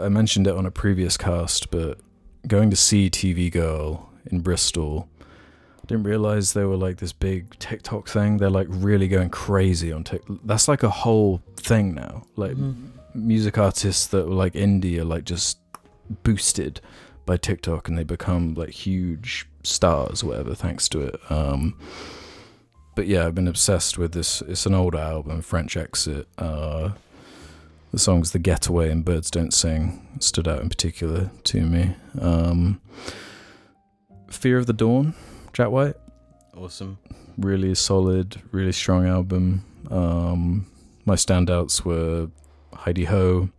[0.00, 1.98] I mentioned it on a previous cast, but
[2.46, 5.08] going to see TV Girl in Bristol.
[5.90, 8.36] Didn't realize they were like this big TikTok thing.
[8.36, 10.36] They're like really going crazy on TikTok.
[10.44, 12.22] That's like a whole thing now.
[12.36, 12.90] Like Mhm.
[13.12, 15.58] music artists that were like indie are like just
[16.22, 16.80] boosted
[17.26, 21.20] by TikTok and they become like huge stars, whatever, thanks to it.
[21.28, 21.74] Um,
[22.94, 24.42] but yeah, I've been obsessed with this.
[24.42, 26.28] It's an older album, French Exit.
[26.38, 26.90] Uh,
[27.90, 31.96] the songs "The Getaway" and "Birds Don't Sing" stood out in particular to me.
[32.20, 32.80] Um,
[34.28, 35.14] Fear of the Dawn,
[35.60, 35.94] Jack White
[36.56, 36.96] Awesome.
[37.36, 39.62] really solid, really strong album.
[39.90, 40.64] Um,
[41.04, 42.30] my standouts were
[42.72, 43.50] Hi-De-Ho,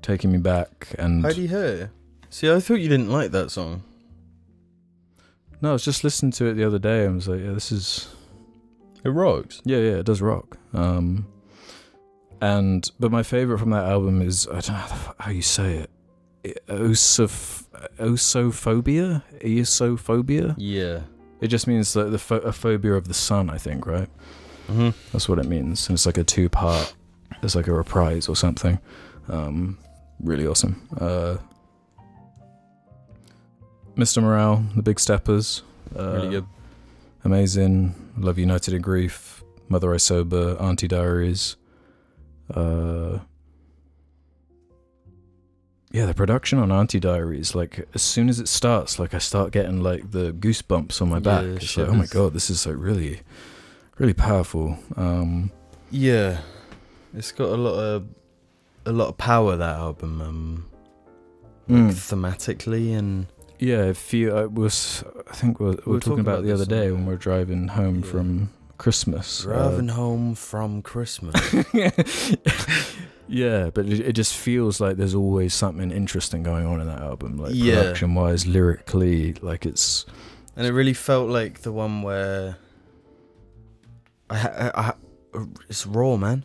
[0.00, 1.88] Taking Me Back, and Hi-De-Ho.
[2.30, 3.82] See, I thought you didn't like that song.
[5.60, 7.72] no, I was just listening to it the other day and was like, yeah, this
[7.72, 8.14] is
[9.02, 9.60] It rocks.
[9.64, 10.56] yeah, yeah, it does rock.
[10.72, 11.26] Um,
[12.40, 15.30] and but my favorite from that album is I don't know how, the fu- how
[15.32, 15.84] you say
[16.44, 17.64] it, Osoph-
[17.98, 20.54] osophobia, eosophobia.
[20.56, 21.00] Yeah.
[21.40, 24.08] It just means like the pho- a phobia of the sun, I think, right?
[24.68, 24.90] Mm-hmm.
[25.12, 25.88] That's what it means.
[25.88, 26.94] And it's like a two part,
[27.42, 28.78] it's like a reprise or something.
[29.28, 29.78] Um,
[30.20, 30.88] really awesome.
[31.00, 31.36] Uh,
[33.96, 34.22] Mr.
[34.22, 35.62] Morale, The Big Steppers.
[35.96, 36.46] Uh, really good.
[37.24, 37.94] Amazing.
[38.16, 39.42] Love United in Grief.
[39.68, 40.56] Mother I Sober.
[40.60, 41.56] Auntie Diaries.
[42.52, 43.18] Uh,
[45.90, 49.52] yeah, the production on Auntie Diaries, like as soon as it starts, like I start
[49.52, 51.44] getting like the goosebumps on my back.
[51.44, 53.20] Yeah, it's like, oh my god, this is like really,
[53.98, 54.78] really powerful.
[54.96, 55.50] Um,
[55.90, 56.40] Yeah,
[57.14, 58.06] it's got a lot of
[58.86, 60.20] a lot of power that album.
[60.20, 60.64] Um,
[61.68, 61.90] mm.
[61.90, 63.26] thematically and
[63.58, 66.52] Yeah, if you uh, was, I think we were, we were talking about, it the
[66.52, 68.10] other day when we were driving home Yeah.
[68.10, 69.44] from Christmas.
[69.44, 71.34] uh, driving home from Christmas.
[73.28, 77.36] yeah, but it, just feels like there's always something interesting going on in that album,
[77.38, 77.76] like Yeah.
[77.82, 80.06] production wise, lyrically, like it's.
[80.56, 82.56] and it really felt like the one where
[84.30, 84.92] I, I, I
[85.68, 86.44] it's raw, man.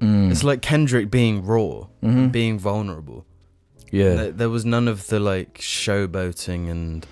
[0.00, 0.30] Mm.
[0.30, 2.32] It's like Kendrick being raw, Mhm.
[2.32, 3.24] being vulnerable.
[3.90, 7.06] yeah, There, there was none of the like showboating and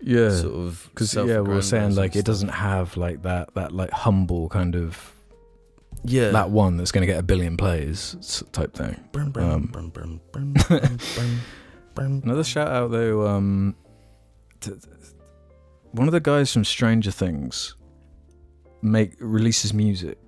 [0.00, 0.30] yeah.
[0.30, 3.90] sort of Because yeah, we were saying like it doesn't have like that that like
[3.90, 5.12] humble kind of
[6.04, 8.98] yeah that one that's going to get a billion plays type thing.
[9.52, 9.70] Um.
[11.96, 13.76] Another shout out though, um,
[14.60, 14.76] t- t-
[15.92, 17.76] one of the guys from Stranger Things
[18.80, 20.18] make releases music.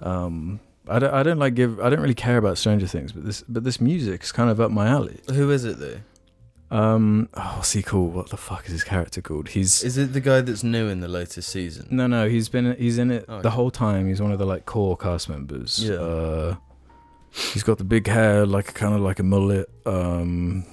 [0.00, 3.24] Um, I don't, I don't like give, I don't really care about Stranger Things, but
[3.24, 5.20] this, but this music is kind of up my alley.
[5.32, 5.96] Who is it though?
[6.74, 8.14] Um, oh, what's he called?
[8.14, 9.48] What the fuck is his character called?
[9.50, 11.86] He's Is it the guy that's new in the latest season?
[11.90, 13.54] no, no, he's been, he's in it Oh, the okay.
[13.54, 14.08] whole time.
[14.08, 15.82] He's one of the like core cast members.
[15.84, 15.94] Yeah.
[15.96, 16.56] Uh,
[17.30, 19.68] he's got the big hair, like kind of like a mullet.
[19.86, 20.64] Um,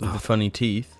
[0.00, 0.94] With the funny teeth.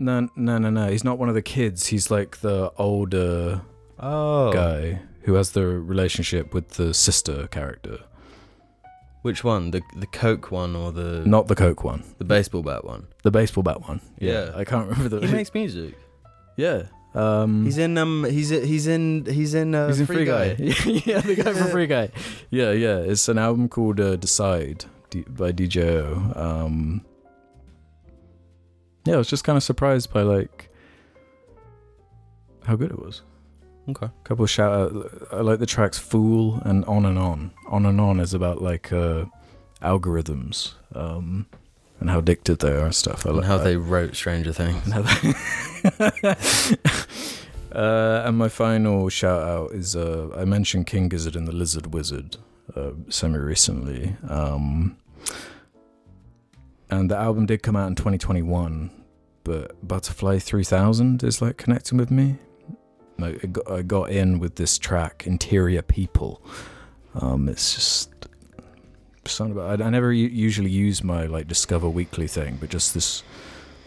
[0.00, 0.90] No, no, no, no.
[0.90, 1.86] He's not one of the kids.
[1.86, 3.62] He's like the older
[4.00, 7.98] Oh, guy who has the relationship with the sister character,
[9.24, 9.70] which one?
[9.72, 13.06] The the Coke one or the not the Coke one, the baseball bat one?
[13.22, 14.00] the baseball bat one.
[14.18, 14.52] Yeah.
[14.54, 15.26] I can't remember the.
[15.26, 15.94] He makes music.
[16.56, 16.84] yeah.
[17.14, 18.24] Um, He's in um.
[18.28, 20.46] He's he's in he's in uh, he's in Free Guy.
[20.58, 21.66] yeah, the guy from Yeah.
[21.70, 22.10] Free Guy.
[22.50, 22.98] Yeah, yeah.
[22.98, 26.36] It's an album called uh, Decide D- by DJO.
[26.36, 27.04] Um,
[29.06, 30.70] yeah, I was just kind of surprised by like
[32.64, 33.22] how good it was.
[33.88, 34.08] Okay.
[34.24, 38.00] couple of shout out i like the tracks fool and on and on on and
[38.00, 39.26] on is about like uh
[39.82, 41.46] algorithms um
[42.00, 43.64] and how addicted they are and stuff I And like how that.
[43.64, 44.82] they wrote Stranger Things.
[44.90, 45.06] And
[47.72, 51.92] uh and my final shout out is uh i mentioned king gizzard and the lizard
[51.92, 52.36] wizard
[52.76, 54.96] uh semi recently um
[56.90, 58.90] and the album did come out in 2021
[59.42, 62.36] but butterfly 3000 is like connecting with me
[63.22, 66.42] I got, I got in with this track, Interior People.
[67.14, 68.10] Um, it's just
[69.26, 69.80] something about.
[69.80, 73.22] I, I never usually use my like Discover Weekly thing, but just this,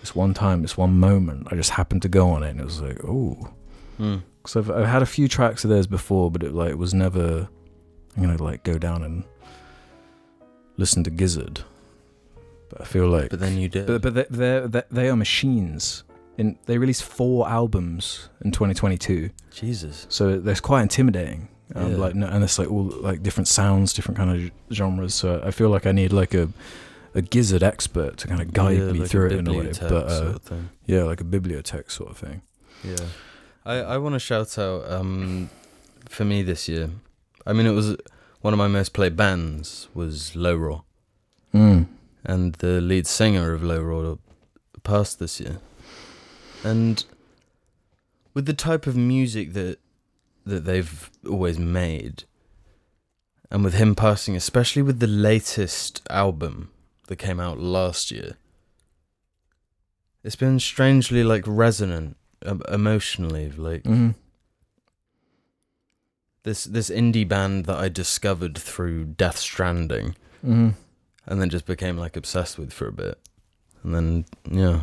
[0.02, 2.66] this one time, this one moment, I just happened to go on it, and it
[2.66, 3.50] was like, oh,
[3.98, 7.50] because I've, I've had a few tracks of theirs before, but it like was never.
[8.16, 9.24] I'm gonna like go down and
[10.78, 11.62] listen to Gizzard,
[12.70, 13.30] but I feel like.
[13.30, 13.88] But then you did.
[13.88, 16.04] But, but they, they're, they they are machines.
[16.38, 20.06] In, they released four albums in 2022 Jesus.
[20.10, 21.98] so that's quite intimidating um, Yeah.
[21.98, 25.70] like and it's like all like different sounds different kind of genres so i feel
[25.70, 26.50] like i need like a
[27.16, 29.72] a gizzard expert to kind of guide Yeah, me like through it in a way
[29.80, 32.42] but uh, sort of yeah like a bibliotech sort of thing
[32.84, 33.06] Yeah.
[33.66, 35.50] I, I want to shout out um,
[36.08, 36.90] for me this year.
[37.46, 37.98] I mean, it was
[38.40, 40.84] one of my most played bands was Low Roar,
[41.54, 41.86] mm.
[42.24, 44.20] and the lead singer of Low Roar
[44.84, 45.58] passed this year.
[46.64, 47.04] And
[48.34, 49.80] with the type of music that
[50.46, 52.24] that they've always made,
[53.52, 56.72] and with him passing, especially with the latest album
[57.08, 58.38] that came out last year,
[60.24, 63.52] it's been strangely like resonant um, emotionally.
[63.52, 64.12] Like hmm
[66.44, 70.70] this this indie band that I discovered through Death Stranding, hmm
[71.26, 73.20] and then just became like obsessed with for a bit,
[73.84, 74.80] and then yeah,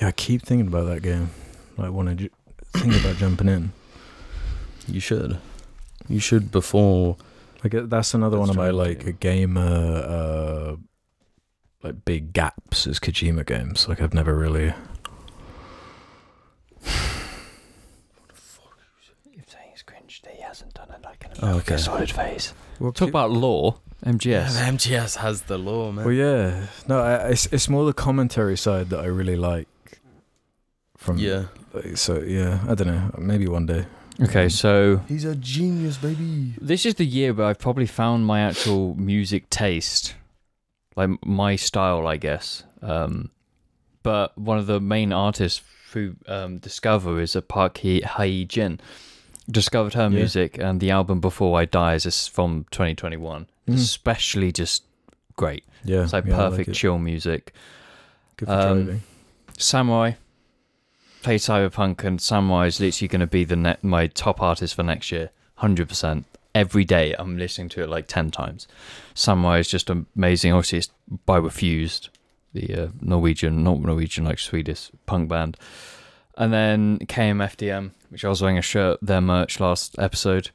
[0.00, 1.30] yeah i keep thinking about that game
[1.76, 2.30] like want to ju-
[2.74, 3.72] think about jumping in
[4.88, 5.38] you should,
[6.08, 7.16] you should before.
[7.62, 10.76] like uh, that's another That's one of my like to- a gamer uh
[11.82, 14.72] like big gaps is kojima games like i've never really
[19.32, 21.76] You're saying he's cringed he hasn't done it like in Oh, okay.
[21.76, 22.52] solid phase.
[22.78, 24.24] well, Talk about lore, MGS.
[24.26, 26.04] Yeah, MGS has the lore, man.
[26.04, 26.66] Well, yeah.
[26.88, 29.68] No, I, it's it's more the commentary side that I really like.
[31.00, 33.10] From yeah, like, so yeah, I don't know.
[33.18, 33.86] Maybe one day.
[34.22, 36.52] Okay, so he's a genius, baby.
[36.60, 40.14] this is the year where I've probably found my actual music taste,
[40.94, 42.64] like my style, I guess.
[42.82, 43.30] Um,
[44.02, 45.62] but one of the main artists
[45.94, 48.78] who um, discover is a Park Hee Hye Jin.
[49.50, 50.08] Discovered her Yeah.
[50.20, 53.46] music and the album Before I Die is just from 2021.
[53.66, 53.74] Mhm.
[53.74, 54.84] Especially just
[55.36, 55.64] great.
[55.82, 56.74] Yeah, It's like yeah, I perfect it.
[56.74, 57.52] chill music.
[58.36, 59.02] Good for Um, driving.
[59.58, 60.12] Samurai.
[61.22, 65.12] Play Cyberpunk, and Samurai is literally going to be the my top artist for next
[65.12, 65.30] year.
[65.56, 66.24] Hundred percent.
[66.54, 68.66] Every day, I'm listening to it like ten times.
[69.14, 70.52] Samurai is just amazing.
[70.52, 70.90] Obviously, it's
[71.26, 72.08] by Refused,
[72.52, 75.56] the uh, Norwegian, not Norwegian, like Swedish punk band.
[76.36, 80.50] And then KMFDM, which I was wearing a shirt, their merch last episode.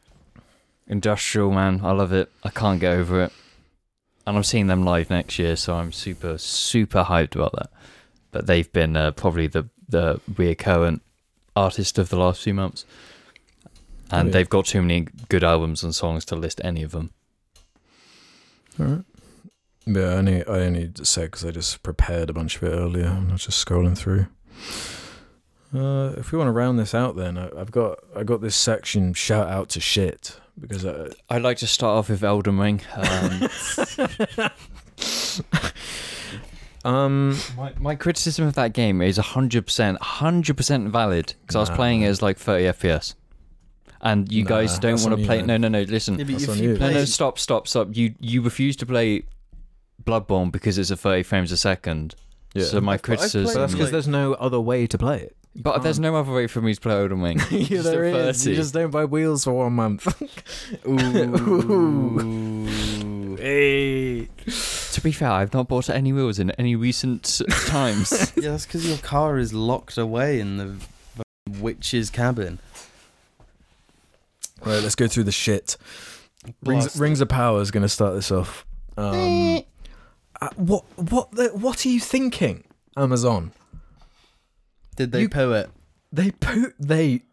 [0.87, 2.31] Industrial man, I love it.
[2.43, 3.33] I can't get over it.
[4.25, 7.69] And I'm seeing them live next year, so I'm super, super hyped about that.
[8.31, 11.01] But they've been uh, probably the the recurrent
[11.55, 12.85] artist of the last few months,
[14.11, 14.33] and Yeah.
[14.33, 17.11] they've got too many good albums and songs to list any of them.
[18.79, 19.05] All right.
[19.87, 23.05] Yeah, I only I only said because I just prepared a bunch of it earlier
[23.05, 24.25] and I was just scrolling through.
[25.73, 28.55] Uh, if we want to round this out, then I, I've got I got this
[28.55, 32.81] section shout out to shit because I, I'd like to start off with Elden Ring.
[32.95, 33.49] Um,
[36.85, 41.75] um my, my criticism of that game is 100%, 100% valid because I was Nah.
[41.75, 43.15] playing it as like 30 FPS.
[44.01, 45.37] And you Nah, guys don't that's want on to you, play.
[45.41, 45.47] man.
[45.47, 45.81] No, no, no.
[45.81, 46.73] Listen, Yeah, but That's if on you you.
[46.73, 47.87] No, play, no, stop, stop, stop.
[47.93, 49.23] You you refuse to play
[50.03, 52.13] Bloodborne because it's a 30 frames a second.
[52.53, 52.65] yeah.
[52.65, 53.45] So my I've played- criticism.
[53.53, 55.35] but that's because like- there's no other way to play it.
[55.55, 56.03] You but there's can't.
[56.13, 57.39] no other way for me to play Elden Ring.
[57.49, 58.45] yeah, Just at is.
[58.45, 58.55] You 30.
[58.57, 60.05] just don't buy wheels for one month.
[60.85, 62.65] Ooh.
[63.37, 64.27] hey.
[64.95, 68.33] To be fair, I've not bought any wheels in any recent times.
[68.37, 70.75] yeah, that's because your car is locked away in the
[71.59, 72.59] witch's cabin.
[74.65, 75.77] Right, let's go through the shit.
[76.63, 78.65] Rings, Rings of Power is going to start this off.
[78.97, 79.61] Um,
[80.41, 82.63] uh, what what the, what are you thinking,
[82.95, 83.51] Amazon?
[84.95, 85.69] Did they You- poo it?
[86.11, 87.23] They poo they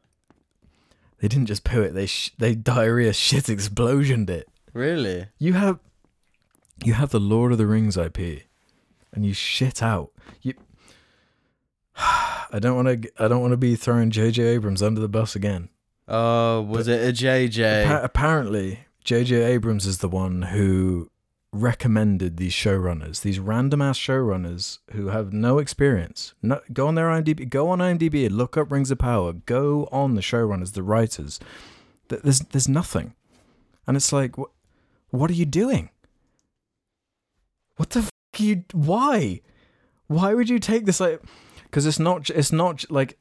[1.20, 1.94] they didn't just poo it.
[1.94, 4.48] They sh- they diarrhea shit explosioned it.
[4.72, 5.26] Really?
[5.38, 5.78] You have
[6.84, 8.42] you have the Lord of the Rings IP,
[9.12, 10.10] and you shit out.
[10.40, 10.54] You.
[11.96, 13.10] I don't want to.
[13.22, 14.42] I don't want to be throwing J.J.
[14.42, 15.68] Abrams under the bus again.
[16.08, 17.86] Oh, was it a JJ?
[17.86, 19.42] Appa- apparently, J.J.
[19.42, 21.08] Abrams is the one who
[21.54, 26.34] recommended these showrunners, these random ass showrunners who have no experience.
[26.42, 30.14] No, go on their IMDb, go on IMDb, look up Rings of Power, go on
[30.14, 31.38] the showrunners, the writers.
[32.08, 33.14] Th- There's there's nothing,
[33.86, 34.50] and it's like, what
[35.10, 35.90] what are you doing?
[37.76, 38.64] What the f- you?
[38.72, 39.40] Why?
[40.06, 41.20] Why would you take this like?
[41.64, 42.28] Because it's not.
[42.30, 43.18] It's not like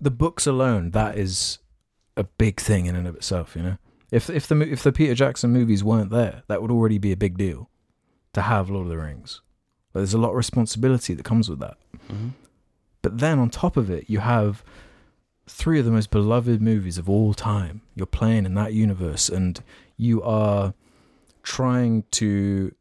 [0.00, 0.90] the books alone.
[0.92, 1.58] That is
[2.16, 3.78] a big thing in and of itself, you know.
[4.10, 7.16] If if the if the Peter Jackson movies weren't there, that would already be a
[7.16, 7.68] big deal
[8.32, 9.40] to have Lord of the Rings.
[9.92, 11.76] But there's a lot of responsibility that comes with that.
[12.08, 12.30] Mhm.
[13.02, 14.62] But then on top of it, you have
[15.46, 17.82] three of the most beloved movies of all time.
[17.96, 19.60] You're playing in that universe, and
[19.96, 20.74] you are
[21.42, 22.72] trying to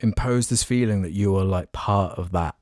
[0.00, 2.56] impose this feeling that you are like part of that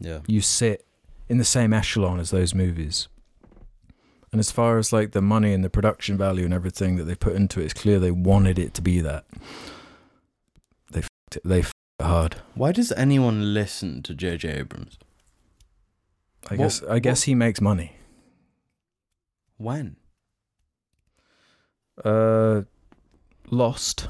[0.00, 0.20] Yeah.
[0.26, 0.86] you sit
[1.28, 3.08] in the same echelon as those movies.
[4.32, 7.14] And as far as like the money and the production value and everything that they
[7.14, 9.24] put into it, it's clear they wanted it to be that.
[10.90, 12.36] They f***ed it, they f***ed it hard.
[12.54, 14.98] Why does anyone listen to JJ Abrams?
[16.50, 17.92] I What- guess I guess he makes money.
[19.56, 19.96] When?
[22.04, 22.62] Uh,
[23.50, 24.08] Lost.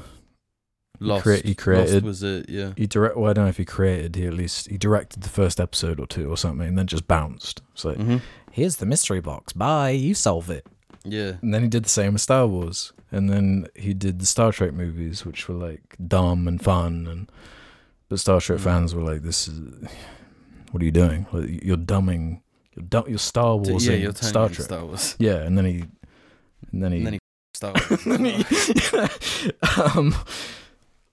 [0.99, 1.23] Lost.
[1.23, 2.49] crea- he created- Lost was it?
[2.49, 2.73] Yeah.
[2.77, 3.17] He direct.
[3.17, 4.15] Well, I don't know if he created.
[4.15, 7.07] He at least he directed the first episode or two or something, and then just
[7.07, 7.61] bounced.
[7.73, 8.17] It's like, hmm
[8.51, 9.51] here's the mystery box.
[9.51, 9.89] Bye.
[9.89, 10.65] You solve it.
[11.03, 11.33] Yeah.
[11.41, 12.93] And then he did the same with Star Wars.
[13.11, 17.05] And then he did the Star Trek movies, which were like dumb and fun.
[17.05, 17.29] And
[18.07, 18.63] but Star Trek Mm.
[18.63, 19.59] fans were like, "This is
[20.71, 21.25] what are you doing?
[21.33, 22.41] Like, you're dumbing.
[22.75, 23.05] You're dumb.
[23.09, 25.15] You're Star D- Wars yeah, and you're turning Star Trek." Star Wars.
[25.19, 25.83] Yeah, and then he,
[26.71, 27.19] and then he, And then he
[27.53, 27.73] Star
[28.05, 29.89] Wars.
[29.95, 30.15] um.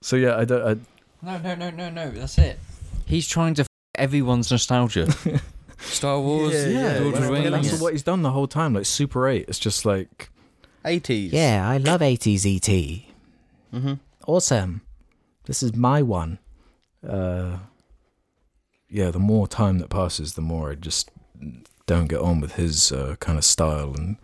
[0.03, 0.85] So yeah, I don't.
[1.21, 2.11] no, no, no, no, no.
[2.11, 2.59] That's it.
[3.05, 5.07] He's trying to f- everyone's nostalgia.
[5.79, 7.69] Star Wars, Yeah, yeah, Lord of the well, I, Rings.
[7.71, 8.73] that's what he's done the whole time.
[8.73, 10.29] Like Super Eight, it's just like
[10.85, 11.31] 80s.
[11.31, 13.03] Yeah, I love 80s ET.
[13.73, 13.93] Mm-hmm.
[14.27, 14.81] Awesome.
[15.45, 16.39] this is my one.
[17.07, 17.57] Uh,
[18.89, 21.11] yeah, the more time that passes, the more I just
[21.85, 24.17] don't get on with his uh, kind of style and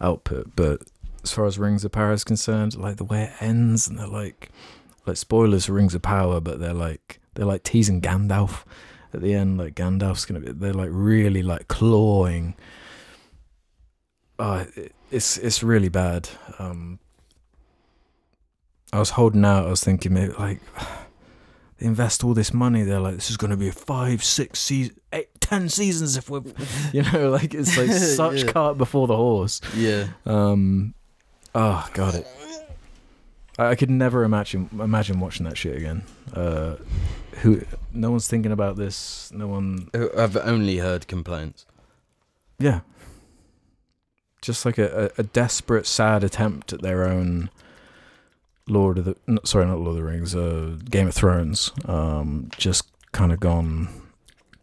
[0.00, 0.54] output.
[0.56, 0.82] But
[1.24, 4.06] as far as Rings of Power is concerned, like the way it ends, and they're
[4.06, 4.50] like,
[5.06, 8.64] like spoilers for Rings of Power, but they're like they're like teasing Gandalf
[9.12, 9.58] at the end.
[9.58, 12.54] Like Gandalf's gonna be, they're like really like clawing.
[14.38, 16.28] Uh, it, it's it's really bad.
[16.58, 16.98] Um,
[18.92, 19.66] I was holding out.
[19.66, 20.60] I was thinking maybe like
[21.78, 22.82] they invest all this money.
[22.82, 26.28] They're like, this is going to be a five, six, season, eight, ten seasons if
[26.30, 26.42] we're,
[26.92, 28.52] you know, like it's like such Yeah.
[28.52, 29.60] cart before the horse.
[29.74, 30.08] Yeah.
[30.24, 30.94] Um,
[31.54, 32.26] oh god, it.
[33.58, 36.02] I, I could never imagine imagine watching that shit again.
[36.32, 36.76] Uh,
[37.42, 37.62] who?
[37.92, 39.30] No one's thinking about this.
[39.32, 39.88] No one.
[40.16, 41.66] I've only heard complaints.
[42.58, 42.80] yeah,
[44.42, 47.50] just like a, a, a desperate, sad attempt at their own
[48.68, 51.72] Lord of the no, sorry, not Lord of the Rings, uh, Game of Thrones.
[51.86, 53.88] Um, just kind of gone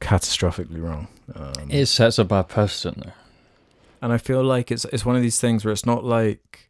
[0.01, 1.07] catastrophically wrong.
[1.35, 3.11] Um, It sets a bad precedent, though.
[4.01, 6.69] and I feel like it's it's one of these things where it's not like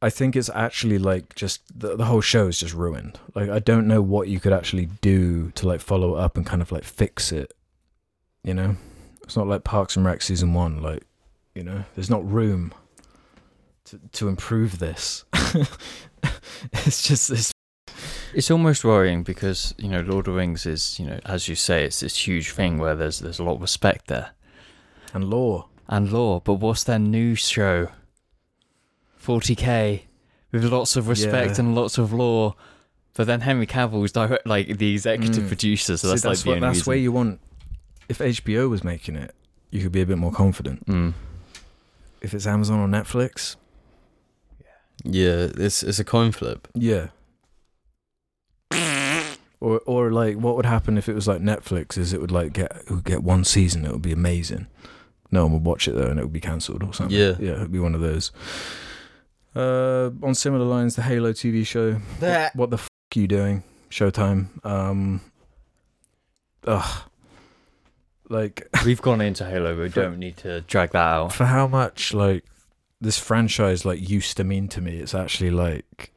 [0.00, 3.18] I think it's actually like just the, the whole show is just ruined.
[3.34, 6.62] Like I don't know what you could actually do to like follow up and kind
[6.62, 7.52] of like fix it.
[8.44, 8.76] You know,
[9.22, 10.80] it's not like Parks and Rec season one.
[10.82, 11.02] Like
[11.54, 12.72] you know, there's not room
[13.86, 15.24] to to improve this.
[16.72, 17.52] it's just this.
[18.34, 21.54] It's almost worrying because you know Lord of the Rings is you know as you
[21.54, 24.30] say it's this huge thing where there's there's a lot of respect there
[25.14, 25.66] And lore.
[25.88, 26.40] and lore.
[26.44, 27.88] But what's their new show?
[29.24, 30.02] 40k
[30.52, 31.60] with lots of respect Yeah.
[31.64, 32.54] and lots of lore.
[33.14, 35.48] But then Henry Cavill's direct like the executive Mm.
[35.48, 36.90] producer, so See, that's, like the what, only that's reason.
[36.90, 37.40] where you want.
[38.08, 39.34] If HBO was making it,
[39.70, 40.86] you could be a bit more confident.
[40.86, 41.14] Mm.
[42.20, 43.56] If it's Amazon or Netflix,
[45.04, 46.68] Yeah, it's it's a coin flip.
[46.74, 47.08] Yeah.
[49.60, 52.52] Or or like what would happen if it was like Netflix is it would like
[52.52, 54.68] get it would get one season, it would be amazing.
[55.32, 57.16] No one would watch it though and it would be cancelled or something.
[57.18, 57.34] Yeah.
[57.40, 58.30] Yeah, it would be one of those.
[59.56, 61.94] Uh on similar lines, the Halo TV show.
[62.20, 63.62] What, what the f are you doing?
[63.90, 64.64] Showtime.
[64.64, 65.20] Um
[66.66, 67.02] Ugh.
[68.28, 69.78] Like We've gone into Halo.
[69.80, 71.32] We For- don't need to drag that out.
[71.32, 72.44] for how much like
[73.00, 76.12] this franchise like used to mean to me, it's actually like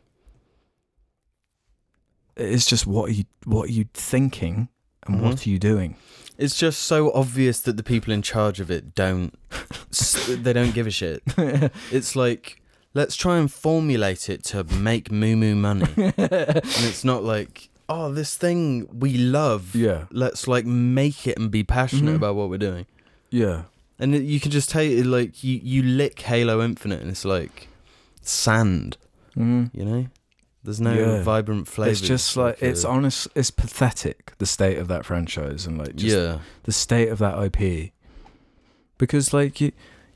[2.35, 4.69] it's just what are you what are you thinking
[5.05, 5.21] and Mhm.
[5.21, 5.95] what are you doing?
[6.37, 9.37] It's just so obvious that the people in charge of it don't.
[10.27, 11.21] they don't give a shit.
[11.91, 12.60] It's like
[12.93, 18.11] let's try and formulate it to make moo moo money, and it's not like oh
[18.13, 19.75] this thing we love.
[19.75, 22.15] yeah, Let's like make it and be passionate Mhm.
[22.15, 22.85] about what we're doing.
[23.29, 23.63] yeah,
[23.99, 27.25] And it, you can just take it like you you lick Halo Infinite and it's
[27.25, 27.67] like
[28.21, 28.97] sand.
[29.35, 30.07] mm You know,
[30.63, 31.23] there's no Yeah.
[31.23, 31.91] vibrant flavor.
[31.91, 33.27] It's just like it's honest.
[33.35, 36.39] It's pathetic the state of that franchise and like just yeah.
[36.63, 37.91] the state of that IP.
[38.97, 39.71] Because like you,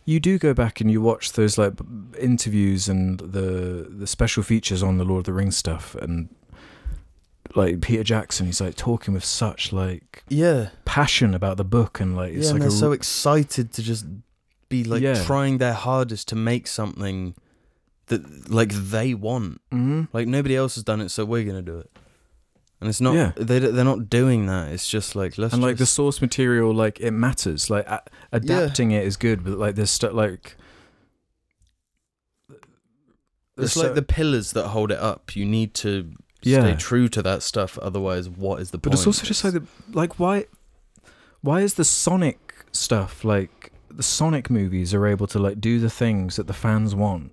[0.05, 1.73] you do go back and you watch those like
[2.19, 6.29] interviews and the the special features on the Lord of the Rings stuff and
[7.55, 12.15] like Peter Jackson, he's like talking with such like Yeah, passion about the book and
[12.15, 14.05] like it's yeah, like and they're so excited to just
[14.69, 15.23] be like Yeah.
[15.23, 17.33] trying their hardest to make something
[18.07, 19.61] that like they want.
[19.71, 20.07] Mhm.
[20.11, 21.89] Like nobody else has done it, so we're gonna do it.
[22.85, 23.15] And it's not.
[23.15, 23.31] Yeah.
[23.35, 24.71] They they're not doing that.
[24.71, 28.91] It's just like let's and like the source material like it matters like a- adapting
[28.91, 30.55] it is good but like there's stuff like
[33.57, 35.35] it's there's like the pillars that hold it up.
[35.35, 36.11] You need to
[36.43, 36.59] Yeah.
[36.61, 37.79] stay true to that stuff.
[37.79, 38.99] Otherwise, what is the But point?
[38.99, 40.45] it's also just like the like why
[41.41, 45.89] why is the Sonic stuff like the Sonic movies are able to like do the
[45.89, 47.31] things that the fans want.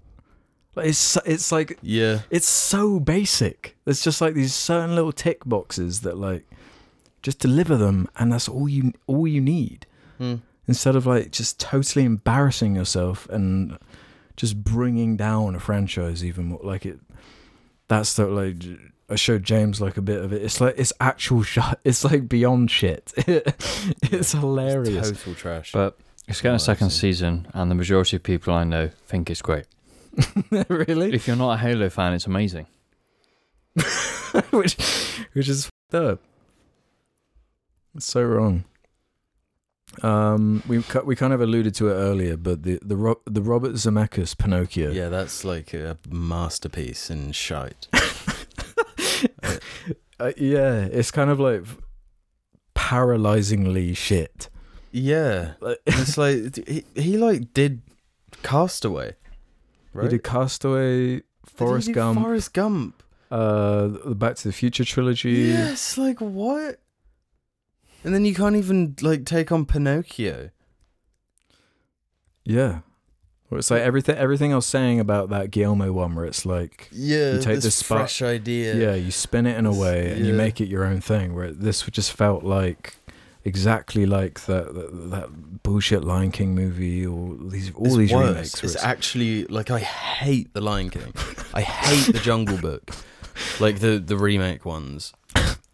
[0.75, 2.21] Like it's it's like yeah.
[2.31, 3.77] it's so basic.
[3.85, 6.45] There's just like these certain little tick boxes that like
[7.23, 9.87] just deliver them and that's all you all you need
[10.19, 10.37] Hmm.
[10.69, 13.79] instead of like just totally embarrassing yourself and
[14.37, 16.99] just bringing down a franchise even more like it
[17.89, 18.57] that's the like
[19.11, 22.29] I showed James like a bit of it it's like it's actual shit it's like
[22.29, 25.73] beyond shit it's hilarious It's total trash.
[25.73, 29.43] But it's getting a second season, and the majority of people I know think it's
[29.43, 29.67] great.
[30.69, 32.67] really If you're not a Halo fan, it's amazing.
[34.51, 34.75] which
[35.33, 36.21] which is f***ed up
[37.95, 38.65] it's so wrong
[40.03, 43.73] um we we kind of alluded to it earlier but the the Ro- the Robert
[43.73, 47.89] Zemeckis Pinocchio yeah, that's like a masterpiece in shite.
[50.21, 51.65] Uh, yeah, it's kind of like
[52.77, 54.49] paralyzingly shit.
[54.93, 57.83] Yeah, it's like he, he like did
[58.45, 59.15] Castaway,
[59.93, 60.05] right?
[60.05, 63.03] He did Castaway, Did Forrest do Gump, Forrest Gump.
[63.31, 65.31] uh, the Back to the Future trilogy.
[65.33, 66.81] Yes, like what?
[68.05, 70.51] And then you can't even like take on Pinocchio.
[72.45, 72.81] Yeah.
[73.49, 76.89] Where it's like everything everything I was saying about that Guillermo one where it's like
[76.91, 78.75] Yeah, You take this this fresh idea.
[78.75, 81.53] yeah, you spin it in a way and you make it your own thing where
[81.53, 82.95] this just felt like
[83.45, 88.29] exactly like that that, that bullshit Lion King movie or these all It's these worse.
[88.29, 88.65] remakes.
[88.65, 91.13] It's actually like I hate the Lion King.
[91.55, 92.91] I hate the Jungle Book,
[93.61, 95.13] like the the remake ones.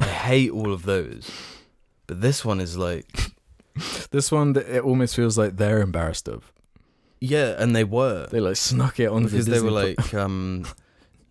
[0.00, 1.30] I hate all of those.
[2.06, 3.32] But this one is like,
[4.10, 6.52] this one that it almost feels like they're embarrassed of.
[7.20, 10.64] yeah, and they were They like snuck it on because the they were like, um,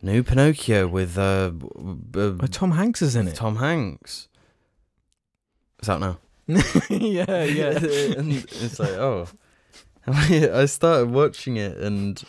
[0.03, 1.51] new Pinocchio with uh,
[2.15, 3.33] Oh, Tom Hanks is in it.
[3.35, 4.27] Tom Hanks.
[5.79, 6.19] It's out now.
[6.89, 7.69] yeah, yeah.
[8.17, 9.27] and it's like, oh.
[10.07, 12.23] I started watching it, and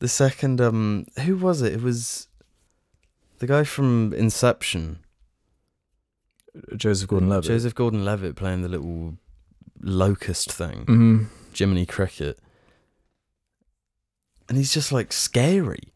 [0.00, 1.74] the second, um, who was it?
[1.74, 2.26] It was
[3.38, 4.98] the guy from Inception,
[6.74, 7.46] Joseph Gordon-Levitt.
[7.46, 9.18] Joseph Gordon-Levitt, playing the little
[9.80, 11.24] locust thing, hmm
[11.54, 12.40] Jiminy Cricket,
[14.48, 15.92] and he's just like scary.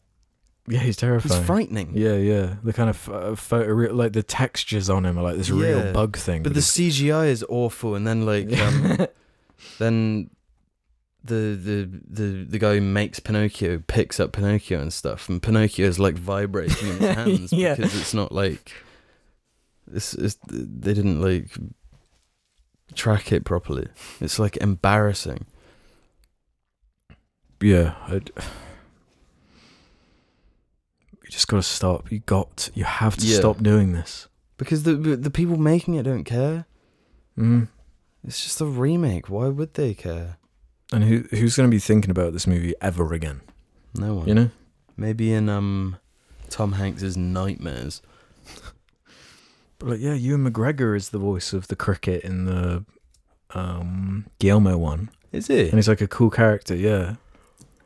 [0.67, 1.43] Yeah, he's He's terrifying.
[1.43, 1.91] frightening.
[1.95, 2.55] Yeah, yeah.
[2.63, 6.15] The kind of uh, photo, like the textures on him are like this real bug
[6.17, 6.43] thing.
[6.43, 9.07] But the CGI is awful, and then like um,
[9.79, 10.29] then
[11.23, 15.87] the the the the guy who makes Pinocchio picks up Pinocchio and stuff, and Pinocchio
[15.87, 17.75] is like vibrating in his hands Yeah.
[17.75, 18.71] because it's not like
[19.87, 21.49] this is they didn't like
[22.93, 23.87] track it properly.
[24.19, 25.45] It's like embarrassing.
[27.61, 28.31] yeah, I'd,
[31.31, 32.11] just got to stop.
[32.11, 33.37] You got, you have to Yeah.
[33.39, 34.27] stop doing this.
[34.57, 36.65] Because the the people making it don't care.
[37.37, 37.67] Mm.
[38.23, 39.27] It's just a remake.
[39.29, 40.37] Why would they care?
[40.93, 43.41] And who who's going to be thinking about this movie ever again?
[43.95, 44.27] No one.
[44.27, 44.49] You know?
[44.97, 45.95] Maybe in um
[46.49, 48.01] Tom Hanks's nightmares.
[49.79, 52.85] But like, yeah, Ewan McGregor is the voice of the cricket in the
[53.55, 55.69] um, Guillermo one, Is it?
[55.69, 56.75] and he's like a cool character.
[56.75, 57.15] Yeah,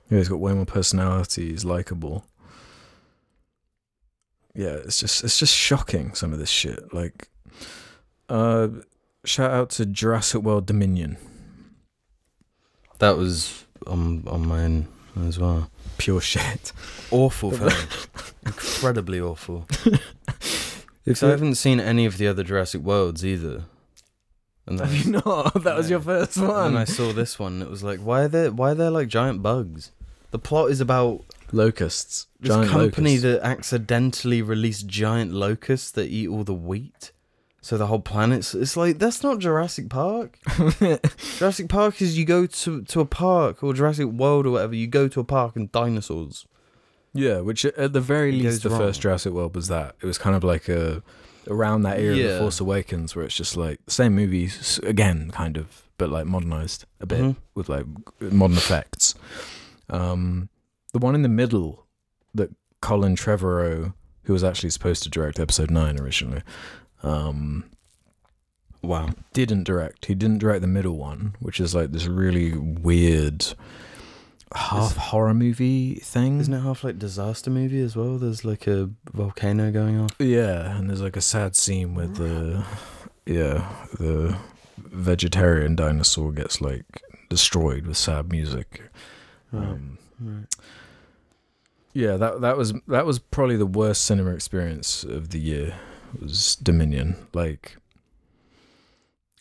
[0.09, 1.51] yeah, he's got way more personality.
[1.51, 2.26] He's likable.
[4.56, 6.94] Yeah, it's just it's just shocking some of this shit.
[6.94, 7.27] Like,
[8.30, 8.69] uh,
[9.26, 11.18] shout out to Jurassic World Dominion.
[12.99, 14.88] That was on on mine
[15.27, 15.69] as well.
[15.98, 16.72] Pure shit.
[17.11, 17.72] Awful film.
[18.45, 19.68] Incredibly awful.
[21.06, 23.65] If I haven't seen any of the other Jurassic Worlds either.
[24.65, 25.53] And have you not?
[25.64, 26.69] That was your first one.
[26.69, 27.53] And I saw this one.
[27.53, 29.91] And it was like, why are there why are there like giant bugs?
[30.32, 32.27] The plot is about Locusts.
[32.39, 33.23] this Giant company locusts.
[33.23, 37.11] that accidentally released giant locusts that eat all the wheat.
[37.61, 40.38] So the whole planet's it's like that's not Jurassic Park.
[41.38, 44.76] Jurassic Park is you go to to a park or Jurassic World or whatever.
[44.76, 46.45] You go to a park and dinosaurs.
[47.13, 49.01] Yeah, which at the very It least, the goes first.
[49.01, 49.95] Jurassic World was that.
[50.01, 51.01] It was kind of like a
[51.47, 52.34] around that era of Yeah.
[52.34, 56.85] The Force Awakens, where it's just like same movies again, kind of, but like modernized
[56.99, 57.35] a bit Mhm.
[57.55, 57.85] with like
[58.19, 59.15] modern effects.
[59.89, 60.49] Um,
[60.95, 61.85] the one in the middle
[62.34, 62.49] that
[62.80, 63.93] Colin Trevorrow,
[64.23, 66.41] who was actually supposed to direct Episode Nine originally,
[67.03, 67.65] um,
[68.81, 69.09] Wow.
[69.34, 70.05] didn't direct.
[70.05, 73.45] He didn't direct the middle one, which is like this really weird
[74.55, 76.39] half horror movie thing.
[76.39, 78.17] Isn't it half like disaster movie as well?
[78.17, 80.11] There's like a volcano going off.
[80.17, 82.63] Yeah, and there's like a sad scene where the
[83.26, 83.69] yeah
[83.99, 84.38] the
[84.77, 86.85] vegetarian dinosaur gets like
[87.27, 88.81] destroyed with sad music.
[89.51, 90.45] Um, right.
[91.95, 95.73] Yeah, that that was that was probably the worst cinema experience of the year.
[96.22, 97.77] Was Dominion like?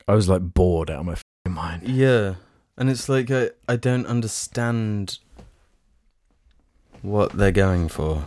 [0.09, 1.82] I was like bored out of my f***ing mind.
[1.89, 2.35] Yeah,
[2.78, 5.18] and it's like I I don't understand
[7.02, 8.24] what they're going for.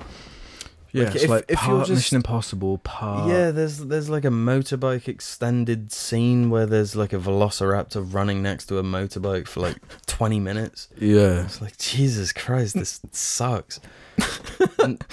[0.93, 4.09] Yeah, Like, it's if- like if you're part just- Mission Impossible, part yeah, there's there's
[4.09, 9.47] like a motorbike extended scene where there's like a velociraptor running next to a motorbike
[9.47, 9.77] for like
[10.07, 10.87] 20 minutes.
[10.97, 11.43] yeah.
[11.45, 13.79] It's like Jesus Christ, this sucks.
[14.79, 15.03] And,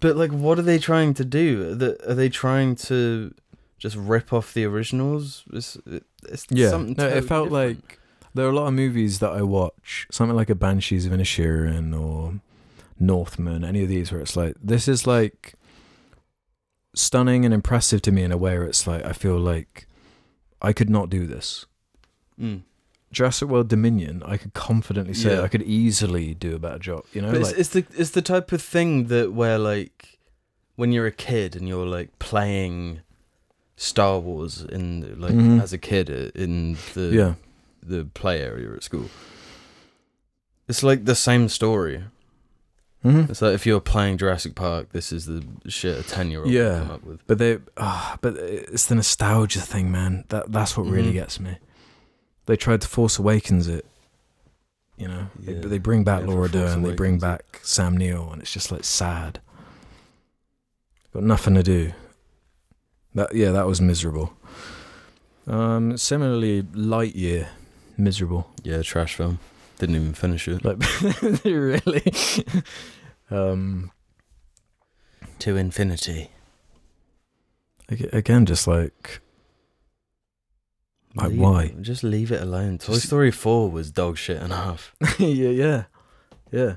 [0.00, 1.70] but like, what are they trying to do?
[1.70, 3.34] Are they, are they trying to
[3.78, 5.44] just rip off the originals?
[5.52, 5.78] It's,
[6.28, 7.52] it's Yeah, something no, it felt different.
[7.52, 7.98] like
[8.34, 11.98] there are a lot of movies that I watch, something like a Banshees of Inisherin
[11.98, 12.40] or
[12.98, 15.54] Northman, any of these where it's like this is like
[16.94, 19.86] stunning and impressive to me in a way where it's like I feel like
[20.60, 21.66] I could not do this.
[22.38, 22.62] Mm.
[23.12, 25.42] Jurassic World Dominion, I could confidently say Yeah.
[25.42, 27.04] I could easily do a better job.
[27.12, 30.18] You know, But like it's, it's the it's the type of thing that where like
[30.76, 33.00] when you're a kid and you're like playing
[33.76, 35.60] Star Wars in like Mhm.
[35.62, 37.34] as a kid uh, in the yeah,
[37.82, 39.08] the play area at school.
[40.68, 42.04] It's like the same story.
[43.02, 46.40] hmm It's like if you're playing Jurassic Park, this is the shit a ten year
[46.42, 46.78] old Yeah.
[46.80, 47.26] come up with.
[47.26, 50.24] but they, ah, but it's the nostalgia thing, man.
[50.28, 51.14] That that's what really Mhm.
[51.14, 51.56] gets me.
[52.50, 53.86] They tried to Force Awakens it.
[54.96, 55.60] You know, they, Yeah.
[55.60, 58.82] they bring back Yeah, Laura Dern, they bring back Sam Neill, and it's just like
[58.82, 59.38] sad.
[61.14, 61.92] Got nothing to do.
[63.14, 64.32] That yeah, that was miserable.
[65.46, 67.46] Um, similarly, Lightyear,
[67.96, 68.50] miserable.
[68.64, 69.38] Yeah, trash film.
[69.78, 70.64] Didn't even finish it.
[70.64, 70.78] Like
[71.44, 72.02] really.
[73.30, 73.92] um,
[75.38, 76.30] To infinity.
[77.88, 79.20] again, just like
[81.14, 81.68] Like, why?
[81.80, 82.78] Just leave it alone.
[82.78, 84.94] Toy Just- Story Four was dog shit enough.
[85.18, 85.84] yeah, yeah,
[86.52, 86.76] yeah.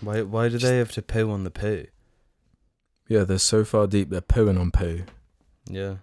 [0.00, 0.22] Why?
[0.22, 1.86] Why do they have to poo on the poo?
[3.08, 5.02] Yeah, they're so far deep they're pooing on poo.
[5.68, 5.96] Yeah.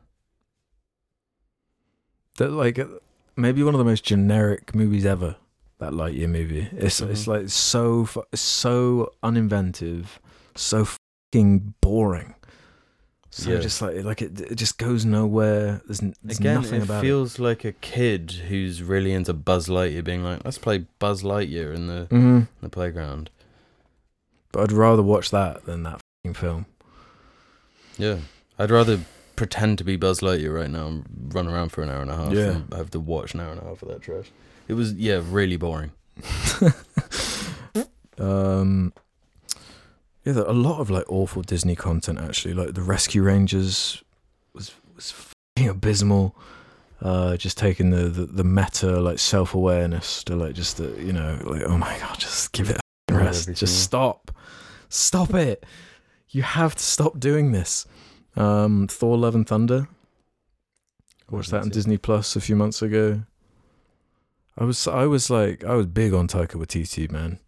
[2.37, 2.85] that like uh,
[3.35, 5.35] maybe one of the most generic movies ever.
[5.79, 6.69] That Lightyear movie.
[6.73, 7.27] It's it's Mhm.
[7.27, 10.05] like so so uninventive,
[10.55, 12.35] so fucking boring.
[13.33, 13.59] So Yeah.
[13.59, 15.81] just like like it, it just goes nowhere.
[15.87, 20.03] There's, there's Again, nothing it about feels like a kid who's really into Buzz Lightyear
[20.03, 22.09] being like, let's play Buzz Lightyear in the, it.
[22.09, 23.29] hmm the playground.
[24.51, 26.01] But I'd rather watch that than that
[26.33, 26.65] film.
[27.97, 28.17] Yeah.
[28.59, 28.99] I'd rather
[29.37, 32.17] pretend to be Buzz Lightyear right now and run around for an hour and a
[32.17, 32.51] half Yeah.
[32.51, 34.29] than have to watch an hour and a half of that trash.
[34.67, 35.91] It was, yeah, really boring.
[38.19, 38.93] um,
[40.23, 42.53] yeah, there a lot of like awful Disney content actually.
[42.53, 44.03] Like the Rescue Rangers
[44.53, 46.35] was was fucking abysmal.
[47.01, 51.11] Uh, just taking the, the, the meta like self awareness to like just the, you
[51.11, 52.77] know like oh my god, just give it
[53.09, 53.43] a rest.
[53.43, 54.31] everything, Just stop,
[54.89, 55.65] stop it.
[56.29, 57.87] You have to stop doing this.
[58.35, 59.87] Um, Thor: Love and Thunder.
[61.27, 61.83] I watched that on Haven't seen it.
[61.83, 63.23] Disney Plus a few months ago.
[64.55, 67.39] I was I was like I was big on Taika Waititi, man.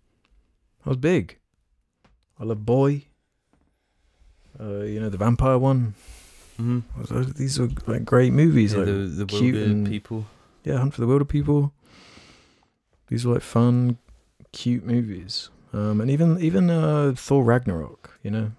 [0.84, 1.38] I was big.
[2.40, 3.06] I love Boy.
[4.60, 5.96] Uh, you know the vampire one.
[6.60, 7.32] Mm-hmm.
[7.38, 8.74] These are like great movies.
[8.74, 10.26] Yeah, like the the cute wilder and- people.
[10.64, 11.74] yeah, Hunt for the Wilder People.
[13.08, 13.98] These were like fun,
[14.52, 15.50] cute movies.
[15.74, 18.52] Um, and even even uh, Thor Ragnarok, you know,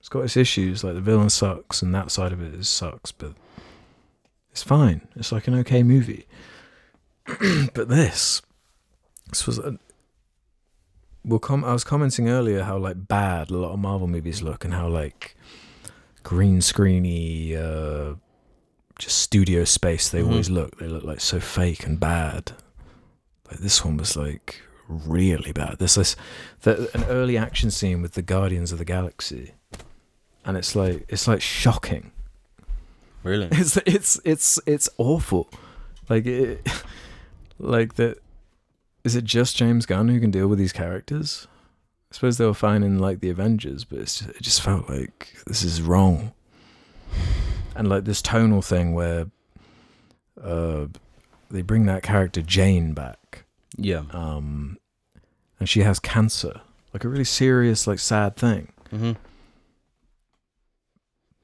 [0.00, 0.82] it's got its issues.
[0.82, 3.32] Like the villain sucks, and that side of it is sucks, but
[4.50, 5.06] it's fine.
[5.16, 6.26] It's like an okay movie.
[7.74, 8.40] but this,
[9.28, 9.58] this was.
[9.58, 9.78] A,
[11.24, 14.64] well, com- I was commenting earlier how like bad a lot of Marvel movies look,
[14.64, 15.36] and how like
[16.22, 18.14] green screeny, uh,
[18.98, 20.28] just studio space they Mhm.
[20.30, 20.78] always look.
[20.78, 22.52] They look like so fake and bad.
[23.50, 25.76] Like this one was like really bad.
[25.78, 26.16] There's this
[26.62, 29.52] the, an early action scene with the Guardians of the Galaxy,
[30.44, 32.12] and it's like it's like shocking.
[33.22, 33.48] Really?
[33.52, 35.48] It's it's it's it's awful.
[36.08, 36.66] Like it,
[37.58, 38.18] like that.
[39.04, 41.46] Is it just James Gunn who can deal with these characters?
[42.10, 44.88] I suppose they were fine in like the Avengers, but it's just, it just felt
[44.88, 46.32] like this is wrong.
[47.74, 49.26] And like this tonal thing where
[50.42, 50.86] uh,
[51.50, 53.44] they bring that character Jane back,
[53.76, 54.02] Yeah.
[54.10, 54.78] um,
[55.58, 56.60] and she has cancer,
[56.92, 59.12] like a really serious, like sad thing Mm-hmm.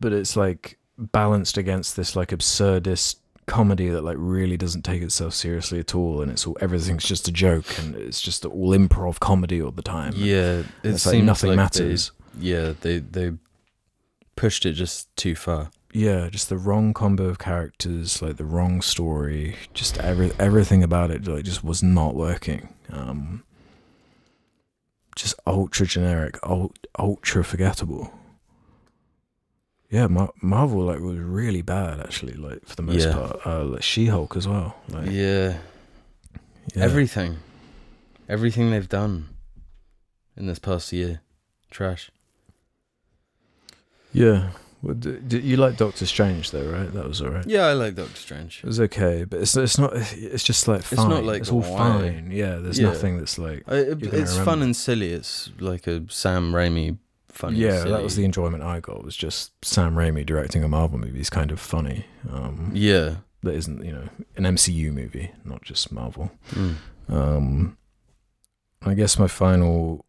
[0.01, 3.17] but it's like balanced against this like absurdist
[3.49, 7.27] comedy that like really doesn't take itself seriously at all and it's all everything's just
[7.27, 11.23] a joke and it's just all improv comedy all the time Yeah, it it's like
[11.25, 12.13] nothing like matters.
[12.35, 13.33] They, yeah, they they
[14.37, 15.71] pushed it just too far.
[15.93, 21.11] yeah just the wrong combo of characters like the wrong story just every everything about
[21.11, 22.69] it like just was not working.
[22.93, 23.43] Um
[25.17, 28.13] just ultra generic ul- ultra forgettable
[29.91, 33.13] yeah Mar- marvel like was really bad actually like for the most Yeah.
[33.15, 35.59] part uh like she-hulk as well like yeah.
[36.75, 36.85] yeah.
[36.85, 37.39] everything,
[38.29, 39.29] everything they've done
[40.37, 41.21] in this past year,
[41.71, 42.11] trash.
[44.13, 44.51] yeah
[44.83, 47.73] well, d- d- you like doctor strange though right that was all right Yeah, I
[47.73, 48.61] like Doctor Strange.
[48.63, 50.99] it was okay but it's it's not it's just like fine.
[51.01, 51.79] It's not like, it's all why?
[51.79, 52.89] fine yeah there's Yeah.
[52.91, 55.11] nothing that's like I, it- it's fun and silly.
[55.13, 56.97] It's like a Sam Raimi
[57.29, 57.59] funny.
[57.59, 59.05] yeah, that was the enjoyment I got.
[59.05, 62.07] Was just Sam Raimi directing a Marvel movie is kind of funny.
[62.31, 63.17] Um, Yeah.
[63.45, 66.33] That isn't, you know, an MCU movie, not just Marvel.
[66.51, 66.75] Mm.
[67.09, 67.79] Um,
[68.85, 70.05] I guess my final.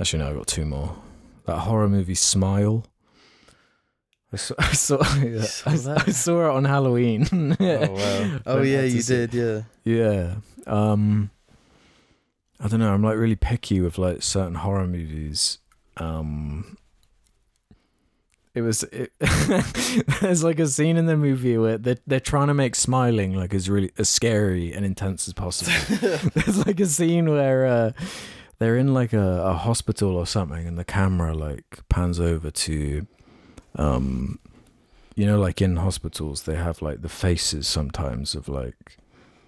[0.00, 0.96] Actually, no, I got two more.
[1.44, 2.84] That horror movie, Smile.
[4.32, 6.02] I saw, I saw, yeah, saw I.
[6.06, 7.26] I saw it on Halloween.
[7.60, 8.40] Oh wow.
[8.46, 9.34] Oh yeah, you see- did.
[9.34, 9.62] Yeah.
[9.84, 10.34] Yeah.
[10.66, 11.30] Um
[12.62, 15.58] I don't know, I'm like really picky with like certain horror movies.
[15.96, 16.76] Um
[18.54, 19.12] it was it,
[20.20, 23.54] there's like a scene in the movie where they're, they're trying to make smiling like
[23.54, 25.72] as really as scary and intense as possible
[26.34, 27.92] there's like a scene where uh,
[28.58, 33.06] they're in like a, a hospital or something and the camera like pans over to
[33.76, 34.38] um
[35.14, 38.96] you know like in hospitals they have like the faces sometimes of like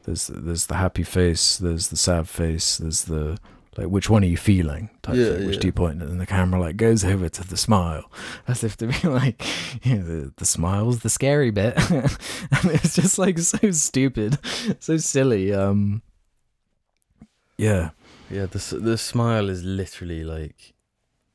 [0.04, 3.38] there's there's the happy face there's the sad face there's the
[3.78, 5.60] like which one are you feeling type Yeah, thing which yeah.
[5.62, 8.10] do you point at and the camera like goes over to the smile
[8.46, 9.42] as if to be like
[9.84, 14.38] you know, the, the smile's the scary bit and it's just like so stupid
[14.80, 16.02] so silly um
[17.56, 17.90] yeah
[18.30, 18.46] Yeah.
[18.46, 20.74] The the smile is literally like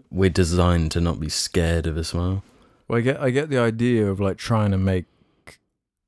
[0.09, 2.43] we're designed to not be scared of a smile.
[2.87, 5.05] Well, I get I get the idea of like trying to make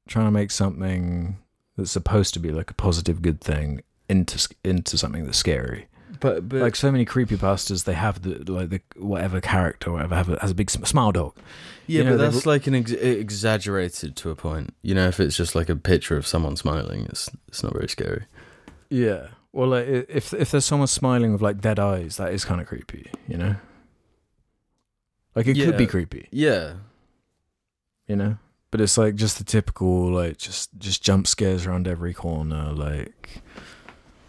[0.07, 1.37] trying to make something
[1.79, 5.87] that's supposed to be like a positive good thing into into something that's scary.
[6.19, 10.15] But but like so many creepypastas, they have the like the whatever character, or whatever,
[10.15, 11.35] have a, has a big smile dog.
[11.87, 14.73] yeah, you know, but that's like an ex- exaggerated to a point.
[14.81, 17.87] You know, if it's just like a picture of someone smiling, it's it's not very
[17.87, 18.25] scary.
[18.89, 19.27] Yeah.
[19.53, 22.67] Well, like, if if there's someone smiling with like dead eyes, that is kind of
[22.67, 23.09] creepy.
[23.27, 23.55] You know.
[25.35, 26.73] Like it could be creepy, Yeah,
[28.07, 28.37] you know.
[28.71, 33.41] But it's like just the typical like just just jump scares around every corner, like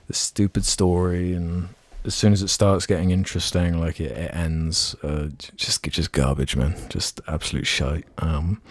[0.07, 1.69] the stupid story, and
[2.05, 6.57] as soon as it starts getting interesting, like it, it ends, uh, just just garbage,
[6.57, 8.07] man, just absolute shite.
[8.19, 8.63] Um,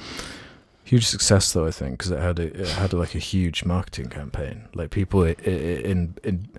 [0.83, 4.09] huge success though, I think, because it had a, it had like a huge marketing
[4.09, 4.67] campaign.
[4.73, 6.49] Like people in in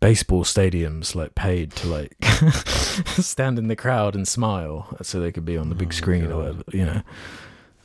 [0.00, 2.16] baseball stadiums like paid to like
[3.22, 5.94] stand in the crowd and smile so they could be on the Oh big my
[5.94, 7.02] screen or whatever, you know.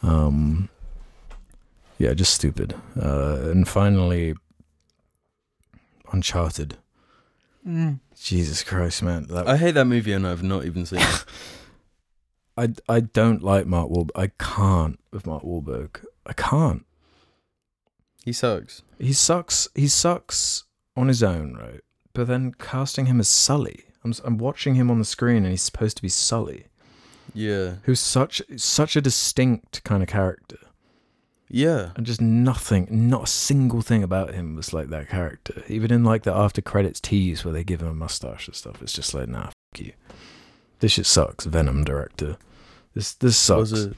[0.08, 0.70] Um,
[1.98, 2.76] yeah, just stupid.
[3.00, 4.36] Uh, and finally,
[6.12, 6.78] Uncharted.
[8.16, 9.26] Jesus Christ, man!
[9.28, 11.26] That, I hate that movie and I've not even seen it.
[12.58, 14.12] I I don't like Mark Wahlberg.
[14.16, 16.06] I can't with Mark Wahlberg.
[16.26, 16.86] I can't.
[18.24, 18.84] He sucks.
[19.00, 19.68] He sucks.
[19.76, 20.64] He sucks
[20.96, 21.82] on his own, right?
[22.14, 23.84] But then casting him as Sully.
[24.06, 26.68] I'm s- I'm watching him on the screen, and he's supposed to be Sully,
[27.34, 30.58] Yeah, who's such such a distinct kind of character,
[31.49, 35.64] yeah, and just nothing, not a single thing about him was like that character.
[35.68, 38.82] Even in like the after credits tease where they give him a mustache and stuff,
[38.82, 39.94] it's just like, nah, fuck you.
[40.80, 41.45] This shit sucks.
[41.45, 42.38] Venom director.
[42.94, 43.72] This this sucks.
[43.72, 43.98] Was it?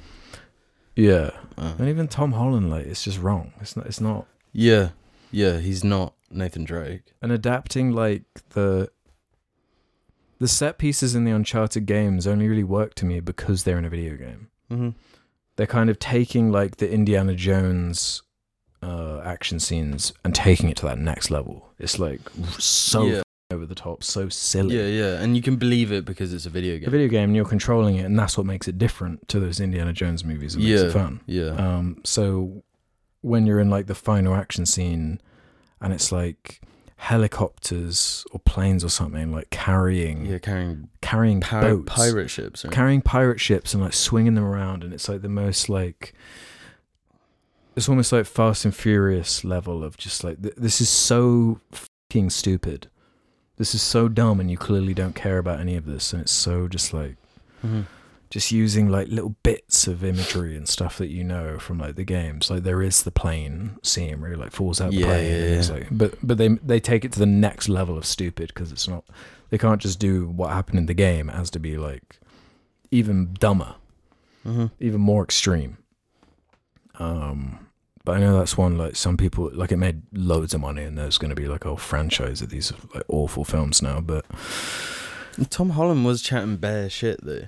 [0.96, 1.32] Yeah.
[1.58, 1.76] Oh.
[1.80, 3.54] And even Tom Holland, like, it's just wrong.
[3.62, 3.86] It's not.
[3.88, 4.28] It's not.
[4.54, 4.90] Yeah,
[5.32, 5.58] yeah.
[5.60, 7.14] He's not Nathan Drake.
[7.22, 8.92] And adapting like the
[10.40, 13.86] the set pieces in the Uncharted games only really work to me because they're in
[13.86, 14.48] a video game.
[14.72, 14.90] Mm-hmm.
[15.56, 18.22] They're kind of taking like the Indiana Jones
[18.82, 21.70] uh, action scenes and taking it to that next level.
[21.78, 22.22] It's like
[22.58, 23.22] so yeah,
[23.52, 24.78] over the top, so silly.
[24.78, 25.22] yeah, yeah.
[25.22, 26.88] And you can believe it because it's a video game.
[26.88, 29.60] A video game, and you're controlling it, and that's what makes it different to those
[29.60, 30.56] Indiana Jones movies.
[30.56, 30.88] It makes Yeah.
[30.88, 31.20] it fun.
[31.26, 32.64] Yeah, Um, so
[33.22, 35.20] when you're in like the final action scene
[35.82, 36.62] and it's like
[37.00, 40.38] helicopters or planes or something like carrying yeah.
[40.38, 42.64] Carrying carrying pir- boats pirate ships.
[42.66, 42.74] Right?
[42.74, 46.14] carrying pirate ships and like swinging them around and it's like the most like
[47.76, 52.30] it's almost like fast and furious level of just like th- this is so fucking
[52.30, 52.90] stupid
[53.58, 56.32] this is so dumb and you clearly don't care about any of this and it's
[56.32, 57.16] so just like
[57.66, 57.86] Mhm.
[58.30, 62.04] Just using like little bits of imagery and stuff that you know from like the
[62.04, 62.50] games.
[62.52, 65.32] Like there is the plane scene where he like falls out the Yeah, plane.
[65.32, 65.74] yeah, yeah.
[65.74, 68.88] like, but but they they take it to the next level of stupid because it's
[68.88, 69.04] not.
[69.50, 71.30] They can't just do what happened in the game.
[71.30, 72.20] It has to be like
[72.92, 73.76] even dumber,
[74.46, 74.72] Mhm.
[74.80, 75.78] even more extreme.
[76.96, 77.66] Um.
[78.06, 80.98] But I know that's one like some people like it made loads of money and
[80.98, 84.00] there's going to be like a whole franchise of these like awful films now.
[84.00, 84.26] But
[85.50, 87.48] Tom Holland was chatting bare shit though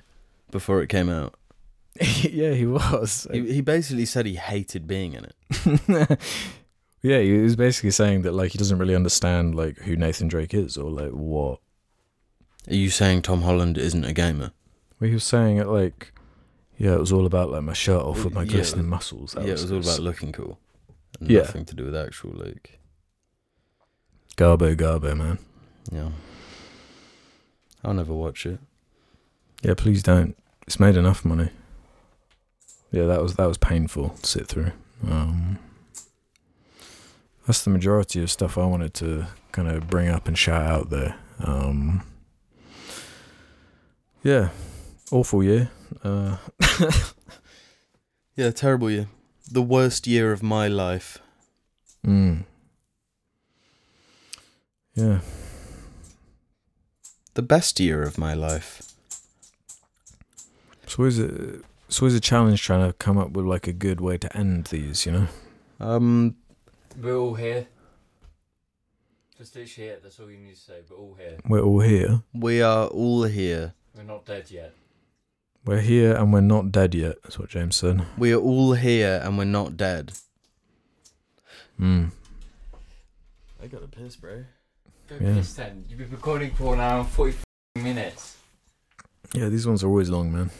[0.52, 1.34] before it came out.
[2.22, 3.26] yeah, he was.
[3.32, 6.20] He, he basically said he hated being in it.
[7.02, 10.54] yeah, he was basically saying that like he doesn't really understand like who Nathan Drake
[10.54, 11.58] is or like what.
[12.68, 14.52] Are you saying Tom Holland isn't a gamer?
[15.00, 16.12] Well, he was saying it like,
[16.78, 18.52] yeah, it was all about like my shirt off with my Yeah.
[18.52, 19.32] glistening muscles.
[19.32, 20.60] That yeah, it was all about looking cool.
[21.20, 21.40] And Yeah.
[21.40, 22.78] Nothing to do with actual like.
[24.36, 25.38] Garbo Garbo, man.
[25.90, 26.10] Yeah.
[27.84, 28.60] I'll never watch it.
[29.62, 30.36] Yeah, please don't.
[30.66, 31.50] It's made enough money.
[32.90, 34.72] Yeah, that was that was painful to sit through.
[35.08, 35.58] Um,
[37.46, 40.90] that's the majority of stuff I wanted to kind of bring up and shout out
[40.90, 41.16] there.
[41.44, 42.02] Um,
[44.22, 44.50] yeah,
[45.10, 45.70] awful year.
[46.04, 46.36] Uh,
[48.36, 49.08] Yeah, terrible year.
[49.50, 51.18] The worst year of my life.
[52.06, 52.44] mm.
[54.94, 55.20] Yeah,
[57.34, 58.91] The best year of my life.
[60.92, 63.98] It's always a it's always a challenge trying to come up with like a good
[63.98, 65.06] way to end these.
[65.06, 65.26] You know.
[65.80, 66.36] Um,
[67.00, 67.66] We're all here.
[69.38, 70.02] Just literally it.
[70.02, 70.80] That's all you need to say.
[70.90, 71.38] We're all here.
[71.48, 72.22] We're all here.
[72.34, 73.72] we are all here.
[73.96, 74.74] We're not dead yet.
[75.64, 77.22] We're here and we're not dead yet.
[77.22, 78.04] That's what James said.
[78.18, 80.12] We are all here and we're not dead.
[81.80, 82.10] Mm.
[83.62, 84.44] I got a piss, bro.
[85.08, 85.34] Go Yeah.
[85.34, 85.86] piss then.
[85.88, 87.38] You've been recording for an hour and 40
[87.76, 88.36] minutes.
[89.34, 90.50] Yeah, these ones are always long, man.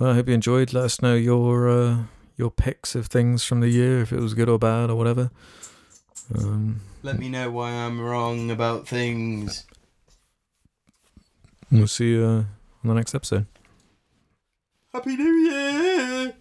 [0.00, 0.72] Well, I hope you enjoyed.
[0.72, 1.96] Let us know your uh,
[2.38, 5.30] your picks of things from the year, if it was good or bad or whatever.
[6.34, 9.66] Um, Let me know why I'm wrong about things.
[11.70, 12.28] we'll see you uh,
[12.82, 13.44] on the next episode.
[14.94, 16.32] Happy New Year!